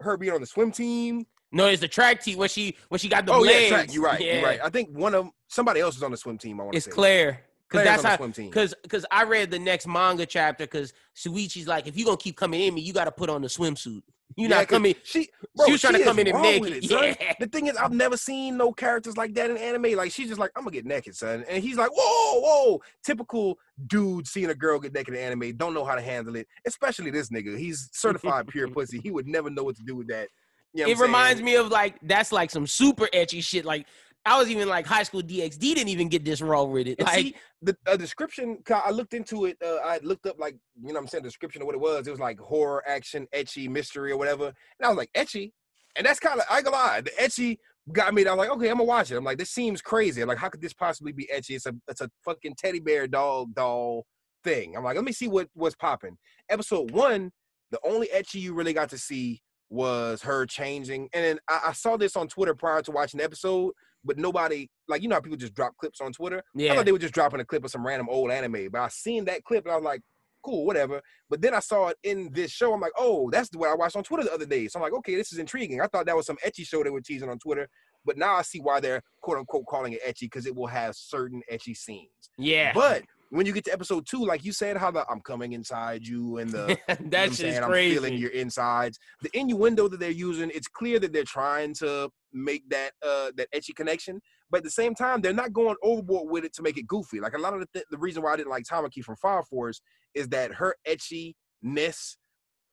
[0.00, 1.24] her being on the swim team.
[1.52, 3.62] No, it's the track team when she when she got the oh blades.
[3.62, 3.94] yeah, track.
[3.94, 4.20] You're right.
[4.20, 4.34] Yeah.
[4.36, 4.60] You're right.
[4.64, 6.60] I think one of somebody else is on the swim team.
[6.60, 7.42] I want to It's say Claire.
[7.72, 11.96] Because that's how because because I read the next manga chapter because Shuichi's like, if
[11.96, 14.02] you're gonna keep coming in me, you gotta put on the swimsuit.
[14.36, 14.94] You're Yeah, not coming.
[15.02, 16.84] She, bro, was trying to come in and naked.
[16.84, 16.90] it.
[16.90, 17.34] Yeah.
[17.38, 19.92] The thing is, I've never seen no characters like that in anime.
[19.94, 22.82] Like she's just like, I'm gonna get naked, son, and he's like, whoa, whoa.
[23.04, 26.46] Typical dude seeing a girl get naked in anime, don't know how to handle it.
[26.66, 27.58] Especially this nigga.
[27.58, 29.00] He's certified pure pussy.
[29.00, 30.28] He would never know what to do with that.
[30.74, 33.64] You know it reminds me of like that's like some super ecchi shit.
[33.66, 33.86] Like
[34.24, 37.00] I was even like high school DxD didn't even get this wrong with it.
[37.00, 39.56] Like see, the a description, I looked into it.
[39.64, 42.06] Uh, I looked up like, you know what I'm saying, description of what it was.
[42.06, 44.46] It was like horror, action, ecchi, mystery, or whatever.
[44.46, 45.52] And I was like, ecchi?
[45.96, 47.58] And that's kind of, I ain't gonna lie, the ecchi
[47.90, 48.24] got me.
[48.24, 49.16] I was like, okay, I'm gonna watch it.
[49.16, 50.22] I'm like, this seems crazy.
[50.22, 51.56] I'm like, how could this possibly be ecchi?
[51.56, 54.06] It's a, it's a fucking teddy bear dog doll
[54.44, 54.76] thing.
[54.76, 56.16] I'm like, let me see what what's popping.
[56.48, 57.32] Episode one,
[57.72, 61.08] the only ecchi you really got to see was her changing.
[61.12, 63.72] And then I, I saw this on Twitter prior to watching the episode,
[64.04, 66.42] but nobody, like, you know how people just drop clips on Twitter?
[66.54, 66.72] Yeah.
[66.72, 68.88] I thought they were just dropping a clip of some random old anime, but I
[68.88, 70.00] seen that clip and I was like,
[70.42, 71.00] cool, whatever.
[71.30, 72.72] But then I saw it in this show.
[72.74, 74.68] I'm like, oh, that's what I watched on Twitter the other day.
[74.68, 75.80] So I'm like, okay, this is intriguing.
[75.80, 77.68] I thought that was some ecchi show they were teasing on Twitter,
[78.04, 80.96] but now I see why they're quote unquote calling it ecchi because it will have
[80.96, 82.08] certain ecchi scenes.
[82.38, 82.72] yeah.
[82.74, 83.02] But
[83.32, 86.36] when you get to episode two, like you said, how the I'm coming inside you
[86.36, 87.64] and the you know what I'm that shit is saying?
[87.64, 88.98] I'm feeling your insides.
[89.22, 93.48] The innuendo that they're using, it's clear that they're trying to make that uh that
[93.54, 96.76] ecchi connection, but at the same time, they're not going overboard with it to make
[96.76, 97.20] it goofy.
[97.20, 99.42] Like a lot of the th- the reason why I didn't like Tamaki from Fire
[99.42, 99.80] Force
[100.14, 102.16] is that her etchiness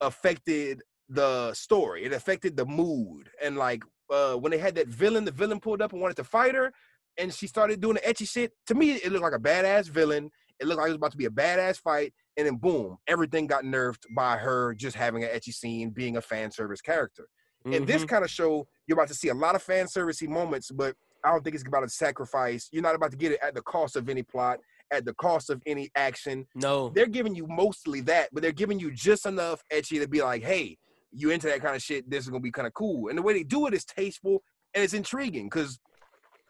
[0.01, 2.03] affected the story.
[2.03, 5.81] It affected the mood, and like uh when they had that villain, the villain pulled
[5.81, 6.73] up and wanted to fight her,
[7.17, 8.51] and she started doing the ecchi shit.
[8.67, 10.29] To me, it looked like a badass villain.
[10.59, 13.47] It looked like it was about to be a badass fight, and then boom, everything
[13.47, 17.27] got nerfed by her just having an ecchi scene, being a fan service character.
[17.71, 18.07] In this Mhm.
[18.07, 21.31] kind of show, you're about to see a lot of fan servicey moments, but I
[21.31, 22.69] don't think it's about a sacrifice.
[22.71, 24.59] You're not about to get it at the cost of any plot,
[24.91, 26.47] at the cost of any action.
[26.55, 30.21] no, They're giving you mostly that, but they're giving you just enough ecchi to be
[30.21, 30.77] like, hey,
[31.11, 33.09] you into that kind of shit, this is gonna be kind of cool.
[33.09, 35.79] And the way they do it is tasteful and it's intriguing because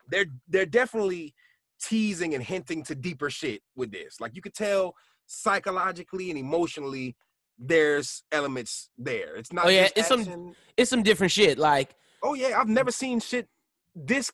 [0.07, 1.33] they're they're definitely
[1.81, 4.19] teasing and hinting to deeper shit with this.
[4.19, 4.95] Like you could tell
[5.25, 7.15] psychologically and emotionally
[7.57, 9.35] there's elements there.
[9.35, 11.57] It's not Oh, yeah, it's some- it's some different shit.
[11.57, 13.47] Like Oh yeah, I've never seen shit
[13.95, 14.31] this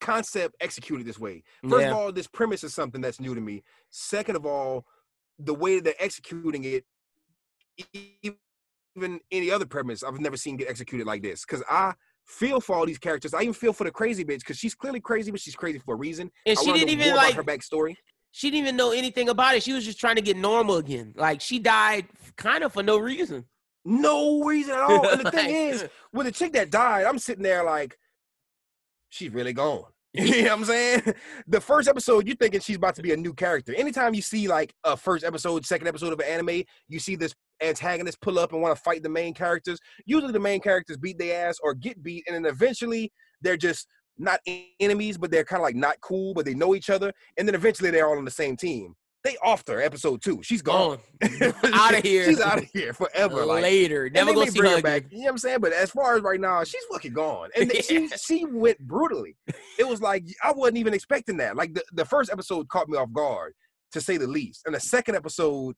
[0.00, 1.42] concept executed this way.
[1.68, 3.62] First yeah, of all, this premise is something that's new to me.
[3.90, 4.84] Second of all,
[5.38, 6.84] the way they're executing it,
[8.22, 11.44] even any other premise, I've never seen get executed like this.
[11.44, 11.94] Because I
[12.26, 13.34] feel for all these characters.
[13.34, 15.94] I even feel for the crazy bitch because she's clearly crazy, but she's crazy for
[15.94, 16.30] a reason.
[16.46, 17.94] and I she didn't even like her backstory.
[18.32, 19.62] she didn't even know anything about it.
[19.62, 21.12] She was just trying to get normal again.
[21.16, 22.06] Like she died
[22.36, 23.44] kind of for no reason.
[23.84, 25.08] No reason at all.
[25.08, 27.96] And the thing is, with the chick that died, I'm sitting there like,
[29.10, 29.84] she's really gone.
[30.14, 31.02] you know what I'm saying?
[31.48, 33.74] The first episode, you're thinking she's about to be a new character.
[33.74, 37.34] Anytime you see like a first episode, second episode of an anime, you see this
[37.62, 39.78] antagonist pull up and want to fight the main characters.
[40.06, 43.12] Usually the main characters beat their ass or get beat, and then eventually
[43.42, 43.86] they're just
[44.18, 44.40] not
[44.80, 47.12] enemies, but they're kind of like not cool, but they know each other.
[47.36, 48.94] And then eventually they're all on the same team.
[49.24, 50.42] They offed her episode two.
[50.42, 50.98] She's gone.
[51.72, 52.26] Out of here.
[52.26, 53.46] She's out of here forever.
[53.46, 54.10] Like, later.
[54.10, 55.04] Never gonna see bring her her back.
[55.10, 55.58] You know what I'm saying?
[55.60, 57.48] But as far as right now, she's fucking gone.
[57.56, 59.34] And they- she she went brutally.
[59.78, 61.56] It was like I wasn't even expecting that.
[61.56, 63.54] Like the, the first episode caught me off guard,
[63.92, 64.62] to say the least.
[64.66, 65.74] And the second episode,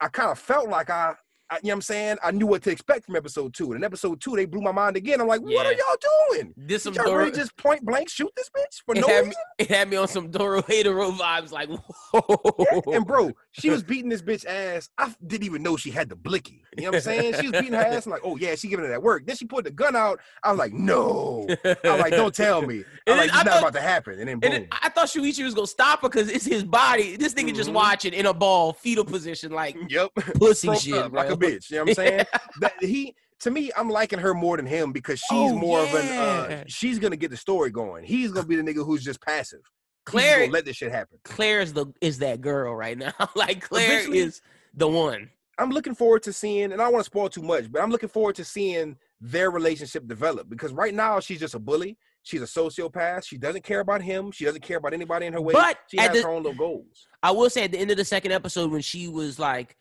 [0.00, 1.14] I kind of felt like I
[1.50, 2.16] I, you know what I'm saying?
[2.24, 3.66] I knew what to expect from episode two.
[3.66, 5.20] And in episode two, they blew my mind again.
[5.20, 5.96] I'm like, what are y'all
[6.32, 6.52] doing?
[6.56, 9.06] This some Did y'all Doro, really just point blank shoot this bitch for it, no
[9.06, 9.28] reason?
[9.28, 11.52] me, it had me on some Dorohedoro vibes.
[11.52, 11.68] Like,
[12.12, 12.82] whoa.
[12.92, 14.88] And bro, she was beating this bitch ass.
[14.98, 16.62] I didn't even know she had the blicky.
[16.76, 17.34] You know what I'm saying?
[17.40, 18.06] She was beating her ass.
[18.06, 19.26] I'm like, oh yeah, she giving it that work.
[19.26, 20.20] Then she put the gun out.
[20.42, 21.46] I was like, no.
[21.84, 22.78] I'm like, don't tell me.
[22.78, 24.14] I'm And like, it's not about to happen.
[24.18, 24.50] And then And boom.
[24.50, 27.16] then I thought Shuichi was gonna stop her because it's his body.
[27.16, 27.74] This nigga just Mhm.
[27.74, 30.10] watching in a ball, fetal position, like yep.
[30.34, 31.70] pussy Broke shit, a bitch.
[31.70, 32.24] You know what I'm saying?
[32.60, 35.94] that he to me, I'm liking her more than him because she's Oh, more of
[35.94, 38.04] an uh she's gonna get the story going.
[38.04, 39.60] He's gonna be the nigga who's just passive.
[40.04, 41.18] Claire, let this shit happen.
[41.24, 43.12] Claire is the is that girl right now.
[43.34, 44.40] like Claire Eventually- is
[44.74, 45.30] the one.
[45.58, 47.90] I'm looking forward to seeing, and I don't want to spoil too much, but I'm
[47.90, 51.96] looking forward to seeing their relationship develop because right now she's just a bully.
[52.24, 53.24] She's a sociopath.
[53.24, 54.30] She doesn't care about him.
[54.32, 55.54] She doesn't care about anybody in her way.
[55.54, 57.06] But she has the- her own little goals.
[57.22, 59.76] I will say at the end of the second episode when she was like,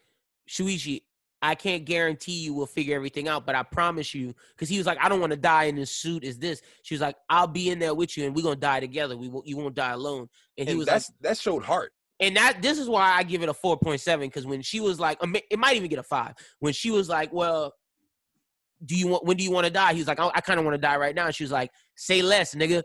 [0.50, 1.02] Shuichi,
[1.50, 4.88] I can't guarantee you we'll figure everything out, but I promise you, because he was
[4.88, 6.24] like, I don't want to die in this suit.
[6.24, 6.62] Is this?
[6.84, 9.16] She was like, I'll be in there with you, and we're gonna die together.
[9.18, 10.28] We won't, you won't die alone.
[10.58, 11.92] And he And was like, that's that showed heart.
[12.20, 14.80] and that this is why I give it a four point seven because when she
[14.80, 15.18] was like,
[15.52, 16.34] it might even get a five.
[16.60, 17.74] When she was like, well,
[18.86, 19.26] do you want?
[19.26, 19.94] When do you want to die?
[19.94, 21.26] He was like, I, I kind of want to die right now.
[21.28, 22.84] And she was like, say less, nigga.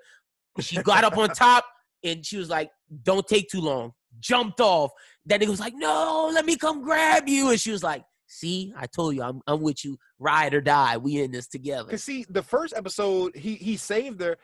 [0.60, 1.64] She got up on top
[2.02, 2.70] and she was like,
[3.02, 3.92] don't take too long.
[4.18, 4.90] Jumped off.
[5.26, 7.50] That nigga was like, no, let me come grab you.
[7.50, 9.98] And she was like, see, I told you, I'm I'm with you.
[10.18, 10.96] Ride or die.
[10.96, 11.90] We in this together.
[11.90, 14.36] Cause see, the first episode, he he saved her,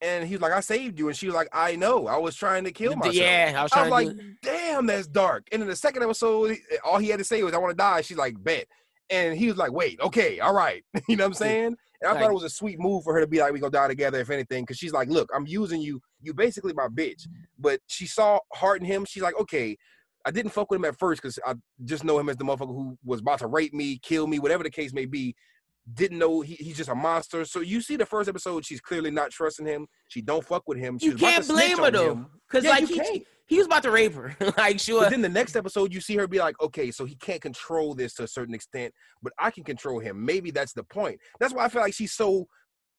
[0.00, 2.06] and he was like, "I saved you," and she was like, "I know.
[2.06, 4.26] I was trying to kill myself." Yeah, I was I trying was to like.
[4.42, 7.52] "Damn, that's dark." And in the second episode, eh, all he had to say was,
[7.54, 8.66] "I want to die." She's like, "Bet,"
[9.10, 11.76] and he was like, "Wait, okay, all right." you know what I'm saying?
[12.00, 13.60] And I Like- thought it was a sweet move for her to be like, "We
[13.60, 16.00] gonna die together, if anything," because she's like, "Look, I'm using you.
[16.20, 17.26] You basically my bitch."
[17.58, 19.04] But she saw heart in him.
[19.04, 19.76] She's like, "Okay."
[20.26, 22.68] I didn't fuck with him at first because I just know him as the motherfucker
[22.74, 25.34] who was about to rape me, kill me, whatever the case may be.
[25.92, 27.44] Didn't know he, he's just a monster.
[27.44, 29.86] So you see the first episode, she's clearly not trusting him.
[30.08, 30.98] She don't fuck with him.
[30.98, 32.12] She You can't blame her though.
[32.12, 32.26] him.
[32.48, 33.22] Because Yeah, like he, can't.
[33.46, 34.34] he was about to rape her.
[34.56, 35.02] like sure.
[35.02, 37.94] But then the next episode, you see her be like, okay, so he can't control
[37.94, 40.24] this to a certain extent, but I can control him.
[40.24, 41.20] Maybe that's the point.
[41.38, 42.46] That's why I feel like she's so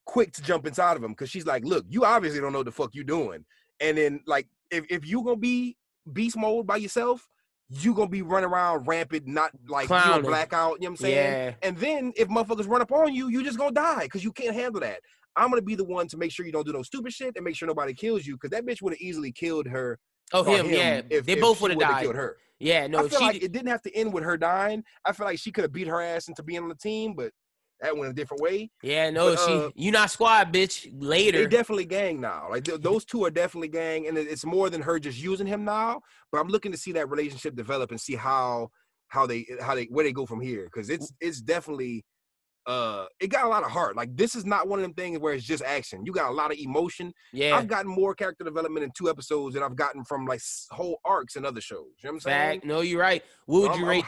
[0.06, 2.65] quick to jump inside of him because she's like, look, you obviously don't know what
[2.65, 3.43] the fuck you doing.
[3.80, 5.76] And then like, if if you gonna be
[6.11, 7.27] beast mode by yourself,
[7.69, 10.76] you gonna be running around rampant, not like you blackout.
[10.80, 11.15] You know what I'm saying?
[11.15, 11.53] yeah.
[11.64, 14.56] And then if motherfuckers run up on you, you just gonna die because you can't
[14.56, 14.99] handle that.
[15.36, 17.44] I'm gonna be the one to make sure you don't do no stupid shit and
[17.44, 19.99] make sure nobody kills you because that bitch would have easily killed her.
[20.34, 21.02] Oh or him, yeah.
[21.10, 22.03] if- they if both would have died.
[22.03, 22.38] Killed her.
[22.60, 24.84] Yeah, no, I feel she like it didn't have to end with her dying.
[25.03, 27.32] I feel like she could have beat her ass into being on the team, but
[27.81, 28.69] that went a different way.
[28.81, 30.89] Yeah, no, But, she uh, you not squad, bitch.
[30.97, 31.39] Later.
[31.39, 32.47] They definitely gang now.
[32.49, 35.65] Like th- those two are definitely gang, and it's more than her just using him
[35.65, 36.02] now.
[36.31, 38.69] But I'm looking to see that relationship develop and see how
[39.07, 42.03] how they how they where they go from here because it's it's definitely
[42.65, 43.95] uh it got a lot of heart.
[43.95, 46.06] Like this is not one of them things where it's just action.
[46.06, 47.14] You got a lot of emotion.
[47.31, 47.56] yeah.
[47.56, 50.41] I've gotten more character development in two episodes than I've gotten from like
[50.72, 51.85] whole arcs in other shows.
[51.99, 52.61] You know what I'm saying?
[52.61, 52.65] Fact.
[52.65, 53.23] No, you're right.
[53.45, 54.06] What would I'm, you rate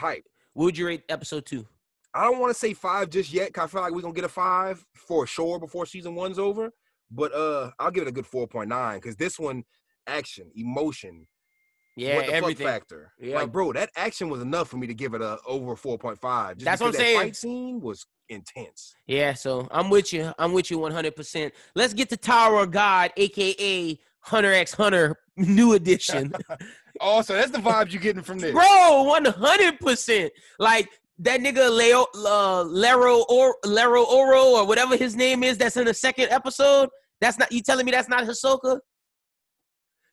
[0.54, 1.66] what would you rate episode two?
[2.14, 3.52] I don't want to say five just yet.
[3.52, 6.70] Cause I feel like we're gonna get a five for sure before season one's over.
[7.10, 9.64] But uh, I'll give it a good four point nine because this one,
[10.06, 11.26] action, emotion,
[11.96, 12.66] Yeah, what the everything.
[12.66, 13.12] fuck factor.
[13.18, 13.36] Yeah.
[13.36, 16.18] Like, bro, that action was enough for me to give it a over four point
[16.20, 16.58] five.
[16.58, 17.18] That's what I'm that saying.
[17.20, 18.94] Fight scene was intense.
[19.06, 20.32] Yeah, so I'm with you.
[20.38, 21.50] I'm with you 100%.
[21.74, 26.32] Let's get to Tower of God, aka Hunter x Hunter new edition.
[27.00, 28.52] also, that's the vibes you're getting from this.
[28.52, 30.30] Bro, 100%.
[30.58, 30.88] Like
[31.20, 35.94] that nigga Leo uh, Lero or Lero-Ro or whatever his name is that's in the
[35.94, 36.88] second episode.
[37.20, 38.78] That's not you telling me that's not Hisoka?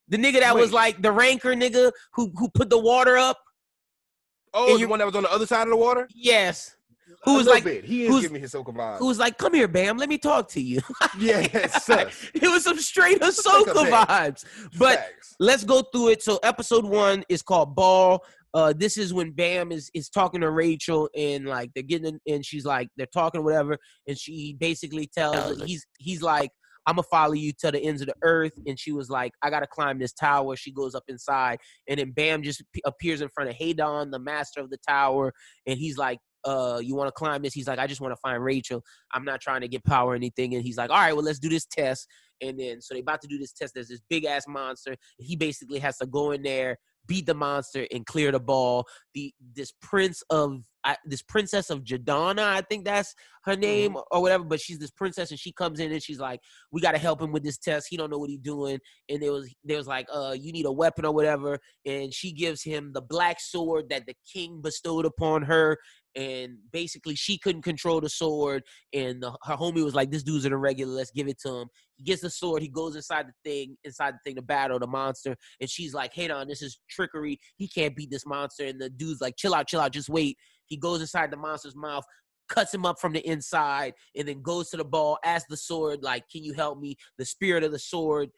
[0.08, 3.38] The nigga that was like the ranker nigga who who put the water up?
[4.54, 6.08] Oh, the you- one that was on the other side of the water.
[6.14, 6.76] Yes.
[7.24, 7.84] Who was like bit.
[7.86, 8.98] he is who's- giving me Hisoka vibes.
[9.00, 10.80] who was like, come here, Bam, let me talk to you.
[11.20, 14.46] yeah, it was some straight Take a Hisoka vibes.
[14.78, 15.36] But Facts.
[15.40, 16.24] let's go through it.
[16.24, 18.24] So episode one is called Ball.
[18.56, 22.34] Uh, this is when Bam is is talking to Rachel and like they're getting in,
[22.34, 23.78] and she's like they're talking whatever,
[24.08, 26.50] and she basically tells he's he's like
[26.88, 29.50] I'm gonna follow you to the ends of the earth, and she was like I
[29.50, 30.56] gotta climb this tower.
[30.56, 31.60] She goes up inside,
[31.90, 35.34] and then Bam just appears in front of Headon, the master of the tower,
[35.68, 36.20] and he's like.
[36.48, 37.56] Uh, you want to climb this?
[37.56, 38.84] He's like, I just want to find Rachel.
[39.12, 40.54] I'm not trying to get power or anything.
[40.54, 42.06] And he's like, All right, well, let's do this test.
[42.40, 43.74] And then so they about to do this test.
[43.74, 44.96] There's this big ass monster.
[45.18, 46.78] He basically has to go in there,
[47.08, 48.86] beat the monster, and clear the ball.
[49.14, 53.16] The this prince of I, this princess of Jadana, I think that's
[53.46, 54.44] her name or whatever.
[54.44, 56.40] But she's this princess, and she comes in and she's like,
[56.72, 57.88] "We got to help him with this test.
[57.90, 58.80] He don't know what he's doing."
[59.10, 62.32] And there was there was like, "Uh, you need a weapon or whatever." And she
[62.32, 65.78] gives him the black sword that the king bestowed upon her.
[66.16, 68.64] And basically she couldn't control the sword,
[68.94, 70.94] and the, her homie was like, "This dude's an irregular.
[70.94, 71.68] Let's give it to him."
[71.98, 72.62] He gets the sword.
[72.62, 76.14] He goes inside the thing, inside the thing to battle the monster, and she's like,
[76.14, 77.40] "Hey, on, this is trickery.
[77.58, 80.38] He can't beat this monster." And the dude's like, "Chill out, chill out, just wait."
[80.68, 82.04] He goes inside the monster's mouth,
[82.50, 86.04] cuts him up from the inside, and then goes to the ball, asks the sword,
[86.04, 88.30] like, "Can you help me?" The spirit of the sword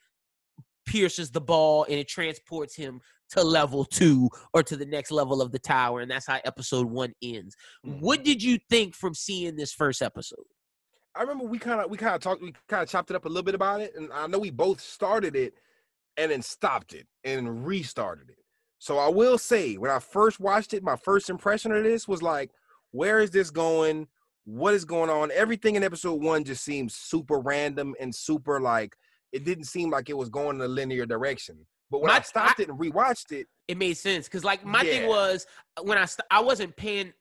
[0.88, 3.00] pierces the ball and it transports him
[3.30, 6.88] to level two or to the next level of the tower and that's how episode
[6.88, 7.56] one ends
[7.86, 8.00] Mm-hmm.
[8.00, 10.46] what did you think from seeing this first episode
[11.16, 13.26] I remember we kind of we kind of talked we kind of chopped it up
[13.26, 15.56] a little bit about it, and I know we both started it
[16.16, 18.38] and then stopped it and restarted it.
[18.80, 22.22] So I will say, when I first watched it, my first impression of this was
[22.22, 22.52] like,
[22.92, 24.08] where is this going?
[24.46, 25.32] What is going on?
[25.32, 28.96] Everything in episode one just seems super random and super like
[29.32, 31.66] it didn't seem like it was going in a linear direction.
[31.90, 34.84] But when My- I stopped it and rewatched it, it made sense because like my
[34.84, 35.46] thing was
[35.78, 37.14] uh, when i st- i wasn't paying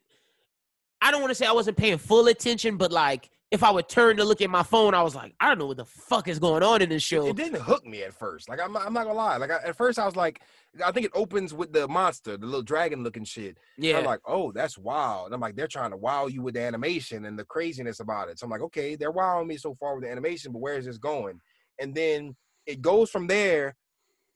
[1.03, 3.89] i don't want to say i wasn't paying full attention but like if i would
[3.89, 6.29] turn to look at my phone i was like i don't know what the fuck
[6.29, 8.49] is going on in this show it didn't hook me at first.
[8.49, 9.37] Like I'm not, I'm not gonna lie.
[9.37, 10.41] Like I, at first I was like,
[10.85, 13.59] I think it opens with the monster, the little dragon looking shit.
[13.77, 15.27] And yeah I'm like, oh, that's wild.
[15.27, 18.29] And I'm like, they're trying to wow you with the animation and the craziness about
[18.29, 18.39] it.
[18.39, 20.87] So I'm like, okay, they're wowing me so far with the animation, but where is
[20.87, 21.41] this going?
[21.81, 22.37] And then
[22.67, 23.75] it goes from there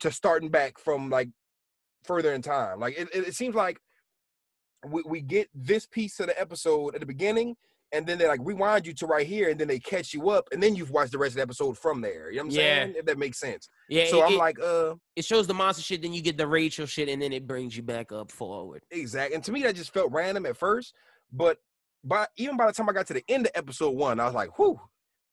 [0.00, 1.28] to starting back from like
[2.04, 2.80] further in time.
[2.80, 3.78] Like it, it, it seems like
[4.86, 7.56] we, we get this piece of the episode at the beginning,
[7.92, 10.48] and then they like rewind you to right here, and then they catch you up,
[10.52, 12.30] and then you've watched the rest of the episode from there.
[12.30, 12.84] You know what I'm Yeah.
[12.84, 12.94] saying?
[12.96, 13.68] If that makes sense.
[13.88, 16.46] yeah so it, I'm like, uh, it shows the monster shit then you get the
[16.46, 19.34] rachel shit and then it brings you back up forward Exactly.
[19.34, 20.94] And to me, that just felt random at first.
[21.32, 21.58] But
[22.02, 24.34] by even by the time I got to the end of episode one, I was
[24.34, 24.80] like, whew,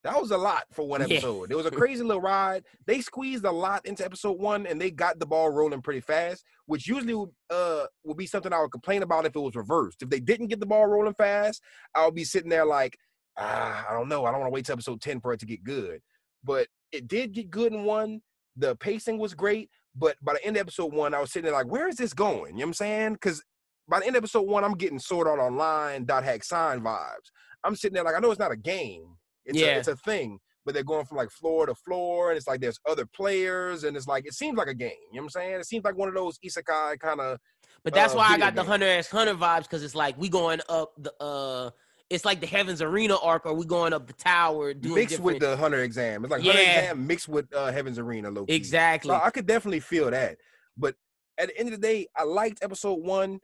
[0.08, 1.18] that was a lot for one Yeah.
[1.18, 1.52] episode.
[1.52, 2.64] It was a crazy little ride.
[2.86, 6.44] They squeezed a lot into episode one and they got the ball rolling pretty fast,
[6.66, 10.02] which usually would uh would be something I would complain about if it was reversed.
[10.02, 11.62] If they didn't get the ball rolling fast,
[11.94, 12.98] I would be sitting there like,
[13.38, 14.26] ah, I don't know.
[14.26, 16.02] I don't want to wait till episode 10 for it to get good.
[16.44, 18.22] But it did get good in one.
[18.56, 19.70] The pacing was great.
[19.96, 22.14] But by the end of episode one, I was sitting there like, where is this
[22.14, 22.54] going?
[22.54, 23.14] You know what I'm saying?
[23.14, 23.44] Because
[23.90, 27.32] by the end of episode one, I'm getting Sword Art Online, dot hack sign vibes.
[27.64, 29.16] I'm sitting there like, I know it's not a game.
[29.48, 29.76] It's, Yeah.
[29.76, 30.40] a, it's a thing.
[30.66, 33.96] But they're going from like floor to floor, and it's like there's other players, and
[33.96, 34.92] it's like it seems like a game.
[35.12, 35.60] You know what I'm saying?
[35.62, 37.40] It seems like one of those isekai kind of
[37.86, 38.70] But that's uh, why I got the game.
[38.72, 41.70] Hunter x Hunter vibes because it's like we going up the uh
[42.10, 45.40] it's like the Heaven's Arena arc or we going up the tower doing mixed with
[45.40, 46.26] the Hunter exam.
[46.26, 46.80] It's like Hunter Yeah.
[46.80, 48.30] exam mixed with uh, Heaven's Arena.
[48.30, 49.10] Low exactly.
[49.10, 50.38] So I could definitely feel that.
[50.78, 50.96] But
[51.38, 53.40] at the end of the day, I liked episode one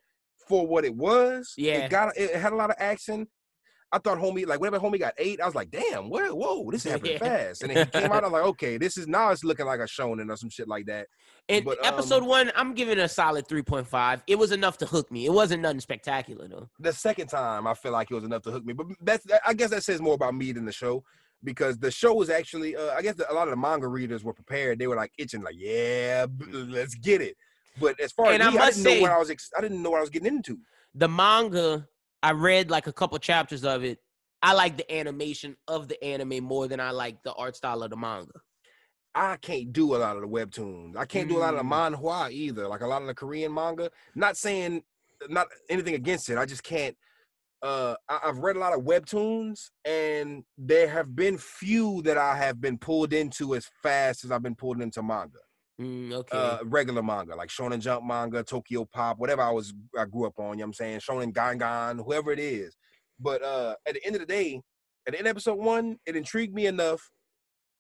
[0.48, 1.54] for what it was.
[1.58, 1.86] Yeah.
[1.86, 3.28] It got it had a lot of action.
[3.94, 6.84] I thought homie, like whenever homie got eight, I was like, damn, whoa, whoa, this
[6.84, 7.18] happened Yeah.
[7.20, 7.62] fast.
[7.62, 9.84] And then he came out, I'm like, okay, this is now it's looking like a
[9.84, 11.08] shonen or some shit like that.
[11.48, 14.24] and but, episode um, one, I'm giving it a solid 3.5.
[14.26, 15.26] It was enough to hook me.
[15.28, 16.70] It wasn't nothing spectacular though.
[16.80, 18.74] The second time, I feel like it was enough to hook me.
[18.74, 21.04] But that's I guess that says more about me than the show.
[21.44, 24.24] Because the show was actually, uh, I guess the, a lot of the manga readers
[24.24, 24.80] were prepared.
[24.80, 27.36] They were like itching, like, yeah, b- let's get it.
[27.82, 29.30] But as far And as I me, I, must didn't know what I was.
[29.30, 30.58] Ex- I didn't know what I was getting into.
[30.96, 31.86] The manga,
[32.24, 34.00] I read like a couple chapters of it.
[34.42, 37.90] I like the animation of the anime more than I like the art style of
[37.90, 38.32] the manga.
[39.14, 40.98] I can't do a lot of the webtoons.
[40.98, 42.00] I can't do a lot of the Mm.
[42.00, 42.68] manhwa either.
[42.68, 43.92] Like a lot of the Korean manga.
[44.16, 44.84] Not saying
[45.30, 46.38] not anything against it.
[46.38, 46.98] I just can't.
[47.62, 52.36] Uh, I, I've read a lot of webtoons, and there have been few that I
[52.36, 55.40] have been pulled into as fast as I've been pulled into manga.
[55.82, 56.38] Mm, okay.
[56.38, 60.38] Uh, regular manga like Shonen Jump manga, Tokyo Pop, whatever I was I grew up
[60.38, 60.58] on.
[60.58, 62.78] You know what I'm saying Shonen Gangan, whoever it is.
[63.20, 64.62] But uh, at the end of the day,
[65.08, 67.10] at the end of episode one, it intrigued me enough.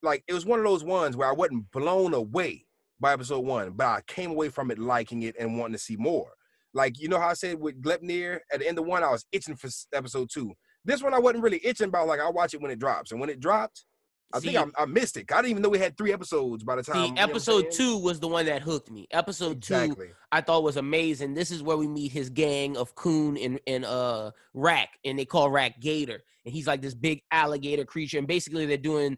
[0.02, 2.66] Like it was one of those ones where I wasn't blown away
[3.00, 5.96] by episode one, but I came away from it liking it and wanting to see
[5.96, 6.32] more.
[6.74, 9.26] Like you know how I said with Gleipnir at the end of one, I was
[9.32, 10.54] itching for episode two.
[10.84, 12.08] This one I wasn't really itching about.
[12.08, 13.86] Like I'll watch it when it drops, and when it dropped,
[14.34, 15.32] I think I, I missed it.
[15.32, 16.96] I didn't even know we had three episodes by the time.
[16.96, 19.08] See, you know episode two was the one that hooked me.
[19.12, 19.96] Episode two,
[20.32, 21.34] I thought was amazing.
[21.36, 25.26] This is where we meet his gang of Khun and and uh Rak, and they
[25.26, 28.18] call Rak Gator, and he's like this big alligator creature.
[28.18, 29.18] And basically, they're doing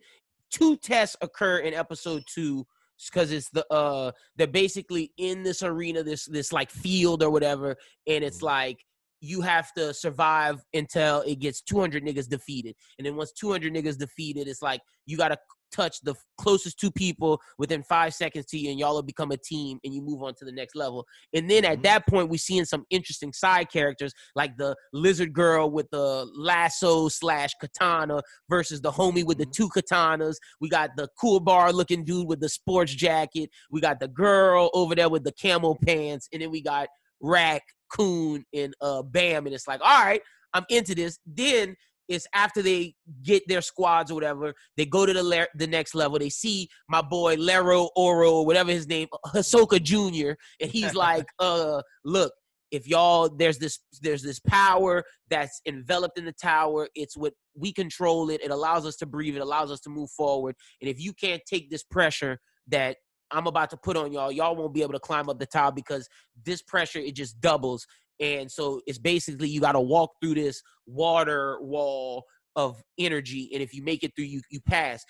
[0.52, 2.66] two tests occur in episode two
[3.06, 7.78] because it's the uh they're basically in this arena, this this like field or whatever,
[8.08, 8.84] and it's like
[9.22, 12.76] you have to survive until it gets 200 niggas defeated.
[12.98, 15.38] And then once 200 niggas defeated, it's like you got to
[15.72, 19.38] touch the closest two people within five seconds to you, and y'all will become a
[19.38, 21.06] team, and you move on to the next level.
[21.34, 21.84] And then at Mhm.
[21.84, 27.10] that point, we seeing some interesting side characters, like the lizard girl with the lasso
[27.10, 29.54] slash katana versus the homie with the Mhm.
[29.54, 30.38] two katanas.
[30.62, 33.50] We got the cool bar looking dude with the sports jacket.
[33.70, 36.88] We got the girl over there with the camel pants, and then we got
[37.22, 37.64] Rak,
[37.94, 39.46] Khun, and uh Bam.
[39.46, 40.22] And it's like, all right,
[40.54, 41.20] I'm into this.
[41.26, 41.76] Then
[42.08, 42.94] it's after they
[43.24, 46.20] get their squads or whatever, they go to the le- the next level.
[46.20, 52.32] They see my boy Lero-Ro, whatever his name, Hisoka Jr., and he's like, uh, look,
[52.72, 57.72] if y'all there's this there's this power that's enveloped in the tower it's what we
[57.72, 61.00] control it it allows us to breathe it allows us to move forward and if
[61.00, 62.98] you can't take this pressure that
[63.36, 65.72] i'm about to put on y'all y'all won't be able to climb up the tower
[65.72, 66.08] because
[66.44, 67.86] this pressure it just doubles
[68.20, 72.24] and so it's basically you got to walk through this water wall
[72.56, 75.04] of energy and if you make it through you you pass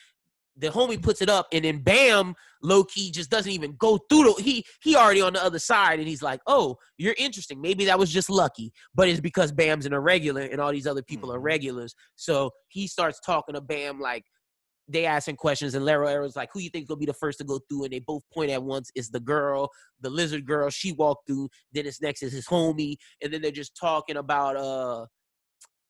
[0.58, 4.24] the homie puts it up, and then bam, low key just doesn't even go through
[4.24, 7.62] the he he already on the other side, and he's like, Oh, you're interesting.
[7.62, 11.04] Maybe that was just lucky, but it's because Bam's an irregular and all these other
[11.04, 11.44] people are Mhm.
[11.44, 11.96] regulars.
[12.16, 14.24] So he starts talking to Bam like
[14.88, 17.60] they asking questions, and Lero-Ro's like, Who you think gonna be the first to go
[17.70, 17.86] through?
[17.86, 18.92] And they both point at once.
[18.96, 19.70] It's the girl,
[20.02, 23.52] the lizard girl, she walked through, then it's next is his homie, and then they're
[23.52, 25.06] just talking about uh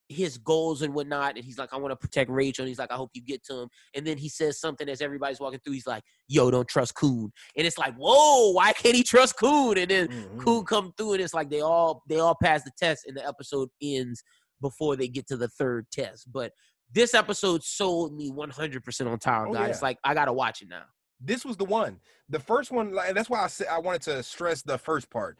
[0.08, 1.34] his goals and whatnot.
[1.34, 2.62] And he's like, I want to protect Rachel.
[2.62, 3.68] And he's like, I hope you get to him.
[3.92, 5.72] And then he says something as everybody's walking through.
[5.72, 7.28] He's like, Yo, don't trust Khun.
[7.56, 9.76] And it's like, Whoa, why can't he trust Khun?
[9.78, 10.38] And then Mhm.
[10.38, 13.26] Khun come through, and it's like they all they all pass the test, and the
[13.26, 14.22] episode ends
[14.62, 16.30] before they get to the third test.
[16.32, 16.52] But
[16.92, 19.70] this episode sold me 100% on Tower Oh, God.
[19.70, 19.84] It's yeah.
[19.88, 20.84] like I gotta watch it now.
[21.20, 22.00] this was the one.
[22.28, 25.38] The first one, like that's why I said I wanted to stress the first part.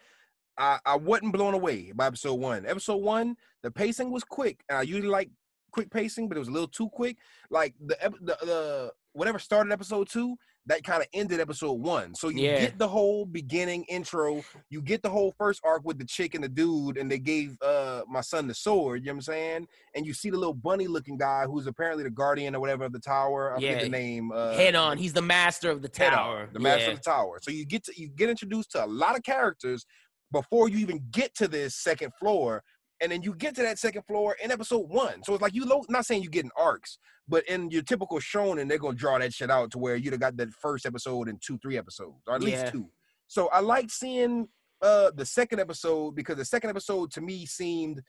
[0.59, 2.65] I, I wasn't blown away by episode one.
[2.67, 4.63] Episode one, the pacing was quick.
[4.71, 5.31] I usually like
[5.71, 7.19] quick pacing, but it was a little too quick.
[7.51, 10.37] Like the the, the whatever started episode two,
[10.67, 12.15] that kind of ended episode one.
[12.15, 12.61] So you Yeah.
[12.61, 16.43] get the whole beginning intro, you get the whole first arc with the chick and
[16.43, 19.69] the dude, and they gave uh my son the sword, you know what I'm saying?
[19.95, 22.93] And you see the little bunny looking guy who's apparently the guardian or whatever of
[22.93, 23.53] the tower.
[23.53, 24.33] I forget the name.
[24.33, 26.49] Uh, Headon, he's the master of the On, tower.
[26.53, 26.91] the master Yeah.
[26.93, 27.39] of the tower.
[27.43, 29.87] So you get to you get introduced to a lot of characters
[30.33, 32.63] before you even get to this second floor,
[33.01, 35.23] and then you get to that second floor in episode one.
[35.25, 36.99] So it's like you lo- not saying you getting arcs,
[37.29, 40.21] but in your typical shonen, they're gonna draw that shit out to where you'd have
[40.21, 42.47] got that first episode in two, three episodes, or at Yeah.
[42.47, 42.89] least two.
[43.27, 44.49] So I like seeing
[44.83, 48.03] uh the second episode because the second episode to me seemed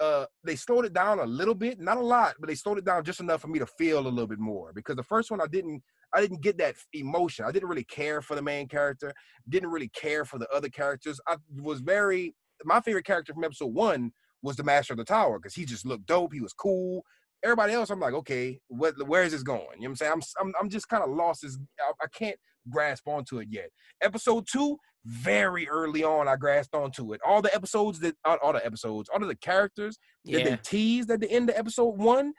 [0.00, 2.84] uh they slowed it down a little bit, not a lot, but they slowed it
[2.84, 4.72] down just enough for me to feel a little bit more.
[4.72, 5.82] Because the first one I didn't
[6.14, 7.44] I didn't get that emotion.
[7.44, 9.12] I didn't really care for the main character,
[9.48, 11.20] didn't really care for the other characters.
[11.28, 14.12] I was very my favorite character from episode one
[14.42, 16.32] was the Master of the Tower because he just looked dope.
[16.32, 17.04] He was cool.
[17.44, 19.62] Everybody else, I'm like, okay, what, where is this going?
[19.78, 20.12] You know what I'm saying?
[20.12, 21.44] I'm I'm, I'm just kind of lost.
[21.44, 22.36] As I, I can't
[22.70, 23.70] grasp onto it yet.
[24.00, 27.20] Episode two, very early on, I grasped onto it.
[27.26, 31.10] All the episodes that all, all the episodes, all of the characters that they teased
[31.10, 32.32] at the end of episode one,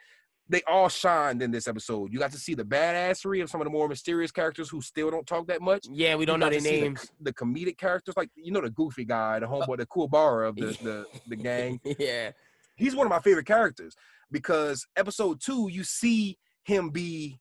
[0.49, 2.11] they all shined in this episode.
[2.11, 5.09] You got to see the badassery of some of the more mysterious characters who still
[5.09, 5.87] don't talk that much.
[5.89, 7.11] Yeah, we don't know their see the- names.
[7.21, 10.55] The, comedic characters, like you know, the goofy guy, the homeboy, the cool bar of
[10.55, 11.79] the, the the gang.
[11.97, 12.31] yeah.
[12.75, 13.95] He's one of my favorite characters
[14.31, 17.39] because episode two, you see him be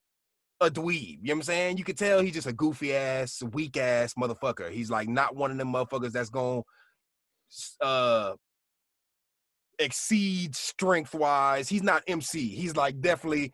[0.61, 1.17] a dweeb.
[1.21, 1.77] You know what I'm saying?
[1.77, 4.71] You could tell he's just a goofy ass, weak ass motherfucker.
[4.71, 6.61] He's like not one of them motherfuckers that's gonna
[7.81, 8.33] uh
[9.79, 11.69] exceed strength wise.
[11.69, 12.47] He's not MC.
[12.49, 13.51] He's like definitely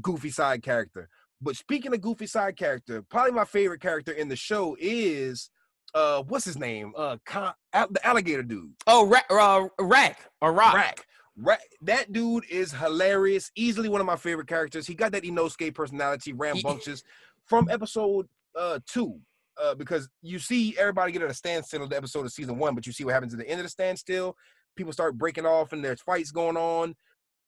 [0.00, 1.08] goofy side character.
[1.40, 5.50] But speaking of goofy side character, probably my favorite character in the show is
[5.94, 6.92] uh what's his name?
[6.96, 8.72] Uh Con- Al- the alligator dude.
[8.86, 10.74] Oh, Ra- uh, Rak or Rock.
[10.74, 11.06] Rak.
[11.36, 11.60] Rak.
[11.82, 13.50] That dude is hilarious.
[13.56, 14.86] Easily one of my favorite characters.
[14.86, 17.02] He got that Inosuke personality, rambunctious,
[17.46, 19.18] from episode uh two.
[19.62, 22.86] Uh, because you see everybody get at a standstill the episode of season one, but
[22.86, 24.34] you see what happens at the end of the standstill.
[24.76, 26.94] People start breaking off and there's fights going on.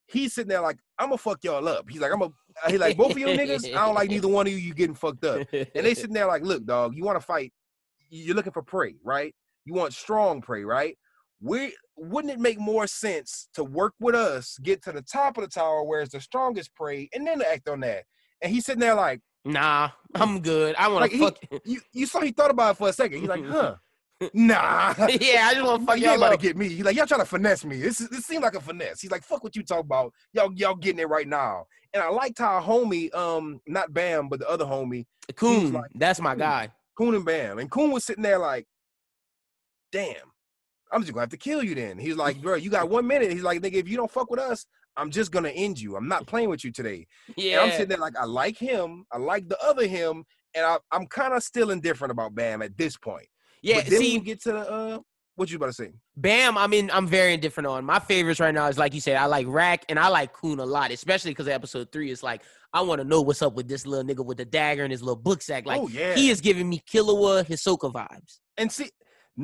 [0.07, 1.89] He's sitting there like, I'm gonna fuck y'all up.
[1.89, 3.65] He's like, I'm a uh, he like both of you niggas.
[3.75, 4.59] I don't like neither one of you.
[4.59, 5.47] You getting fucked up.
[5.51, 7.51] And they sitting there like, look, dog, you want to fight?
[8.09, 9.33] You're looking for prey, right?
[9.65, 10.95] You want strong prey, right?
[11.41, 15.43] We wouldn't it make more sense to work with us, get to the top of
[15.43, 18.03] the tower where it's the strongest prey, and then act on that?
[18.41, 20.75] And he's sitting there like, Nah, I'm good.
[20.75, 21.37] I want Like, to he- fuck.
[21.65, 23.19] you, you saw he thought about it for a second.
[23.19, 23.75] He's like, huh?
[24.33, 24.93] Nah.
[25.19, 26.39] yeah, I just want to fuck you ain't y'all about up.
[26.39, 26.69] to get me.
[26.69, 27.79] He's like, y'all trying to finesse me.
[27.79, 29.01] This is, this seems like a finesse.
[29.01, 30.13] He's like, fuck what you talk about.
[30.33, 31.65] Y'all y'all getting it right now.
[31.93, 36.19] And I liked how homie, um, not Bam, but the other homie, Khun, like, that's
[36.21, 36.69] my "Khun." guy.
[36.99, 37.59] Khun and Bam.
[37.59, 38.65] And Khun was sitting there like,
[39.91, 40.15] damn,
[40.91, 41.97] I'm just gonna have to kill you then.
[41.97, 43.31] He's like, bro, you got one minute.
[43.31, 44.65] He's like, nigga, if you don't fuck with us,
[44.97, 45.95] I'm just gonna end you.
[45.97, 47.05] I'm not playing with you today.
[47.35, 50.23] Yeah, And I'm sitting there like, I like him, I like the other him,
[50.53, 53.27] and I, I'm kind of still indifferent about Bam at this point.
[53.65, 53.75] Yeah.
[53.81, 54.99] but then See, get to the uh
[55.35, 55.91] what you about to say?
[56.15, 57.83] Bam, I mean, I'm very indifferent on.
[57.83, 60.59] My favorites right now is like you said, I like Rak and I like Khun
[60.59, 63.67] a lot, especially because episode three is like, I want to know what's up with
[63.67, 65.65] this little nigga with the dagger and his little book sack.
[65.65, 66.15] Like, oh yeah.
[66.15, 68.39] he is giving me Killua Hisoka vibes.
[68.57, 68.89] and see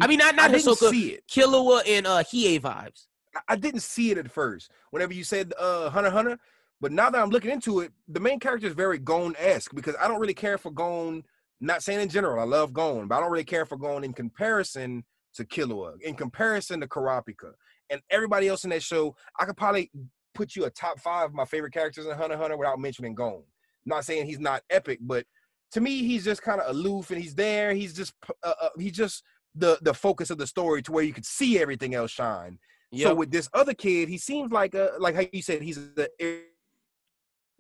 [0.02, 1.23] I mean, not I not didn't Hisoka, see it.
[1.30, 3.07] Killua and uh Hiei vibes.
[3.35, 4.72] I- I didn't see it at first.
[4.91, 6.38] Whenever you said uh Hunter Hunter,
[6.80, 9.95] but now that I'm looking into it, the main character is very Gon esque because
[10.02, 11.23] I don't really care for Gon.
[11.62, 14.14] Not saying in general, I love Gon, but I don't really care for Gon in
[14.14, 15.06] comparison
[15.36, 17.52] to Killua, in comparison to Kurapika,
[17.90, 19.16] and everybody else in that show.
[19.40, 19.92] I could probably
[20.34, 23.44] put you a top five of my favorite characters in Hunter Hunter without mentioning Gon.
[23.86, 25.26] not saying he's not epic, but
[25.74, 27.74] to me, he's just kind of aloof and he's there.
[27.74, 28.14] He's just
[28.44, 29.24] uh, uh, he's just
[29.56, 32.58] the the focus of the story to where you could see everything else shine.
[32.94, 35.80] So with this other kid, he seems like a like how you said he's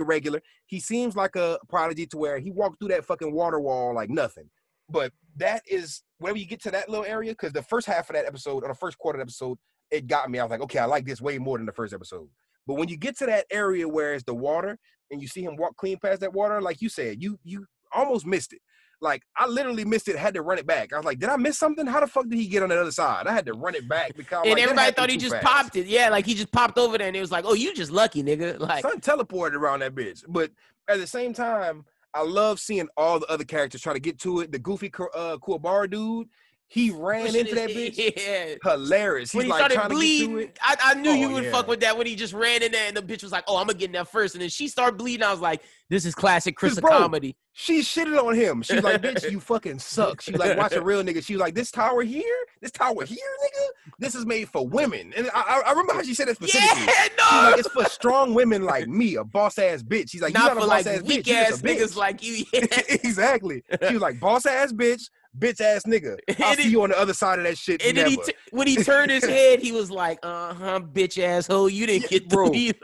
[0.01, 0.41] a irregular.
[0.65, 4.09] He seems like a prodigy to where he walked through that fucking water wall like
[4.09, 4.49] nothing.
[4.89, 8.15] But that is whenever you get to that little area, because the first half of
[8.15, 9.57] that episode or the first quarter of the episode,
[9.89, 10.39] it got me.
[10.39, 12.27] I was like, okay, I like this way more than the first episode.
[12.67, 14.77] But when you get to that area where it's the water
[15.09, 18.25] and you see him walk clean past that water, like you said, you you almost
[18.25, 18.61] missed it.
[19.01, 20.93] Like I literally missed it, had to run it back.
[20.93, 21.87] I was like, did I miss something?
[21.87, 23.27] How the fuck did he get on the other side?
[23.27, 25.45] I had to run it back because and like, everybody thought he just fast.
[25.45, 25.87] popped it.
[25.87, 28.23] Yeah, like he just popped over there and it was like, oh, you just lucky,
[28.23, 28.59] nigga.
[28.61, 30.23] Like, Son teleported around that bitch.
[30.27, 30.51] But
[30.87, 31.83] at the same time,
[32.13, 34.51] I love seeing all the other characters try to get to it.
[34.51, 36.27] The goofy uh, Kuwabara dude,
[36.71, 37.97] he ran into that bitch.
[38.17, 38.55] Yeah.
[38.63, 39.31] Hilarious.
[39.31, 40.59] He's When he like started trying to get to bleeding, it.
[40.61, 41.51] I, I knew Oh, would yeah.
[41.51, 43.57] fuck with that when he just ran in there and the bitch was like, "Oh,
[43.57, 44.35] I'm gonna get in there first.
[44.35, 45.23] and then she started bleeding.
[45.23, 48.61] I was like, "This is classic Chris bro, comedy." She shitted on him.
[48.61, 50.21] She's like, bitch, you fucking suck.
[50.21, 51.21] She like, watch a real nigga.
[51.21, 52.23] She was like, this tower here,
[52.61, 53.65] this tower here, nigga,
[53.99, 55.11] this is made for women.
[55.17, 56.85] And I, I- remember how she said it specifically.
[56.85, 60.11] Yeah, She's no, like, it's for strong women like me, a boss ass bitch.
[60.11, 61.07] She's like, you not not a for boss like ass bitch.
[61.07, 61.77] weak ass bitch.
[61.77, 62.45] niggas like you.
[62.53, 62.67] Yeah.
[63.03, 63.61] exactly.
[63.85, 66.17] She was like, boss ass bitch, bitch ass nigga.
[66.39, 67.83] I'll And see it- you on the other side of that shit.
[67.85, 71.21] And then he t- when he turned his head, he was like, "Uh huh, bitch
[71.21, 72.77] asshole, you didn't Yeah, get through either."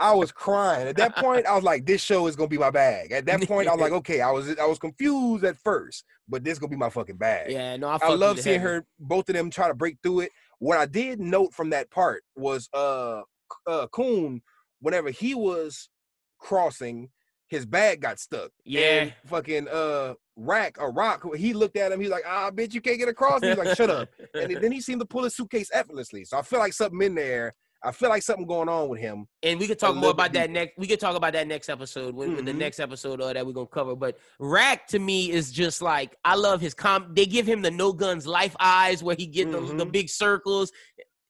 [0.00, 0.88] I was crying.
[0.88, 3.12] At that point, I was like, this show is gonna be my bag.
[3.12, 6.42] At that point, I was like, okay, I was I was confused at first, but
[6.42, 7.52] this gonna be my fucking bag.
[7.52, 10.30] Yeah, no, I, I love seeing her, both of them try to break through it.
[10.58, 13.20] What I did note from that part was uh
[13.66, 14.40] uh Khun,
[14.80, 15.90] whenever he was
[16.38, 17.10] crossing,
[17.50, 18.50] his bag got stuck.
[18.64, 18.80] Yeah.
[19.02, 22.80] And fucking uh Rak or Rock, he looked at him, he's like, ah bitch, you
[22.80, 23.42] can't get across.
[23.42, 24.08] He's like, shut up.
[24.34, 26.24] And then he seemed to pull his suitcase effortlessly.
[26.24, 27.54] So I feel like something in there.
[27.82, 29.26] I feel like something going on with him.
[29.42, 30.74] And we could talk more about that next.
[30.76, 33.54] We could talk about that next episode when, when the next episode uh, that we're
[33.54, 33.96] gonna cover.
[33.96, 37.12] But Rak to me is just like I love his com.
[37.14, 39.92] They give him the no guns life eyes where he get the, the Mhm.
[39.92, 40.70] big circles.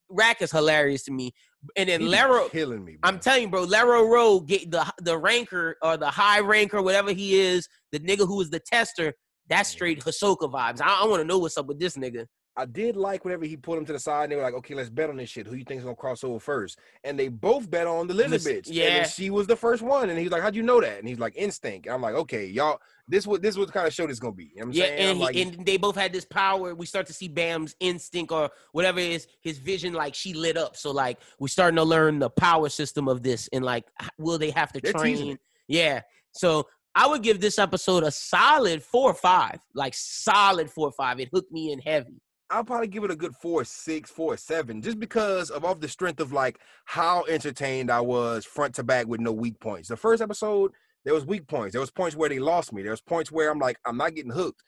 [0.09, 1.33] Rak is hilarious to me.
[1.75, 2.97] And then Lero, killing me.
[3.03, 7.39] I'm telling you, bro, Lero-Ro get the the ranker or the high ranker, whatever he
[7.39, 9.13] is, the nigga who is the tester.
[9.47, 10.81] That's straight Hisoka vibes.
[10.81, 12.25] I, I want to know what's up with this nigga.
[12.57, 14.73] I did like whenever he pulled him to the side and they were like, okay,
[14.73, 15.47] let's bet on this shit.
[15.47, 16.79] Who you think is gonna cross over first?
[17.03, 18.67] And they both bet on the lizard bitch.
[18.69, 19.07] Yeah.
[19.07, 20.09] she was the first one.
[20.09, 20.99] And he's like, How'd you know that?
[20.99, 21.85] And he's like, instinct.
[21.87, 24.51] And I'm like, okay, y'all, this what this what kind of show this gonna be.
[24.55, 24.99] You know what I'm Yeah, saying?
[25.09, 26.75] and, he, like, and they both had this power.
[26.75, 30.57] We start to see Bam's instinct or whatever it is his vision, like she lit
[30.57, 30.75] up.
[30.75, 33.85] So like we're starting to learn the power system of this, and like
[34.17, 35.37] will they have to train?
[35.67, 36.01] Yeah.
[36.33, 40.91] So I would give this episode a solid four or five, like solid four or
[40.91, 41.19] five.
[41.19, 42.21] It hooked me in heavy.
[42.51, 45.87] I'll probably give it a good four, six, four, seven, just because of off the
[45.87, 49.87] strength of like how entertained I was front to back with no weak points.
[49.87, 50.71] The first episode,
[51.05, 51.71] there was weak points.
[51.71, 52.81] There was points where they lost me.
[52.81, 54.61] There was points where I'm like, I'm not getting hooked.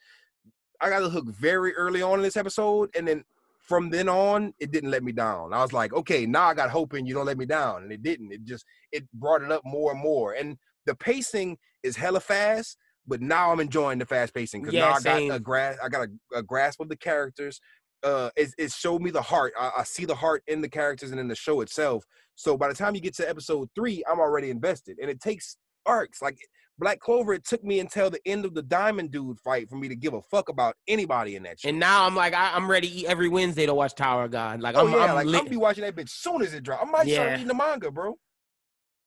[0.80, 3.22] I got hooked very early on in this episode, and then
[3.60, 5.52] from then on, it didn't let me down.
[5.52, 7.92] I was like, okay, now I got hope and you don't let me down, and
[7.92, 8.32] it didn't.
[8.32, 10.32] It just it brought it up more and more.
[10.32, 10.56] And
[10.86, 14.92] the pacing is hella fast, but now I'm enjoying the fast pacing because Yeah, now
[14.94, 15.28] I same.
[15.28, 15.80] got a grasp.
[15.82, 17.60] I got a, a grasp of the characters
[18.04, 21.10] uh it, it showed me the heart I, I see the heart in the characters
[21.10, 22.04] and in the show itself
[22.34, 25.56] so by the time you get to episode three i'm already invested and it takes
[25.86, 26.36] arcs like
[26.78, 29.88] black clover it took me until the end of the diamond dude fight for me
[29.88, 32.68] to give a fuck about anybody in that show And now I'm like, I, I'm
[32.70, 34.60] ready every Wednesday to watch Tower of God.
[34.60, 35.42] Like oh I'm, yeah I'm like lit.
[35.42, 36.84] i'll be watching that bitch soon as it drops.
[36.86, 38.16] i might start reading the manga bro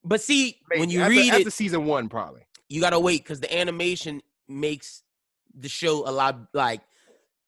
[0.07, 3.39] but see, when you after, read after it, season one probably you gotta wait because
[3.39, 5.03] the animation makes
[5.57, 6.81] the show a lot like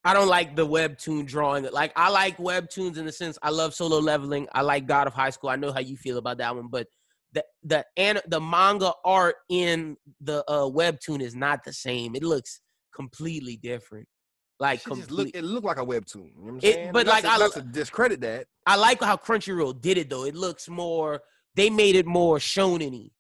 [0.04, 1.68] I don't like the webtoon drawing.
[1.72, 4.48] Like I like webtoons in the sense I love solo leveling.
[4.54, 5.50] I like God of High School.
[5.50, 6.88] I know how you feel about that one, but
[7.34, 12.16] the the an, the manga art in the uh, webtoon is not the same.
[12.16, 12.62] It looks
[12.96, 14.08] completely different.
[14.60, 15.12] Like complete.
[15.12, 17.24] look, it looked like a webtoon you know what i'm It- saying but not like,
[17.24, 20.26] to, I- not to discredit that I like how Crunchyroll did it though.
[20.26, 21.22] It looks more.
[21.60, 23.12] They made it more shonen-y.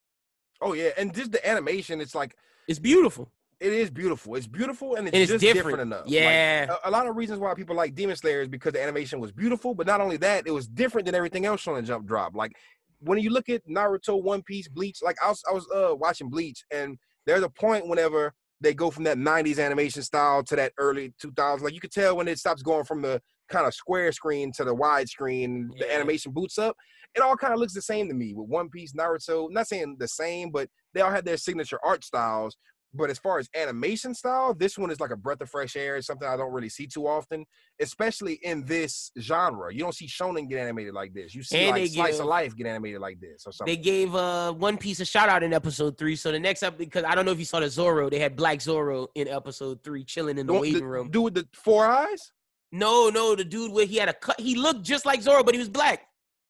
[0.62, 2.36] oh yeah and just the animation it's like
[2.68, 3.26] It's beautiful.
[3.60, 5.66] it is beautiful it's beautiful and it's, And it's just different.
[5.80, 6.76] different, enough Like, Yeah.
[6.86, 9.32] a, a lot of reasons why people like Demon Slayer is because the animation was
[9.32, 12.32] beautiful, but not only that, it was different than everything else on the Jump Drop.
[12.36, 12.54] Like
[13.00, 16.30] when you look at Naruto, One Piece, Bleach, like I was I was uh watching
[16.30, 20.74] Bleach, and there's a point whenever they go from that 90s animation style to that
[20.78, 24.12] early 2000s, like you could tell when it stops going from the kind of square
[24.12, 25.94] screen to the wide screen, the Yeah.
[25.96, 26.76] animation boots up.
[27.16, 29.50] It all kind of looks the same to me with One Piece, Naruto.
[29.52, 32.56] Not saying the same, but they all have their signature art styles.
[32.92, 35.98] But as far as animation style, this one is like a breath of fresh air.
[35.98, 37.46] It's something I don't really see too often,
[37.80, 39.72] especially in this genre.
[39.72, 41.36] You don't see shonen get animated like this.
[41.36, 43.76] You see And like slice give- of life get animated like this or something.
[43.76, 46.16] They gave uh One Piece a shout out in episode three.
[46.16, 48.36] So the next up, because I don't know if you saw the Zoro, they had
[48.36, 51.12] Black Zoro in episode three, chilling in the Don't- waiting room.
[51.12, 52.32] Dude with the four eyes.
[52.72, 54.40] No, no, the dude where he had a cut.
[54.40, 56.06] He looked just like Zoro, but he was black.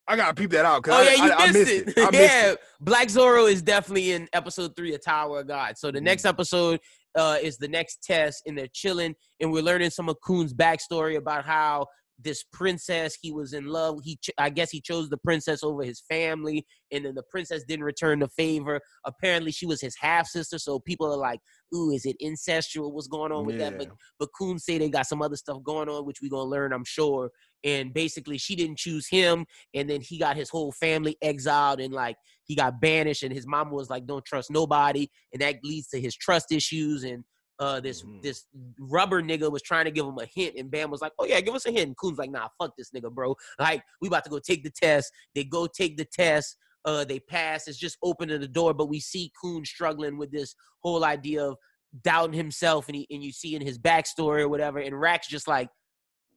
[0.07, 0.83] I gotta peep that out.
[0.83, 1.99] 'cause Oh I, yeah, you I, I missed, missed it.
[1.99, 2.59] I missed yeah, it.
[2.81, 5.77] Black Zoro is definitely in episode three of Tower of God.
[5.77, 6.29] So the next Mm.
[6.29, 6.79] episode
[7.15, 11.15] uh, is the next test, and they're chilling, and we're learning some of Khun's backstory
[11.17, 11.85] about how
[12.21, 13.99] this princess he was in love.
[14.03, 17.63] He, ch- I guess, he chose the princess over his family, and then the princess
[17.67, 18.81] didn't return the favor.
[19.05, 20.59] Apparently, she was his half sister.
[20.59, 21.39] So people are like,
[21.73, 22.91] "Ooh, is it incestual?
[22.91, 23.93] What's going on with that?" But Yeah.
[24.19, 26.85] but Khun say they got some other stuff going on, which we're gonna learn, I'm
[26.85, 27.31] sure.
[27.63, 31.93] And basically, she didn't choose him, and then he got his whole family exiled, and
[31.93, 32.15] like
[32.45, 36.01] he got banished, and his mama was like, "Don't trust nobody," and that leads to
[36.01, 37.03] his trust issues.
[37.03, 37.23] And
[37.59, 38.21] uh, this Mhm.
[38.21, 38.45] this
[38.79, 41.41] rubber nigga was trying to give him a hint, and Bam was like, "Oh yeah,
[41.41, 43.35] give us a hint." And Khun's like, "Nah, fuck this nigga, bro.
[43.59, 46.57] Like we about to go take the test." They go take the test.
[46.85, 47.67] Uh, they pass.
[47.67, 51.57] It's just opening the door, but we see Khun struggling with this whole idea of
[52.03, 55.47] doubting himself and he, and you see in his backstory or whatever and Rak's just
[55.47, 55.69] like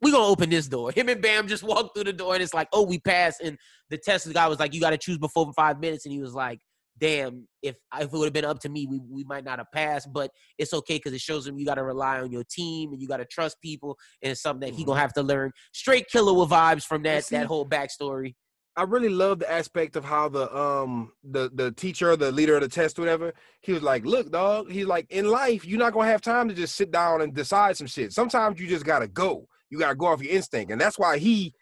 [0.00, 2.54] we gonna open this door him and Bam just walk through the door and it's
[2.54, 3.58] like oh we pass." and
[3.90, 6.34] the test guy was like you got to choose before five minutes and he was
[6.34, 6.58] like
[6.98, 9.70] damn if if it would have been up to me we, we might not have
[9.72, 12.92] passed but it's okay because it shows him you got to rely on your team
[12.92, 15.50] and you got to trust people and it's something that he gonna have to learn
[15.72, 18.34] straight killer with vibes from that see- that whole backstory
[18.74, 22.62] I really love the aspect of how the um the the teacher, the leader of
[22.62, 23.34] the test, whatever.
[23.60, 24.70] He was like, "Look, dog.
[24.70, 27.76] He's like, in life, you're not gonna have time to just sit down and decide
[27.76, 28.12] some shit.
[28.12, 29.46] Sometimes you just gotta go.
[29.68, 31.52] You gotta go off your instinct, and that's why he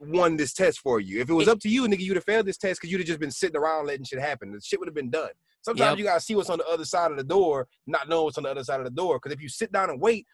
[0.00, 1.20] won this test for you.
[1.20, 3.06] If it was up to you, nigga, you'd have failed this test because you'd have
[3.06, 4.52] just been sitting around letting shit happen.
[4.52, 5.30] The shit would have been done.
[5.62, 5.98] Sometimes Yep.
[5.98, 8.44] you gotta see what's on the other side of the door, not know what's on
[8.44, 9.18] the other side of the door.
[9.18, 10.26] Because if you sit down and wait,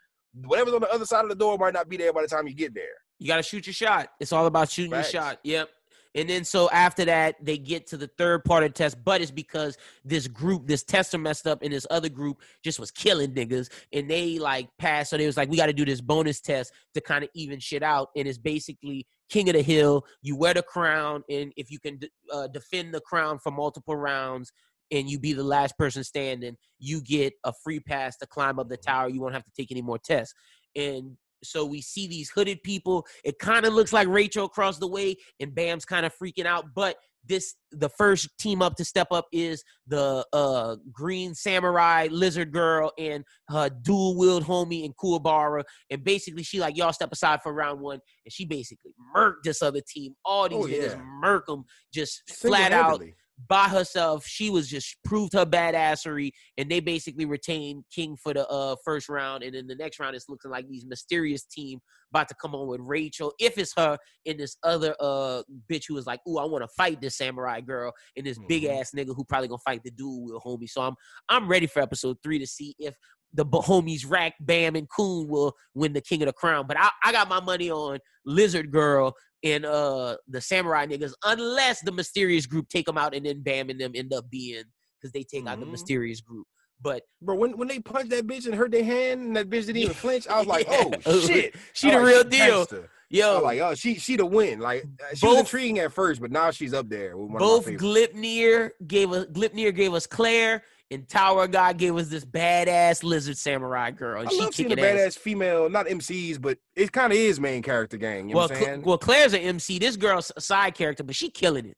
[0.45, 2.47] whatever's on the other side of the door might not be there by the time
[2.47, 2.85] you get there.
[3.19, 4.09] You got to shoot your shot.
[4.21, 5.13] It's all about shooting Facts.
[5.13, 5.39] your shot.
[5.45, 5.71] Yep.
[6.17, 9.21] And then so after that, they get to the third part of the test, but
[9.21, 13.33] it's because this group, this tester messed up, and this other group just was killing
[13.33, 15.11] niggas, and they like passed.
[15.11, 17.59] So they was like, we got to do this bonus test to kind of even
[17.59, 20.05] shit out, and it's basically king of the hill.
[20.23, 22.01] You wear the crown, and if you can
[22.33, 24.53] uh, defend the crown for multiple rounds,
[24.91, 28.69] and you be the last person standing, you get a free pass to climb up
[28.69, 29.09] the tower.
[29.09, 30.35] You won't have to take any more tests.
[30.77, 33.07] And so we see these hooded people.
[33.25, 36.67] It kind of looks like Rachel across the way, and Bam's kind of freaking out.
[36.75, 36.97] But
[37.27, 42.93] this, the first team up to step up is the uh, Green Samurai Lizard Girl
[42.99, 45.65] and her dual wield homie and Kuwabara.
[45.91, 49.63] And basically, she like y'all step aside for round one, and she basically murked this
[49.63, 50.15] other team.
[50.25, 51.03] All these Oh, niggas yeah.
[51.21, 53.03] murk them just flat out.
[53.49, 54.25] By herself.
[54.25, 59.09] She was just proved her badassery, and they basically retained King for the uh, first
[59.09, 59.43] round.
[59.43, 61.81] And then the next round, it's looking like these mysterious team
[62.13, 65.95] about to come on with Rachel, if it's her, and this other uh bitch who
[65.95, 68.81] was like, "Ooh, I want to fight this samurai girl," and this big Mhm.
[68.81, 70.71] ass nigga who probably gonna fight the dude with homie.
[70.71, 70.95] So I'm
[71.29, 72.95] I'm ready for episode three to see if
[73.33, 76.67] the homies Rak, Bam, and Khun will win the King of the Crown.
[76.69, 79.13] But I, I got my money on Lizard Girl
[79.45, 83.71] and uh the samurai niggas, unless the mysterious group take them out and then Bam
[83.71, 84.65] and them end up being
[85.01, 85.73] because they take out the Mhm.
[85.73, 86.47] mysterious group.
[86.83, 89.67] But Bro, when, when they punched that bitch and hurt their hand and that bitch
[89.67, 90.91] didn't even flinch, I was like, Yeah.
[91.07, 91.55] oh shit.
[91.73, 92.57] she the was real like, deal.
[92.57, 92.91] gangster.
[92.91, 94.59] I Yo, was like, oh, she she the win.
[94.59, 97.67] Like uh, she was intriguing at first, but now she's up there with one both
[97.69, 97.79] of my.
[97.79, 103.37] Gleipnir gave us Gleipnir gave us Claire and Tower God gave us this badass lizard
[103.39, 104.21] samurai girl.
[104.21, 105.17] And I she love seeing a kicking ass.
[105.17, 108.29] badass female, not MCs, but it kind of is main character gang.
[108.29, 108.83] You know Well, what I'm Cl- saying?
[108.83, 109.79] well, Claire's an MC.
[109.79, 111.77] This girl's a side character, but she killing it.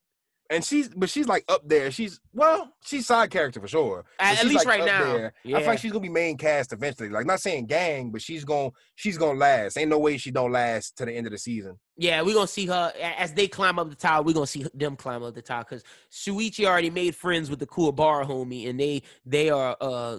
[0.51, 1.91] and she's but she's like up there.
[1.91, 4.05] She's well, she's side character for sure.
[4.21, 5.13] At, at least like, right now.
[5.13, 5.33] there.
[5.45, 5.59] I Yeah.
[5.59, 7.09] feel like she's gonna be main cast eventually.
[7.09, 9.77] Like not saying gang, but she's gonna she's gonna last.
[9.77, 11.79] Ain't no way she don't last to the end of the season.
[11.99, 14.23] Yeah, we're gonna see her as they climb up the tower.
[14.23, 15.83] We're gonna see them climb up the tower because
[16.13, 20.19] Shuichi already made friends with the Kuwabara homie, and they they are uh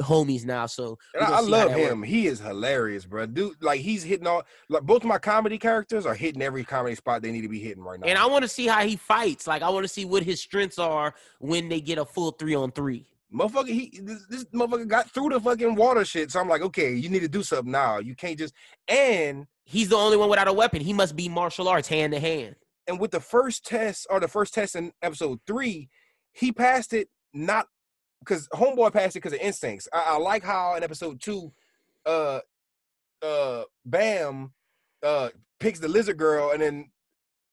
[0.00, 0.66] homies now.
[0.66, 2.02] So I, gonna I see how love him.
[2.02, 3.26] He is hilarious, bro.
[3.26, 6.96] Dude, like he's hitting all like both of my comedy characters are hitting every comedy
[6.96, 8.06] spot they need to be hitting right now.
[8.06, 9.46] And I want to see how he fights.
[9.46, 12.56] Like I want to see what his strengths are when they get a full three
[12.56, 13.06] on three.
[13.32, 16.30] Motherfucker, he this, this motherfucker got through the fucking water shit.
[16.30, 17.98] So I'm like, okay, you need to do something now.
[17.98, 18.54] You can't just
[18.88, 20.80] and He's the only one without a weapon.
[20.80, 22.56] He must be martial arts hand to hand.
[22.86, 25.90] and with the first test or the first test in episode three,
[26.32, 27.66] he passed it not
[28.20, 29.86] because homeboy passed it because of instincts.
[29.92, 31.52] I, I like how in episode two,
[32.06, 32.40] uh,
[33.22, 34.52] uh, Bam
[35.02, 35.28] uh
[35.60, 36.90] picks the lizard girl, and then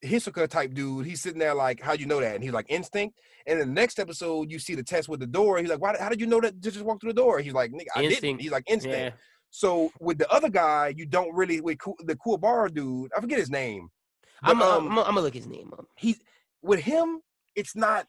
[0.03, 3.19] Hisoka type dude, he's sitting there like, "How'd you know that?" And he's like, "Instinct."
[3.47, 5.57] And the next episode, you see the test with the door.
[5.57, 5.95] He's like, "Why?
[5.99, 6.59] How did you know that?
[6.59, 8.41] Just walk through the door?" He's like, "Nigga, I didn't." Instinct.
[8.41, 9.09] He's like, "Instinct." Yeah.
[9.49, 13.11] So with the other guy, you don't really with the Kuwabara dude.
[13.15, 13.89] I forget his name.
[14.41, 15.85] But, I'm, um, I'm, I'm gonna look his name up.
[15.95, 16.19] he's
[16.61, 17.21] with him,
[17.55, 18.07] it's not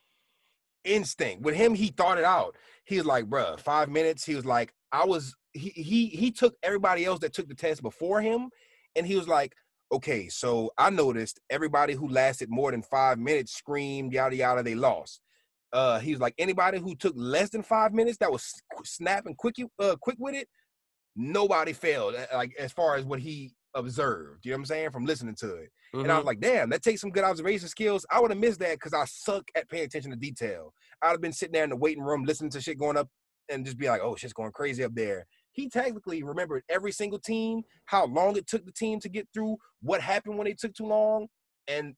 [0.85, 1.43] instinct.
[1.43, 2.57] With him, he thought it out.
[2.85, 4.25] He was like, bruh, five minutes.
[4.25, 7.83] He was like, I was he he he took everybody else that took the test
[7.83, 8.51] before him,
[8.95, 9.55] and he was like,
[9.93, 14.75] okay, so I noticed everybody who lasted more than five minutes screamed, yada yada, they
[14.75, 15.21] lost.
[15.73, 18.53] Uh, he was like, anybody who took less than five minutes that was
[18.85, 20.49] snapping snap quick uh quick with it,
[21.15, 22.15] nobody failed.
[22.33, 25.57] Like as far as what he observed, you know what I'm saying from listening to
[25.57, 25.71] it.
[25.93, 28.05] And I was like, damn, that takes some good observation skills.
[28.11, 30.73] I would have missed that because I suck at paying attention to detail.
[31.03, 33.09] I'd have been sitting there in the waiting room listening to shit going up
[33.49, 35.27] and just be like, oh, shit's going crazy up there.
[35.57, 39.57] He technically remembered every single team, how long it took the team to get through,
[39.81, 41.29] what happened when they took too long,
[41.67, 41.95] and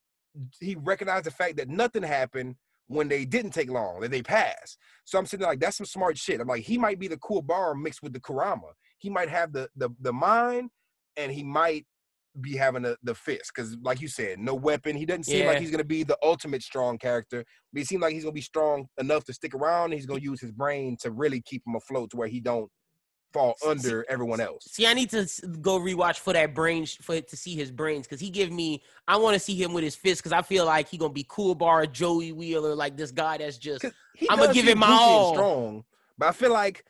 [0.60, 2.54] he recognized the fact that nothing happened
[2.86, 4.78] when they didn't take long, that they passed.
[5.04, 6.40] So I'm sitting there like, that's some smart shit.
[6.40, 8.68] I'm like, he might be the Kuwabara mixed with the Kurama.
[8.98, 10.70] He might have the the the mind,
[11.16, 11.84] and he might
[12.40, 15.58] be having the, the fist because like you said no weapon he doesn't seem like
[15.58, 18.38] he's going to be the ultimate strong character but he seems like he's going to
[18.38, 21.40] be strong enough to stick around and he's going to use his brain to really
[21.40, 22.70] keep him afloat to where he don't
[23.32, 25.28] fall under everyone else See, I need to
[25.60, 28.82] go rewatch for that brain for to see his brains because he give me.
[29.06, 31.24] I want to see him with his fist because I feel like he gonna be
[31.24, 33.84] Kuwabara Joey Wheeler, like this guy that's just.
[34.30, 35.34] I'ma give him my all.
[35.34, 35.84] strong
[36.18, 36.84] but i feel like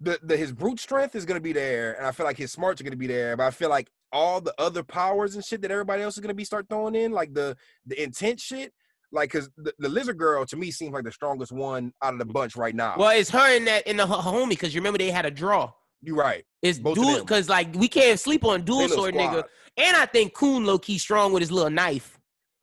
[0.00, 2.80] the, the his brute strength is to be there and i feel like his smarts
[2.80, 5.70] are to be there but i feel like all the other powers and shit that
[5.70, 7.56] everybody else is to be start throwing in like the
[7.86, 8.72] the intense shit
[9.10, 12.18] like because the, the lizard girl to me seems like the strongest one out of
[12.18, 14.98] the bunch right now well, it's her and that in the homie because you remember
[14.98, 15.72] they had a draw.
[16.04, 19.44] You're right It's Both dual because like we can't sleep on dual sword nigga,
[19.76, 22.18] and I think Khun low key strong with his little knife.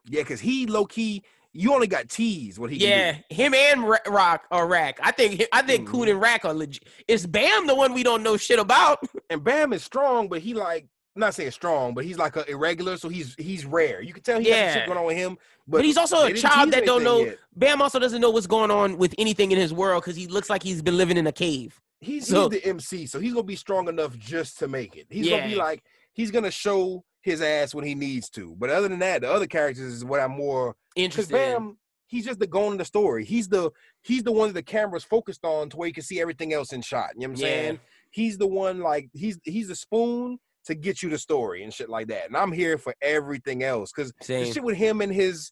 [0.10, 1.24] Yeah, because he low key,
[1.54, 5.00] you only got teased what he Yeah, him and Ra- Rock or Rak.
[5.04, 5.92] I think I think Mhm.
[5.92, 6.84] Khun and Rak are legit.
[7.08, 9.00] It's Bam the one we don't know shit about.
[9.30, 12.50] And Bam is strong, but he like I'm not saying strong, but he's like a
[12.50, 14.02] irregular, so he's he's rare.
[14.02, 15.38] You can tell he got some shit going on with him.
[15.68, 17.26] But, But he's also a child that don't know.
[17.26, 17.38] yet.
[17.56, 20.50] Bam also doesn't know what's going on with anything in his world because he looks
[20.50, 21.80] like he's been living in a cave.
[22.02, 25.08] He's, So- he's the MC, so he's gonna be strong enough just to make it.
[25.10, 25.84] He's gonna be like
[26.14, 28.56] he's gonna show his ass when he needs to.
[28.58, 31.32] But other than that, the other characters is what I'm more interested.
[31.34, 33.24] Bam, he's just the goal in the story.
[33.24, 33.70] He's the
[34.02, 36.74] he's the one that the camera's focused on to where you can see everything else
[36.74, 37.12] in shot.
[37.16, 37.48] You know what I'm Yeah.
[37.48, 37.80] saying?
[38.10, 41.88] He's the one like he's he's the spoon to get you the story and shit
[41.90, 42.26] like that.
[42.26, 45.52] And I'm here for everything else because the shit with him and his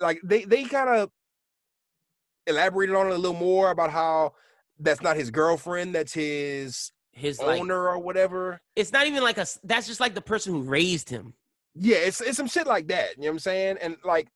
[0.00, 1.10] like they they kind of
[2.48, 4.32] elaborated on it a little more about how
[4.78, 8.60] that's not his girlfriend, that's his His like, owner or whatever.
[8.76, 9.46] it's not even like a.
[9.62, 11.34] That's just like the person who raised him.
[11.74, 13.16] Yeah, it's it's some shit like that.
[13.16, 13.76] You know what I'm saying?
[13.80, 14.28] And like,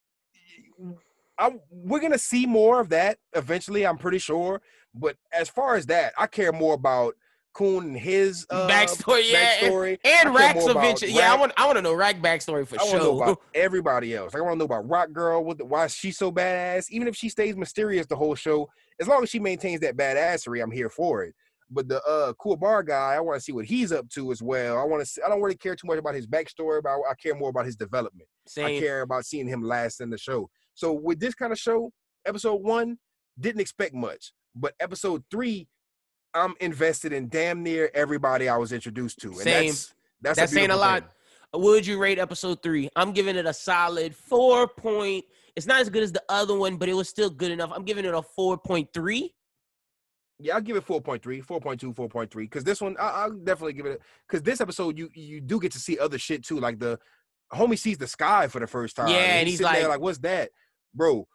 [1.39, 3.87] I we're gonna see more of that eventually.
[3.87, 4.61] I'm pretty sure.
[4.95, 7.15] But as far as that, I care more about
[7.55, 9.99] Khun and his uh, backstory, yeah, and- backstory.
[10.05, 11.13] and, care Rak's more about eventually.
[11.13, 11.53] Yeah, I want.
[11.57, 13.23] I want to know Rak backstory for I want know sure.
[13.23, 14.35] about everybody else.
[14.35, 15.45] Like, I want to know about Rock Girl.
[15.45, 16.91] What the, why is she so badass?
[16.91, 18.69] Even if she stays mysterious the whole show,
[19.01, 21.35] as long as she maintains that badassery, I'm here for it.
[21.71, 24.79] But the uh Kuwabara guy, I want to see what he's up to as well.
[24.79, 25.07] I want to.
[25.07, 27.51] see I don't really care too much about his backstory, but I, I care more
[27.51, 28.29] about his development.
[28.47, 28.65] Same.
[28.67, 30.49] I care about seeing him last in the show.
[30.75, 31.93] So with this kind of show,
[32.27, 32.99] episode one
[33.39, 35.69] didn't expect much, but episode three,
[36.35, 39.67] I'm invested in damn near everybody I was introduced to, and Same.
[39.67, 41.03] that's that's, That's saying a lot.
[41.53, 41.63] thing.
[41.63, 42.89] Would you rate episode three?
[42.97, 45.25] I'm giving it a solid four point.
[45.59, 47.73] It's not as good as the other one, but it was still good enough.
[47.75, 49.35] I'm giving it a four point three.
[50.39, 52.33] Yeah, I'll give it 4.3, 4.2, 4.3.
[52.33, 54.01] Because this one, I, I'll definitely give it.
[54.29, 56.61] Because this episode, you you do get to see other shit too.
[56.61, 56.97] Like the
[57.53, 59.09] homie sees the sky for the first time.
[59.09, 60.51] Yeah, and he's sitting there like- like, "What's that,
[60.95, 61.27] bro?"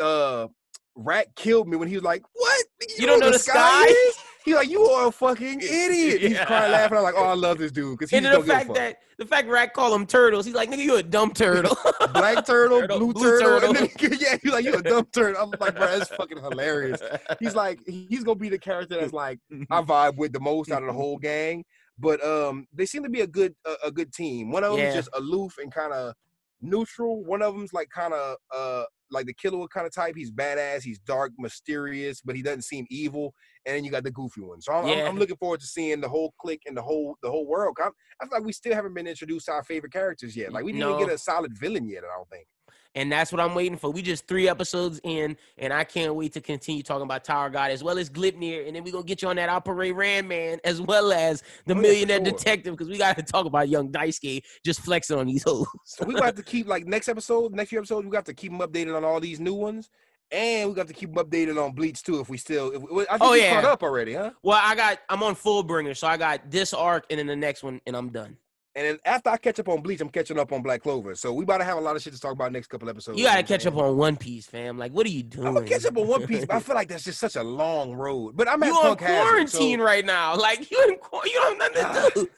[0.00, 0.48] Uh,
[0.94, 2.64] Rat killed me when he was like, "What?
[2.98, 6.44] You don't know the sky?" is?" He like, "You are a fucking idiot." He's Yeah.
[6.46, 6.96] crying, laughing.
[6.98, 8.74] I'm like, "Oh, I love this dude." Because he And the don't give a fact
[8.74, 11.76] that the fact Rak call them turtles, he's like, nigga, you a dumb turtle.
[12.12, 13.76] Black turtle, Turtle, blue, blue turtle, turtle.
[13.76, 17.00] and then yeah, he's like, "You a dumb turtle." I'm like, "Bro, that's fucking hilarious."
[17.40, 19.38] He's like, he's gonna be the character that's like.
[19.70, 21.64] I vibe with the most out of the whole gang.
[21.98, 24.52] But um, they seem to be a good a, a good team.
[24.52, 24.90] One of them Yeah.
[24.90, 26.14] is just aloof and kind of
[26.60, 27.24] neutral.
[27.24, 30.14] One of them's like kind of uh like the killer kind of type.
[30.16, 30.82] He's badass.
[30.82, 33.32] He's dark, mysterious, but he doesn't seem evil.
[33.64, 34.60] And then you got the goofy one.
[34.60, 37.30] So I'm, I'm- I'm looking forward to seeing the whole clique and the whole the
[37.30, 37.76] whole world.
[37.80, 37.84] I
[38.26, 40.52] feel like we still haven't been introduced to our favorite characters yet.
[40.52, 42.04] Like we didn't even get a solid villain yet.
[42.04, 42.46] I don't think.
[42.94, 43.90] And that's what I'm waiting for.
[43.90, 47.70] We just three episodes in, and I can't wait to continue talking about Tower God
[47.70, 51.12] as well as Gleipnir, and then we're gonna get you on that Appare-Ranman as well
[51.12, 52.24] as the Oh, Millionaire sure.
[52.24, 55.66] Detective because we got to talk about Young Daisuke just flexing on these hoes.
[55.84, 58.50] So we got to keep like next episode, next few episodes, we got to keep
[58.50, 59.90] them updated on all these new ones,
[60.32, 62.20] and we got to keep them updated on Bleach too.
[62.20, 63.54] If we still, if, I think Oh, yeah.
[63.60, 64.30] caught up already, huh?
[64.42, 67.62] well, I got I'm on Fullbringer, so I got this arc and then the next
[67.62, 68.38] one, and I'm done.
[68.78, 71.16] And then after I catch up on Bleach, I'm catching up on Black Clover.
[71.16, 73.18] So we about to have a lot of shit to talk about next couple episodes.
[73.18, 74.78] You gotta know what I'm catch up on One Piece, fam.
[74.78, 75.48] Like, what are you doing?
[75.48, 77.42] I'm gonna catch up on One Piece, but I feel like that's just such a
[77.42, 78.36] long road.
[78.36, 80.36] But I'm at you on Punk Hazard, quarantine so right now.
[80.36, 82.30] Like you in you don't have ah, nothing to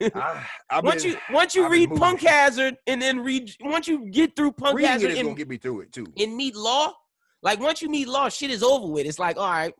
[0.00, 0.10] do.
[0.14, 1.90] I, I've once you once you I've read.
[1.96, 5.48] Punk Hazard and then read once you get through Punk reading Hazard is gonna get
[5.48, 6.06] me through it too.
[6.16, 6.92] and meet Law,
[7.42, 9.04] like once you meet Law, shit is over with.
[9.04, 9.74] It's like all right,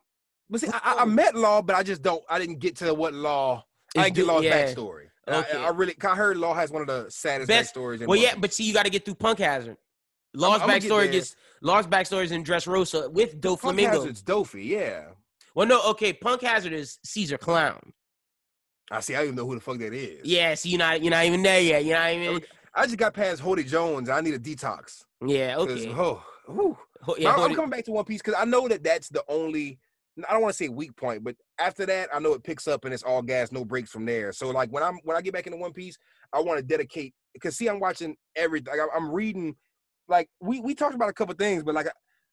[0.51, 2.25] But see, I, I- met Law, but I just don't.
[2.29, 3.65] I didn't get to what Law.
[3.97, 4.67] I didn't get Law's yeah.
[4.67, 5.08] backstory.
[5.29, 5.65] And I- Okay.
[5.65, 8.01] I, really, I heard Law has one of the saddest Best- backstories.
[8.01, 9.77] In well yeah, but see, you got to get through Punk Hazard.
[10.35, 11.13] Law's I'ma get backstory there.
[11.13, 13.87] gets Law's backstory is in Dressrosa with Punk Doflamingo.
[13.93, 15.05] Hazard's Dofi, yeah.
[15.55, 17.93] Well, no, okay, Punk Hazard is Caesar Clown.
[18.91, 19.15] I see.
[19.15, 20.21] I don't even know who the fuck that is.
[20.25, 21.85] Yeah, so you're not you're not even there yet.
[21.85, 22.41] You know what I mean?
[22.75, 24.09] I just got past Hody Jones.
[24.09, 25.05] I need a detox.
[25.27, 25.57] Yeah.
[25.59, 25.89] okay.
[25.97, 26.77] Oh, whew.
[27.19, 29.79] Yeah, I'm, I'm coming back to One Piece because I know that that's the only.
[30.29, 32.85] I don't want to say weak point, but after that, I know it picks up
[32.85, 34.33] and it's all gas, no breaks from there.
[34.33, 35.97] So like when I'm when I get back into One Piece,
[36.33, 38.77] I want to dedicate because see, I'm watching everything.
[38.77, 39.57] Like, I'm reading.
[40.09, 41.91] Like we we talked about a couple things, but like I,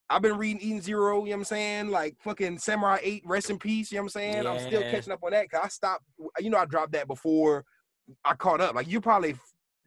[0.10, 1.20] I've been reading Eden Zero.
[1.20, 1.90] You know what I'm saying?
[1.90, 3.92] Like fucking Samurai Eight, rest in peace.
[3.92, 4.48] You know what I'm saying?
[4.48, 6.06] I'm still catching up on that because I stopped.
[6.40, 7.66] You know, I dropped that before
[8.24, 8.76] I caught up.
[8.76, 9.36] Like you're probably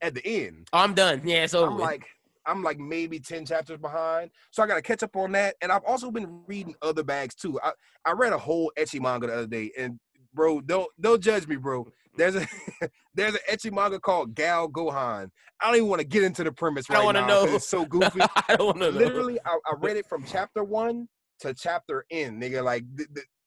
[0.01, 0.69] at the end.
[0.73, 1.23] I'm done.
[1.25, 1.73] Yeah, it's over.
[1.73, 2.07] I'm like
[2.49, 4.31] I'm like maybe 10 chapters behind.
[4.51, 5.55] So I gotta catch up on that.
[5.63, 7.61] And I've also been reading other bags too.
[7.63, 7.73] I,
[8.05, 10.01] I read a whole ecchi manga the other day, and
[10.35, 11.87] bro, don't don't judge me, bro.
[12.17, 12.47] There's a
[13.15, 15.29] there's an ecchi manga called Gal Gohan.
[15.61, 17.29] I don't even want to get into the premise I right wanna now.
[17.29, 17.57] 'cause know.
[17.57, 18.21] It's so goofy.
[18.49, 18.99] I don't want to know.
[18.99, 21.09] Literally, I, I read it from chapter one
[21.41, 22.65] to chapter end, nigga.
[22.65, 22.85] Like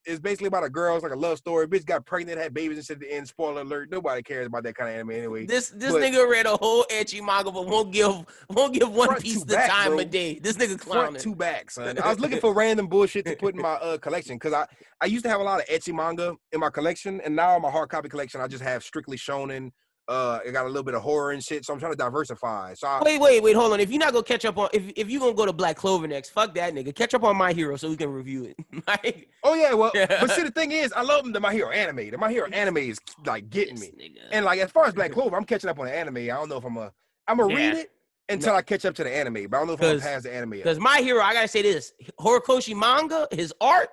[0.04, 0.94] it's basically about a girl.
[0.96, 1.66] It's like a love story.
[1.68, 3.28] Bitch got pregnant, had babies, and said at the end.
[3.28, 5.46] Spoiler alert: Nobody cares about that kind of anime anyway.
[5.46, 9.20] This this But- nigga read a whole ecchi manga, but won't give won't give One
[9.20, 10.00] Piece the back, time bro.
[10.00, 10.38] of day.
[10.38, 11.20] This nigga front clowning.
[11.22, 11.98] to back, son.
[12.02, 14.66] I was looking for random bullshit to put in my uh, collection because I,
[15.00, 17.62] I used to have a lot of ecchi manga in my collection, and now in
[17.62, 19.70] my hard copy collection, I just have strictly shonen.
[20.12, 22.74] Uh, it got a little bit of horror and shit, so I'm trying to diversify.
[22.74, 23.80] So I, Wait, wait, wait, hold on.
[23.80, 26.06] If you're not gonna catch up on, if if you gonna go to Black Clover
[26.06, 26.94] next, fuck that nigga.
[26.94, 28.56] Catch up on My Hero so we can review it.
[28.86, 30.06] like, oh yeah, well, Yeah.
[30.20, 32.10] but see, the thing is, I love the My Hero anime.
[32.10, 34.28] The My Hero anime is like getting this me, nigga.
[34.32, 36.16] and like as far as Black Clover, I'm catching up on the anime.
[36.18, 36.92] I don't know if I'm a,
[37.26, 37.90] I'm gonna read it
[38.28, 40.24] until I catch up to the anime, but I don't know if I'm 'Cause- past
[40.24, 40.50] the anime.
[40.50, 43.88] Because My Hero, I gotta say this: Horikoshi manga, his art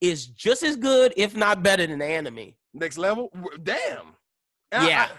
[0.00, 2.54] is just as good, if not better, than the anime.
[2.74, 3.30] next level.
[3.62, 4.14] Damn.
[4.72, 5.08] And I- Yeah.
[5.10, 5.16] I-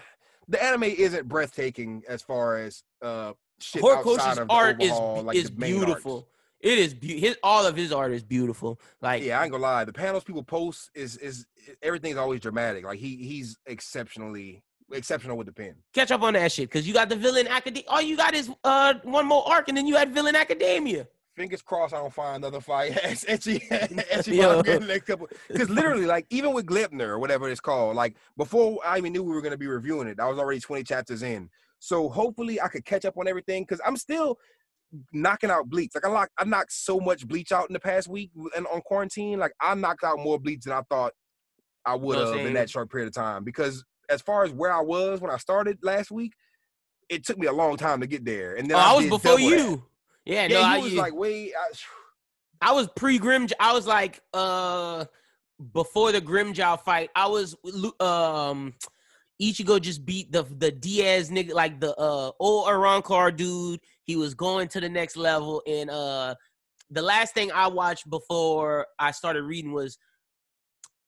[0.48, 4.92] the anime isn't breathtaking as far as uh shit outside Horikoshi's of the art is
[5.24, 5.86] like is the main arcs.
[5.86, 6.28] beautiful.
[6.60, 8.80] It is be- his all of his art is beautiful.
[9.02, 9.84] Like Yeah, I ain't gonna lie.
[9.84, 11.46] The panels people post is is
[11.82, 12.84] everything's always dramatic.
[12.84, 14.62] Like he he's exceptionally
[14.92, 15.74] exceptional with the pen.
[15.92, 17.84] catch up on that shit because you got the villain academia.
[17.88, 21.06] All you got is uh one more arc, and then you had villain academia.
[21.36, 22.96] Fingers crossed I don't find another fight.
[23.04, 24.54] It's ecchi, ecchi Yo.
[24.54, 25.28] manga in the next couple.
[25.48, 29.22] Because literally, like even with Gleipnir or whatever it's called, like before I even knew
[29.22, 31.50] we were gonna be reviewing it, I was already 20 chapters in.
[31.80, 34.38] So hopefully I could catch up on everything because I'm still
[35.12, 35.90] knocking out bleach.
[35.94, 38.80] Like I locked, I knocked so much bleach out in the past week and on
[38.82, 39.38] quarantine.
[39.38, 41.12] Like I knocked out more bleach than I thought
[41.84, 43.44] I would have in that short period of time.
[43.44, 46.32] Because as far as where I was when I started last week,
[47.08, 48.54] it took me a long time to get there.
[48.54, 49.80] And then Oh, I was did before double that.
[50.24, 51.52] Yeah, Yeah, no, I was you- like way.
[51.54, 53.46] I, I was pre Grim.
[53.60, 55.04] I was like uh
[55.72, 57.10] before the Grimmjow fight.
[57.14, 57.54] I was
[58.00, 58.74] um
[59.42, 63.80] Ichigo just beat the the Diaz nigga like the uh old Arrancar dude.
[64.04, 66.34] He was going to the next level and uh
[66.90, 69.98] the last thing I watched before I started reading was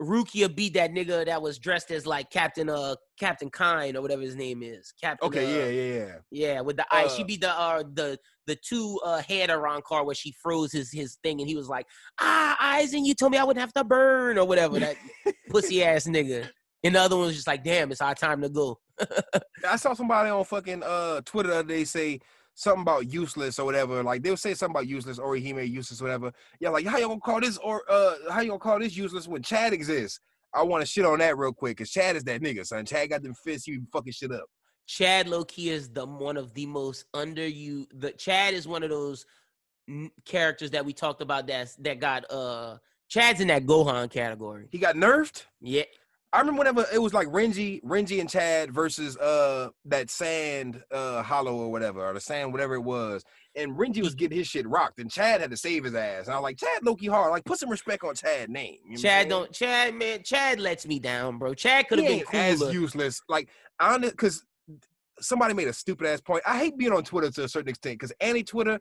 [0.03, 4.23] Rukia beat that nigga that was dressed as like Captain uh Captain Kine or whatever
[4.23, 4.93] his name is.
[5.01, 6.15] Captain okay, uh, yeah, yeah, yeah.
[6.31, 7.09] yeah, with the eye.
[7.09, 10.91] She Uh, beat the uh the the two uh head Arrancar where she froze his
[10.93, 11.87] his thing and he was like,
[12.21, 14.97] ah, and you told me I wouldn't have to burn or whatever that
[15.51, 16.49] pussy ass nigga.
[16.85, 18.79] And the other one was just like, damn, it's our time to go.
[19.69, 22.21] I saw somebody on fucking uh Twitter the other day say
[22.55, 24.03] something about useless or whatever.
[24.03, 26.33] Like they'll say something about useless or he made useless, whatever.
[26.61, 29.29] Yeah, like how you gonna call this or uh how you gonna call this useless
[29.29, 30.21] when Chad exists?
[30.55, 32.87] I want to shit on that real quick because Chad is that nigga, son.
[32.87, 34.47] Chad got them fists, he be fucking shit up.
[34.87, 37.87] Chad Loki is the one of the most under you.
[37.95, 39.27] The Chad is one of those
[39.89, 44.67] n- characters that we talked about that's that got uh Chad's in that Gohan category.
[44.71, 45.45] He got nerfed.
[45.61, 45.83] Yeah,
[46.33, 51.23] I remember whenever it was like Renji, Renji and Chad versus uh that sand uh
[51.23, 53.25] hollow or whatever, or the sand, whatever it was.
[53.55, 56.27] and Renji was getting his shit rocked, and Chad had to save his ass.
[56.27, 57.31] And I was like, Chad Loki hard.
[57.31, 58.79] Like, put some respect on Chad name.
[58.85, 61.55] You know Chad don't Chad man Chad lets me down, bro.
[61.55, 62.43] Chad could have been cooler.
[62.43, 63.21] as useless.
[63.29, 63.49] Like,
[63.81, 64.45] honest, because
[65.21, 66.43] somebody made a stupid ass point.
[66.47, 68.81] I hate being on Twitter to a certain extent because anti Twitter,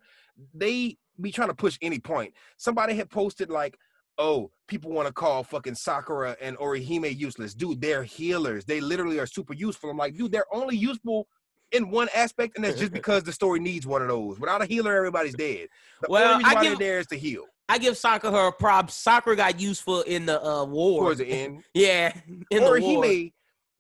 [0.53, 2.34] they be trying to push any point.
[2.57, 3.78] Somebody had posted like,
[4.18, 7.82] "Oh, people want to call fucking Sakura and Orihime useless, dude.
[7.82, 8.66] They're healers.
[8.66, 11.28] They literally are super useful." I'm like, dude, they're only useful.
[11.72, 14.40] In one aspect, and that's just because the story needs one of those.
[14.40, 15.68] Without a healer, everybody's dead.
[16.02, 18.94] The Well, only I give- there is to heal I give Sakura her props.
[18.94, 21.02] Sakura got useful in the uh, war.
[21.02, 21.64] towards the end.
[21.74, 22.14] Yeah,
[22.52, 23.06] in the war.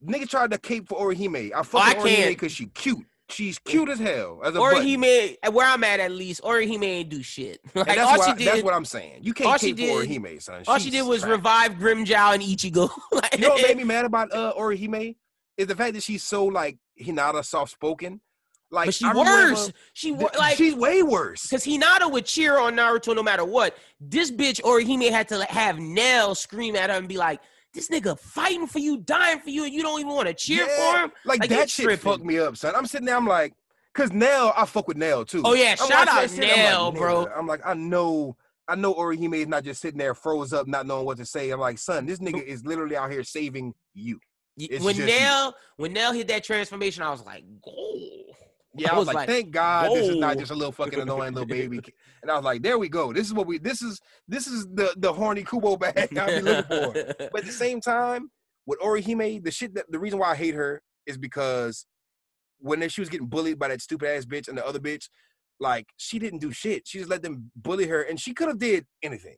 [0.05, 1.51] Orihime, nigga tried to cape for Orihime.
[1.55, 2.29] I fuck I Orihime can't.
[2.29, 3.05] because she cute.
[3.27, 4.41] She's cute as hell.
[4.45, 4.85] As a Or button.
[4.85, 6.41] he made where I'm at at least.
[6.43, 7.59] Or he ain't do shit.
[7.75, 9.19] Like And that's, all what she I- did, that's what I'm saying.
[9.23, 10.63] You can't cape for did- Orihime, son.
[10.67, 11.31] all she did was trash.
[11.31, 12.89] revive Grimmjow and Ichigo.
[13.11, 15.15] like, You know what made me mad about uh Orihime
[15.57, 18.21] is the fact that she's so like Hinata soft spoken.
[18.69, 19.71] Like but she I worse.
[19.93, 21.43] She th- like she's way worse.
[21.43, 23.75] because Hinata would cheer on Naruto no matter what.
[23.99, 27.39] This bitch Orihime had to like, have Nell scream at her and be like,
[27.75, 30.65] "This nigga fighting for you, dying for you, and you don't even want to cheer
[30.65, 32.73] Yeah, for him." Like, Like, that shit fucked me up, son.
[32.75, 33.53] I'm sitting there, I'm like,
[33.93, 35.41] cause Nell, I fuck with Nell too.
[35.45, 37.27] Oh yeah, I'm shout watching out I'm like, Nell, bro.
[37.35, 38.35] I'm like, I know,
[38.67, 41.51] I know Orihime is not just sitting there froze up, not knowing what to say.
[41.51, 44.19] I'm like, son, this nigga is literally out here saving you.
[44.57, 45.05] It's when you.
[45.05, 47.71] Nell when Nell hit that transformation, I was like, "Go."
[48.77, 50.99] Yeah, I I was, was like, thank God this is not just a little fucking
[51.01, 51.79] annoying little baby.
[52.21, 53.13] And I was like, there we go.
[53.13, 53.57] This is what we.
[53.57, 56.93] This is this is the the horny Kubo bag I'll be looking for.
[57.31, 58.29] But at the same time,
[58.65, 61.85] with Orihime, the shit that the reason why I hate her is because
[62.59, 65.09] when she was getting bullied by that stupid ass bitch and the other bitch,
[65.59, 66.87] like she didn't do shit.
[66.87, 69.37] She just let them bully her, and she could have did anything.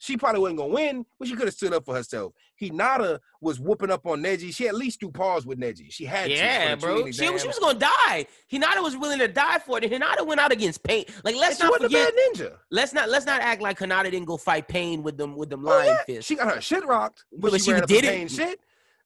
[0.00, 2.32] She probably wasn't gonna win, but she could have stood up for herself.
[2.60, 4.54] Hinata was whooping up on Neji.
[4.54, 5.90] She at least threw paws with Neji.
[5.92, 6.34] She had to.
[6.34, 7.06] Yeah, the bro.
[7.06, 8.26] She, she was gonna die.
[8.52, 9.84] Hinata was willing to die for it.
[9.84, 11.04] And Hinata went out against Pain.
[11.24, 12.12] Like let's she not forget.
[12.34, 12.54] ninja.
[12.70, 15.66] Let's not let's not act like Hinata didn't go fight Pain with them with them
[15.66, 16.04] Oh, lion yeah.
[16.06, 16.26] fists.
[16.26, 18.30] She got her shit rocked, but, But she, she did and it.
[18.30, 18.60] shit.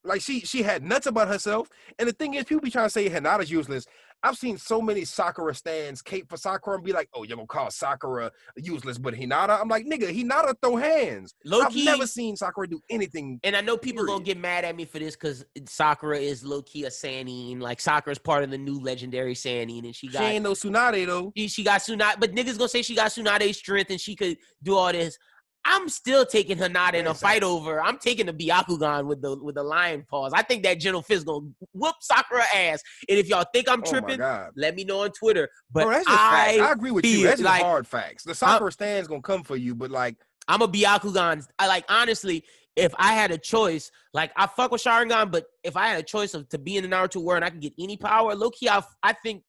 [0.05, 1.69] Like she she had nuts about herself.
[1.98, 3.86] And the thing is, people be trying to say Hinata's useless.
[4.23, 7.47] I've seen so many Sakura stands cape for Sakura and be like, "Oh, you're gonna
[7.47, 12.07] call Sakura useless, but Hinata." I'm like, "Nigga, Hinata throw hands." Low I've key, never
[12.07, 13.40] seen Sakura do anything.
[13.43, 16.62] and I know people gonna get mad at me for this because Sakura is low
[16.62, 17.61] key a Sannin.
[17.61, 21.07] Like Sakura's part of the new legendary Sannin, and she She got ain't no Tsunade
[21.07, 21.32] though.
[21.36, 24.36] she, she got Tsunade, but niggas gonna say she got Tsunade's strength and she could
[24.62, 25.19] do all this.
[25.64, 27.80] I'm still taking Hinata in a fight over.
[27.80, 30.32] I'm taking the Byakugan with the with the lion paws.
[30.34, 32.82] I think that Gentle Fist gonna whoop Sakura ass.
[33.09, 34.51] And if y'all think I'm Oh tripping, god.
[34.56, 35.48] let me know on Twitter.
[35.70, 36.02] But Bro.
[36.09, 37.22] I, I agree with you.
[37.24, 38.24] That's just like- hard facts.
[38.24, 40.16] The Sakura stand's gonna come for you, but like,
[40.48, 41.47] I'm a Byakugan.
[41.59, 42.44] I like honestly,
[42.74, 46.02] if I had a choice, like I fuck with Sharingan, but if I had a
[46.02, 48.51] choice of to be in the Naruto world and I could get any power, low
[48.51, 49.44] key, I, I think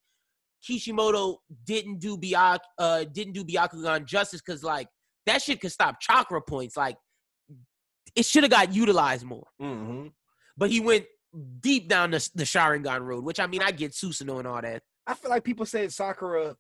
[0.62, 4.88] Kishimoto didn't do Byak, uh, didn't do Byakugan justice because like
[5.26, 6.76] that shit could stop chakra points.
[6.78, 6.98] Like
[8.16, 10.12] it should have got utilized more, mhm.
[10.58, 11.06] but he went
[11.62, 14.84] deep down the, the Sharingan road, which I mean, I get Susanoo and all that.
[15.08, 16.56] I feel like people said Sakura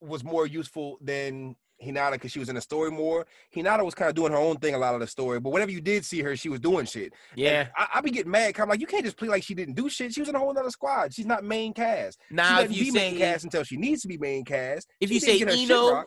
[0.00, 3.26] was more useful than Hinata because she was in the story more.
[3.54, 5.70] Hinata was kind of doing her own thing a lot of the story, but whenever
[5.70, 7.12] you did see her, she was doing shit.
[7.32, 8.54] And Yeah, I, I be getting mad.
[8.54, 10.14] 'cause I'm like, you can't just play like she didn't do shit.
[10.14, 11.12] She was in a whole other squad.
[11.12, 12.18] She's not main cast.
[12.30, 14.88] now she if you be say main cast until she needs to be main cast.
[15.00, 16.04] if She you say Ino.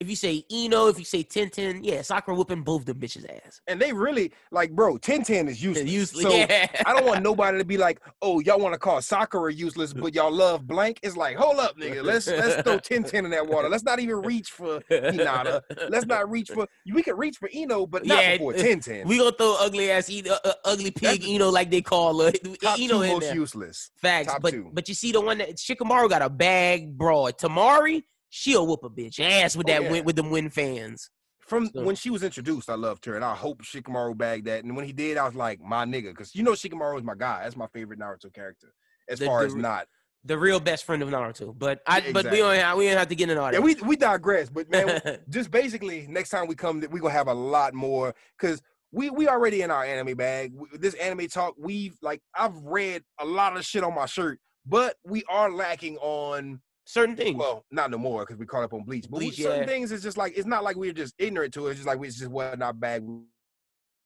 [0.00, 3.60] If you say Ino, if you say Tenten, yeah, Sakura whooping both them bitches ass.
[3.66, 4.96] and they really like, bro.
[4.96, 5.90] Ten Ten is useless.
[5.90, 6.68] Useless, So yeah.
[6.86, 10.14] I don't want nobody to be like, oh, y'all want to call Sakura useless, but
[10.14, 11.00] y'all love blank.
[11.02, 12.02] It's like, hold up, nigga.
[12.02, 13.68] Let's let's throw 10 10 in that water.
[13.68, 15.60] Let's not even reach for Hinata.
[15.90, 19.06] Let's not reach for we can reach for Ino, but not Yeah, before 10 10.
[19.06, 22.32] We gonna throw ugly ass Ino, uh, ugly That's pig Ino like they call her.
[22.62, 23.34] Top Ino most there.
[23.34, 23.90] useless.
[23.96, 24.70] Facts, top but two.
[24.72, 27.36] but you see the one that Shikamaru got a bag broad.
[27.38, 29.90] Temari, she'll whoop a bitch ass with Oh, that yeah.
[29.90, 31.10] win, with them win fans.
[31.40, 34.62] From So- when she was introduced, I loved her, and I hope Shikamaru bagged that.
[34.64, 37.14] And when he did, I was like, my nigga, because you know Shikamaru is my
[37.16, 37.42] guy.
[37.42, 38.72] That's my favorite Naruto character.
[39.08, 39.86] As The- far the as not,
[40.24, 41.58] The real best friend of Naruto.
[41.58, 43.54] But I Yeah, but we don't have, we don't have to get into all that.
[43.54, 47.26] yeah, we we digress, but man, just basically next time we come we're gonna have
[47.28, 48.60] a lot more because
[48.92, 53.24] we we already in our anime bag this anime talk we've like i've read a
[53.24, 56.60] lot of shit on my shirt but we are lacking on
[56.90, 57.36] certain things.
[57.38, 59.66] well not no more because we caught up on bleach but we, Bleach, certain yeah.
[59.66, 61.98] things is just like it's not like we're just ignorant to it it's just like
[61.98, 63.20] we- just what not our bag we,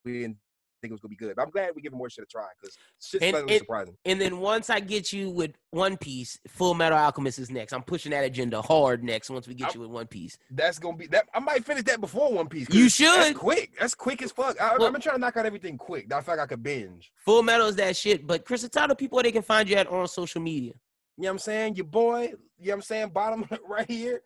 [0.05, 0.36] we didn't
[0.82, 2.44] think it was gonna be good but i'm glad we're giving more shit a try
[2.61, 6.74] because shit's And- and- surprising and then once I get you with One Piece, Full
[6.74, 7.73] Metal Alchemist is next.
[7.73, 9.28] I'm pushing that agenda hard next.
[9.31, 11.82] Once we get I'm- you with One Piece, that's gonna be that i might finish
[11.85, 12.69] that before one Piece.
[12.73, 13.35] You that's should.
[13.35, 16.12] quick that's quick as fuck I, Well- i've been trying to knock out everything quick
[16.12, 18.27] i feel like i could binge Full Metal is that shit.
[18.27, 20.73] But Chris, tell the people where they can find you at on social media.
[21.16, 21.76] You know what I'm saying?
[21.76, 23.08] Your boy, you know what I'm saying?
[23.10, 24.22] Bottom right here.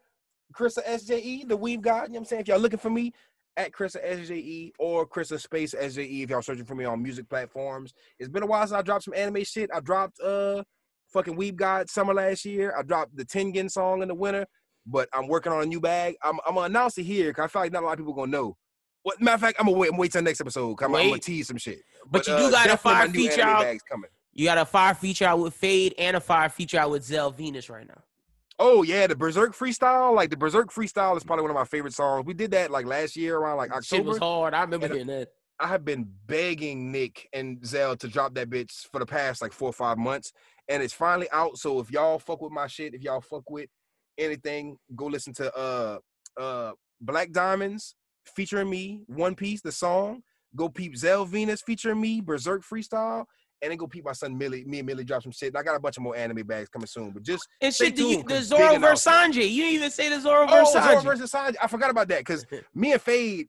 [0.54, 2.04] Chrissa SJE, the Weeb God.
[2.04, 2.42] You know what I'm saying?
[2.42, 3.12] If y'all looking for me,
[3.58, 7.92] at Chrissa SJE or Chrissa Space SJE if y'all searching for me on music platforms.
[8.18, 9.68] It's been a while since I dropped some anime shit.
[9.74, 10.62] I dropped uh
[11.12, 12.72] fucking Weeb God summer last year.
[12.78, 14.46] I dropped the Tengen song in the winter,
[14.86, 16.14] but I'm working on a new bag.
[16.22, 18.14] I'm, I'm gonna announce it here because I feel like not a lot of people
[18.14, 18.56] gonna know.
[19.02, 19.90] What matter of fact, I'm gonna wait.
[19.90, 20.80] I'm wait till next episode.
[20.80, 21.80] I'm, I'm gonna tease some shit.
[22.04, 23.76] But, but you do uh, got a fire feature out.
[23.90, 24.10] Coming.
[24.38, 27.32] You got a fire feature out with Fade and a fire feature out with Zell
[27.32, 28.00] Venus right now.
[28.60, 30.14] Oh yeah, the Berserk freestyle.
[30.14, 32.24] Like the Berserk freestyle is probably one of my favorite songs.
[32.24, 33.84] We did that like last year around like October.
[33.84, 34.54] Shit was hard.
[34.54, 35.30] I remember hearing that.
[35.58, 39.50] I have been begging Nick and Zell to drop that bitch for the past like
[39.50, 40.32] four or five months,
[40.68, 41.58] and it's finally out.
[41.58, 43.68] So if y'all fuck with my shit, if y'all fuck with
[44.18, 45.98] anything, go listen to uh
[46.40, 50.22] uh Black Diamonds featuring me, One Piece, the song.
[50.54, 53.24] Go peep Zell Venus featuring me, Berserk freestyle,
[53.62, 54.64] and then go peep my son Millie.
[54.64, 55.48] Me and Millie drop some shit.
[55.48, 57.10] And I got a bunch of more anime bags coming soon.
[57.10, 59.50] But just and shit, the, the Zoro versus Sanji.
[59.50, 60.88] You didn't even say the Zoro versus oh, Sanji.
[60.88, 61.56] Zoro versus Sanji.
[61.62, 63.48] I forgot about that because me and Fade,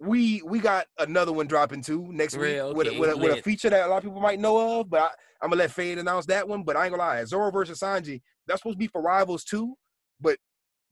[0.00, 3.38] we we got another one dropping too next week okay, with, a, with, a, with,
[3.38, 4.90] a, feature that a lot of people might know of.
[4.90, 6.62] But I, am gonna let Fade announce that one.
[6.62, 8.20] But I ain't gonna lie, Zoro versus Sanji.
[8.46, 9.74] That's supposed to be for rivals too.
[10.20, 10.38] But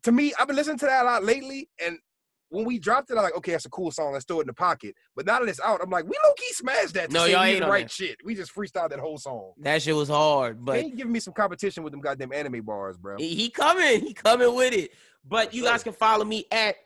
[0.05, 1.99] to me, I've been listening to that a lot lately, and
[2.51, 4.13] when we dropped it, I'm like, okay, that's a cool song.
[4.13, 4.95] Let's throw it in the pocket.
[5.17, 7.11] But now that it's out, I'm like, we low key smashed that.
[7.11, 7.91] no, y'all ain't right that.
[7.91, 8.19] shit.
[8.25, 9.53] We just freestyled that whole song.
[9.59, 12.97] That shit was hard, but he giving me some competition with them goddamn anime bars,
[12.97, 13.17] bro.
[13.19, 14.91] He coming, he coming with it.
[15.27, 16.77] But you guys can follow me at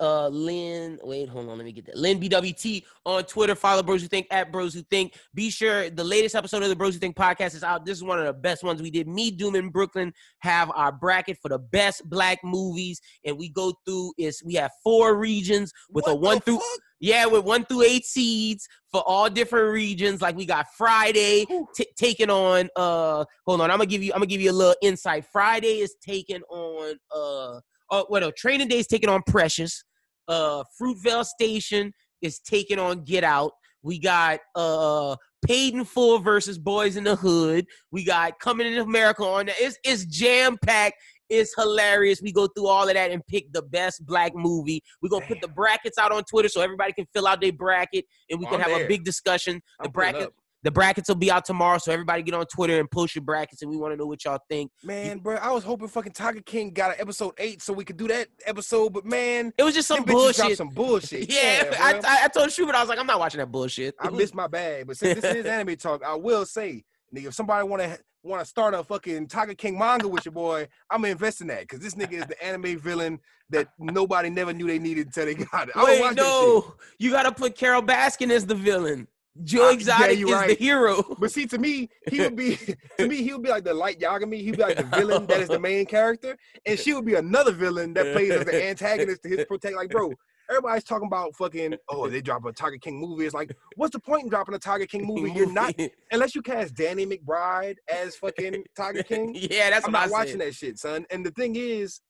[0.00, 0.98] uh Lynn.
[1.02, 1.96] Wait, hold on, let me get that.
[1.96, 3.54] Lynn BWT on Twitter.
[3.54, 5.14] Follow Bros Who Think at Bros Who Think.
[5.34, 7.84] Be sure the latest episode of the Bros Who Think podcast is out.
[7.84, 9.08] This is one of the best ones we did.
[9.08, 13.72] Me, Doom, and Brooklyn have our bracket for the best black movies, and we go
[13.84, 16.80] through is we have four regions with what a one through fuck?
[17.00, 20.22] yeah with one through eight seeds for all different regions.
[20.22, 24.18] Like we got Friday t- taking on uh hold on, I'm gonna give you I'm
[24.18, 25.24] gonna give you a little insight.
[25.32, 27.60] Friday is taking on uh
[27.90, 29.84] oh, well, no, Training Day is taking on Precious.
[30.28, 31.92] Uh, Fruitvale Station
[32.22, 33.52] is taking on Get Out.
[33.82, 37.66] We got uh Paid in Full versus Boys in the Hood.
[37.92, 39.54] We got Coming in America on that.
[39.60, 40.96] It's it's jam packed.
[41.28, 42.20] It's hilarious.
[42.20, 44.82] We go through all of that and pick the best black movie.
[45.00, 48.04] We're gonna put the brackets out on Twitter so everybody can fill out their bracket
[48.28, 48.86] and we can have there.
[48.86, 49.60] a big discussion.
[49.82, 53.14] The bracket the brackets will be out tomorrow, so everybody get on Twitter and post
[53.14, 54.70] your brackets, and we want to know what y'all think.
[54.82, 57.96] Man, bro, I was hoping fucking Tiger King got an episode eight so we could
[57.96, 60.56] do that episode, but man, it was just some bullshit.
[60.56, 61.30] Some bullshit.
[61.32, 63.94] yeah, yeah I, I, I, told Schubert I was like, I'm not watching that bullshit.
[64.00, 66.84] I missed my bag, but since this is anime talk, I will say,
[67.14, 70.32] nigga, if somebody want to want to start a fucking Tiger King manga with your
[70.32, 73.20] boy, I'm gonna invest in that because this nigga is the anime villain
[73.50, 75.76] that nobody never knew they needed until they got it.
[75.76, 79.06] Wait, no, you gotta put Carole Baskin as the villain.
[79.44, 80.48] Joe Exotic yeah, is right.
[80.48, 81.02] the hero.
[81.18, 82.56] But see, to me, he would be
[82.98, 84.40] to me, he would be like the light Yagami.
[84.40, 87.52] He'd be like the villain that is the main character, and she would be another
[87.52, 89.76] villain that plays as the antagonist to his protect.
[89.76, 90.12] Like, bro,
[90.50, 91.76] everybody's talking about fucking.
[91.88, 93.24] Oh, they drop a Tiger King movie.
[93.24, 95.32] It's like, what's the point in dropping a Tiger King movie?
[95.32, 95.74] You're not
[96.12, 99.34] unless you cast Danny McBride as fucking Tiger King.
[99.34, 101.06] Yeah, that's I'm not watching that shit, son.
[101.10, 102.00] And the thing is,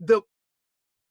[0.00, 0.22] the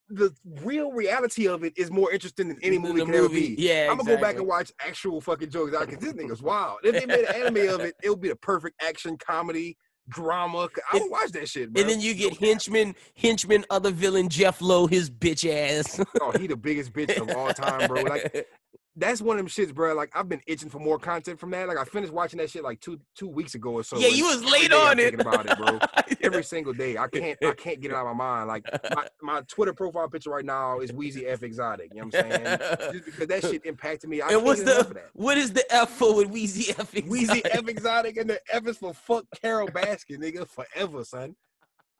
[0.09, 0.33] the
[0.63, 3.17] real reality of it is more interesting than any movie can movie.
[3.17, 3.55] ever be.
[3.57, 4.15] Yeah, I'm gonna exactly.
[4.15, 6.79] go back and watch actual fucking jokes out because this nigga's wild.
[6.83, 9.77] If they made an anime of it, it would be the perfect action comedy
[10.09, 10.67] drama.
[10.91, 11.71] I would watch that shit.
[11.71, 11.81] Bro.
[11.81, 16.03] And then you get henchman, henchman, other villain Jeff Lowe, his bitch ass.
[16.21, 18.01] oh, he the biggest bitch of all time, bro.
[18.01, 18.47] Like
[18.99, 19.93] that's one of them shits, bro.
[19.93, 21.67] Like I've been itching for more content from that.
[21.67, 23.97] Like I finished watching that shit like two two weeks ago or so.
[23.97, 25.19] Yeah, you was late on it.
[25.19, 25.79] about it, bro.
[26.21, 28.47] Every single day, I can't I can't get it out of my mind.
[28.47, 31.91] Like my, my Twitter profile picture right now is Wheezy F Exotic.
[31.93, 32.57] You know what I'm saying?
[32.93, 34.21] Just because that shit impacted me.
[34.21, 37.09] I and what's the what is the F for with Wheezy F Exotic?
[37.09, 41.35] Wheezy F Exotic, and the F is for fuck Carole Baskin, nigga, forever, son.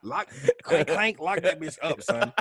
[0.04, 0.30] Lock
[0.64, 2.32] clank clank, lock that bitch up, son.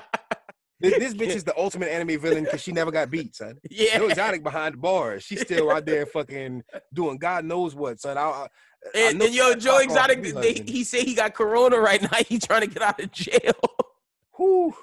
[0.81, 3.59] This, this bitch is the ultimate anime villain because she never got beat, son.
[3.71, 5.23] Yeah, Joe Exotic behind the bars.
[5.23, 8.17] She's still out there fucking doing God knows what, son.
[8.17, 8.47] I, I,
[8.95, 12.19] and, and yo, Joe Exotic, they, he said he got corona right now.
[12.27, 13.53] He trying to get out of jail.
[14.37, 14.75] Whew.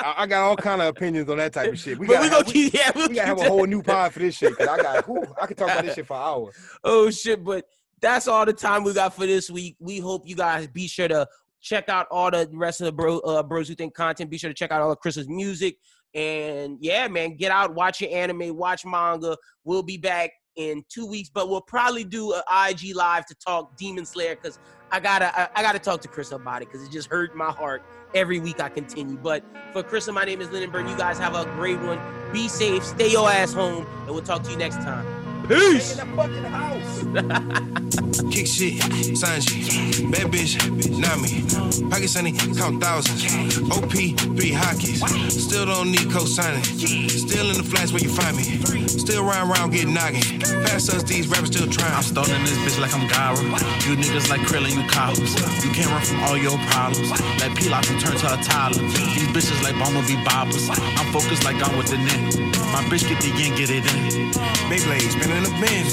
[0.00, 1.98] I, I, got all kind of opinions on that type of shit.
[1.98, 4.20] We got we gonna keep, yeah, we, we gotta have a whole new pod for
[4.20, 4.56] this shit.
[4.56, 6.56] Cause I got, whew, I can talk about this shit for hours.
[6.84, 7.44] Oh shit!
[7.44, 7.64] But
[8.00, 9.76] that's all the time we got for this week.
[9.80, 11.28] We hope you guys be sure to
[11.68, 14.30] check out all the rest of the bro, uh, bros who think content.
[14.30, 15.76] Be sure to check out all of Chris's music.
[16.14, 19.36] And yeah, man, get out, watch your anime, watch manga.
[19.64, 23.76] We'll be back in two weeks, but we'll probably do an IG live to talk
[23.76, 24.58] Demon Slayer because
[24.90, 27.50] I gotta I, I, gotta talk to Chris about it because it just hurt my
[27.50, 27.82] heart
[28.14, 29.16] every week I continue.
[29.16, 30.88] But for Chris, my name is Lindenberg.
[30.88, 32.00] You guys have a great one.
[32.32, 35.17] Be safe, stay your ass home, and we'll talk to you next time.
[35.48, 35.98] Peace.
[35.98, 36.98] In the fucking house.
[38.32, 38.76] Kick shit,
[39.16, 40.60] Sanji, bad bitch,
[41.00, 41.40] not me.
[41.88, 43.24] Pakistani, count thousands.
[43.72, 43.90] OP,
[44.36, 45.00] three hockeys.
[45.32, 46.62] Still don't need co-signing.
[46.62, 48.44] Still in the flats where you find me.
[48.88, 50.20] Still round round getting noggin.
[50.68, 51.94] Past us, these rappers still trying.
[51.94, 53.40] I'm stoning this bitch like I'm Gyra.
[53.88, 55.32] You niggas like Krillin, you coppers.
[55.64, 57.08] You can't run from all your problems.
[57.40, 58.82] Like P-Lock from turn to a toddler.
[58.84, 60.68] These bitches like Bumblebee bobbers.
[60.68, 62.48] I'm focused like I'm with the net.
[62.68, 64.30] My bitch get the yen, get it in.
[64.68, 65.92] Beyblade, spinning the bins.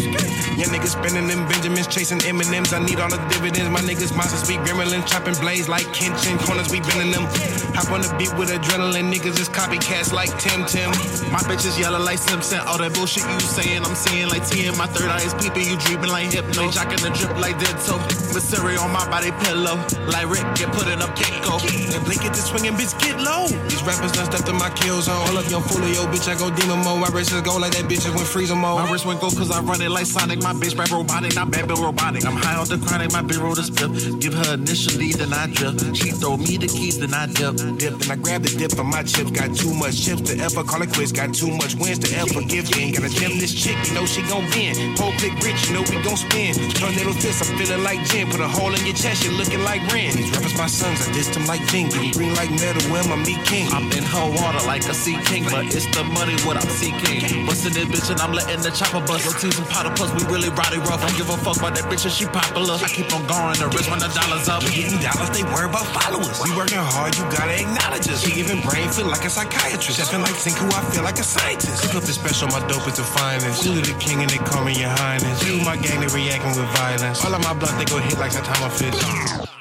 [0.56, 2.72] Young niggas spinning them Benjamins, chasing M&M's.
[2.72, 3.68] I need all the dividends.
[3.70, 6.40] My niggas monsters speak gremlin, chopping blades like Kenshin.
[6.40, 7.28] Corners, we bending them.
[7.76, 9.12] Hop on the beat with adrenaline.
[9.12, 10.90] Niggas is copycats like Tim Tim.
[11.28, 12.60] My bitches yellow like Simpson.
[12.64, 15.68] All that bullshit you saying, I'm seeing like T in my third eye is peeping.
[15.68, 16.72] You dreaming like hypno.
[16.72, 18.00] Jocking the drip like Ditto.
[18.32, 19.76] With cereal on my body pillow.
[20.08, 21.60] Like Rick, get put in a pickle.
[21.92, 23.52] And blink at the swinging bitch, get low.
[23.68, 25.20] These rappers done stepped in my kill zone.
[25.28, 27.04] All up, young fool of yo, bitch, I go demon mode.
[27.04, 28.80] My wrist is go like that bitch just went freezer mode.
[28.80, 30.41] My wrist went go cause I run it like Sonic.
[30.41, 32.26] My bitch rap robotic, not bad, but robotic.
[32.26, 33.91] I'm high on the chronic, my bitch roll the spip.
[34.20, 35.76] Give her initially, then I drip.
[35.95, 37.56] She throw me the keys, then I dip.
[37.78, 39.32] Dip, then I grab the dip from my chips.
[39.32, 41.12] Got too much chips to ever call it quits.
[41.12, 42.95] Got too much wins to ever give in.
[42.95, 44.95] Gotta gem this chick, you know she gon' win.
[44.95, 46.56] Whole click rich, you know we gon' spin.
[46.80, 48.32] Tornado fist, I'm feeling like gin.
[48.32, 50.16] Put a hole in your chest, you're looking like Ren.
[50.16, 51.90] These rappers my sons, I dissed them like Jing.
[51.91, 53.68] Green like metal when my meat king.
[53.76, 57.45] I'm in her water like a sea king, but it's the money what I'm seeking.
[57.45, 59.25] Bustin' this bitch and I'm letting the chopper bust.
[59.34, 61.02] Tease and powder plus we really rowdy rough.
[61.02, 62.78] Don't give a fuck about that bitch if she popular.
[62.78, 64.62] I keep on going, the rich when the dollars up.
[64.62, 66.38] We Getting dollars, they worry about followers.
[66.46, 68.22] We working hard, you gotta acknowledge us.
[68.22, 69.98] She giving brain feel like a psychiatrist.
[69.98, 71.82] Chefing like Tinku, I feel like a scientist.
[71.82, 73.66] Cook up the special, my dope is the finest.
[73.66, 75.42] Cool the king and they call me your highness.
[75.42, 77.26] You my gang, they reacting with violence.
[77.26, 79.55] All of my blood, they go hit like Satama fish.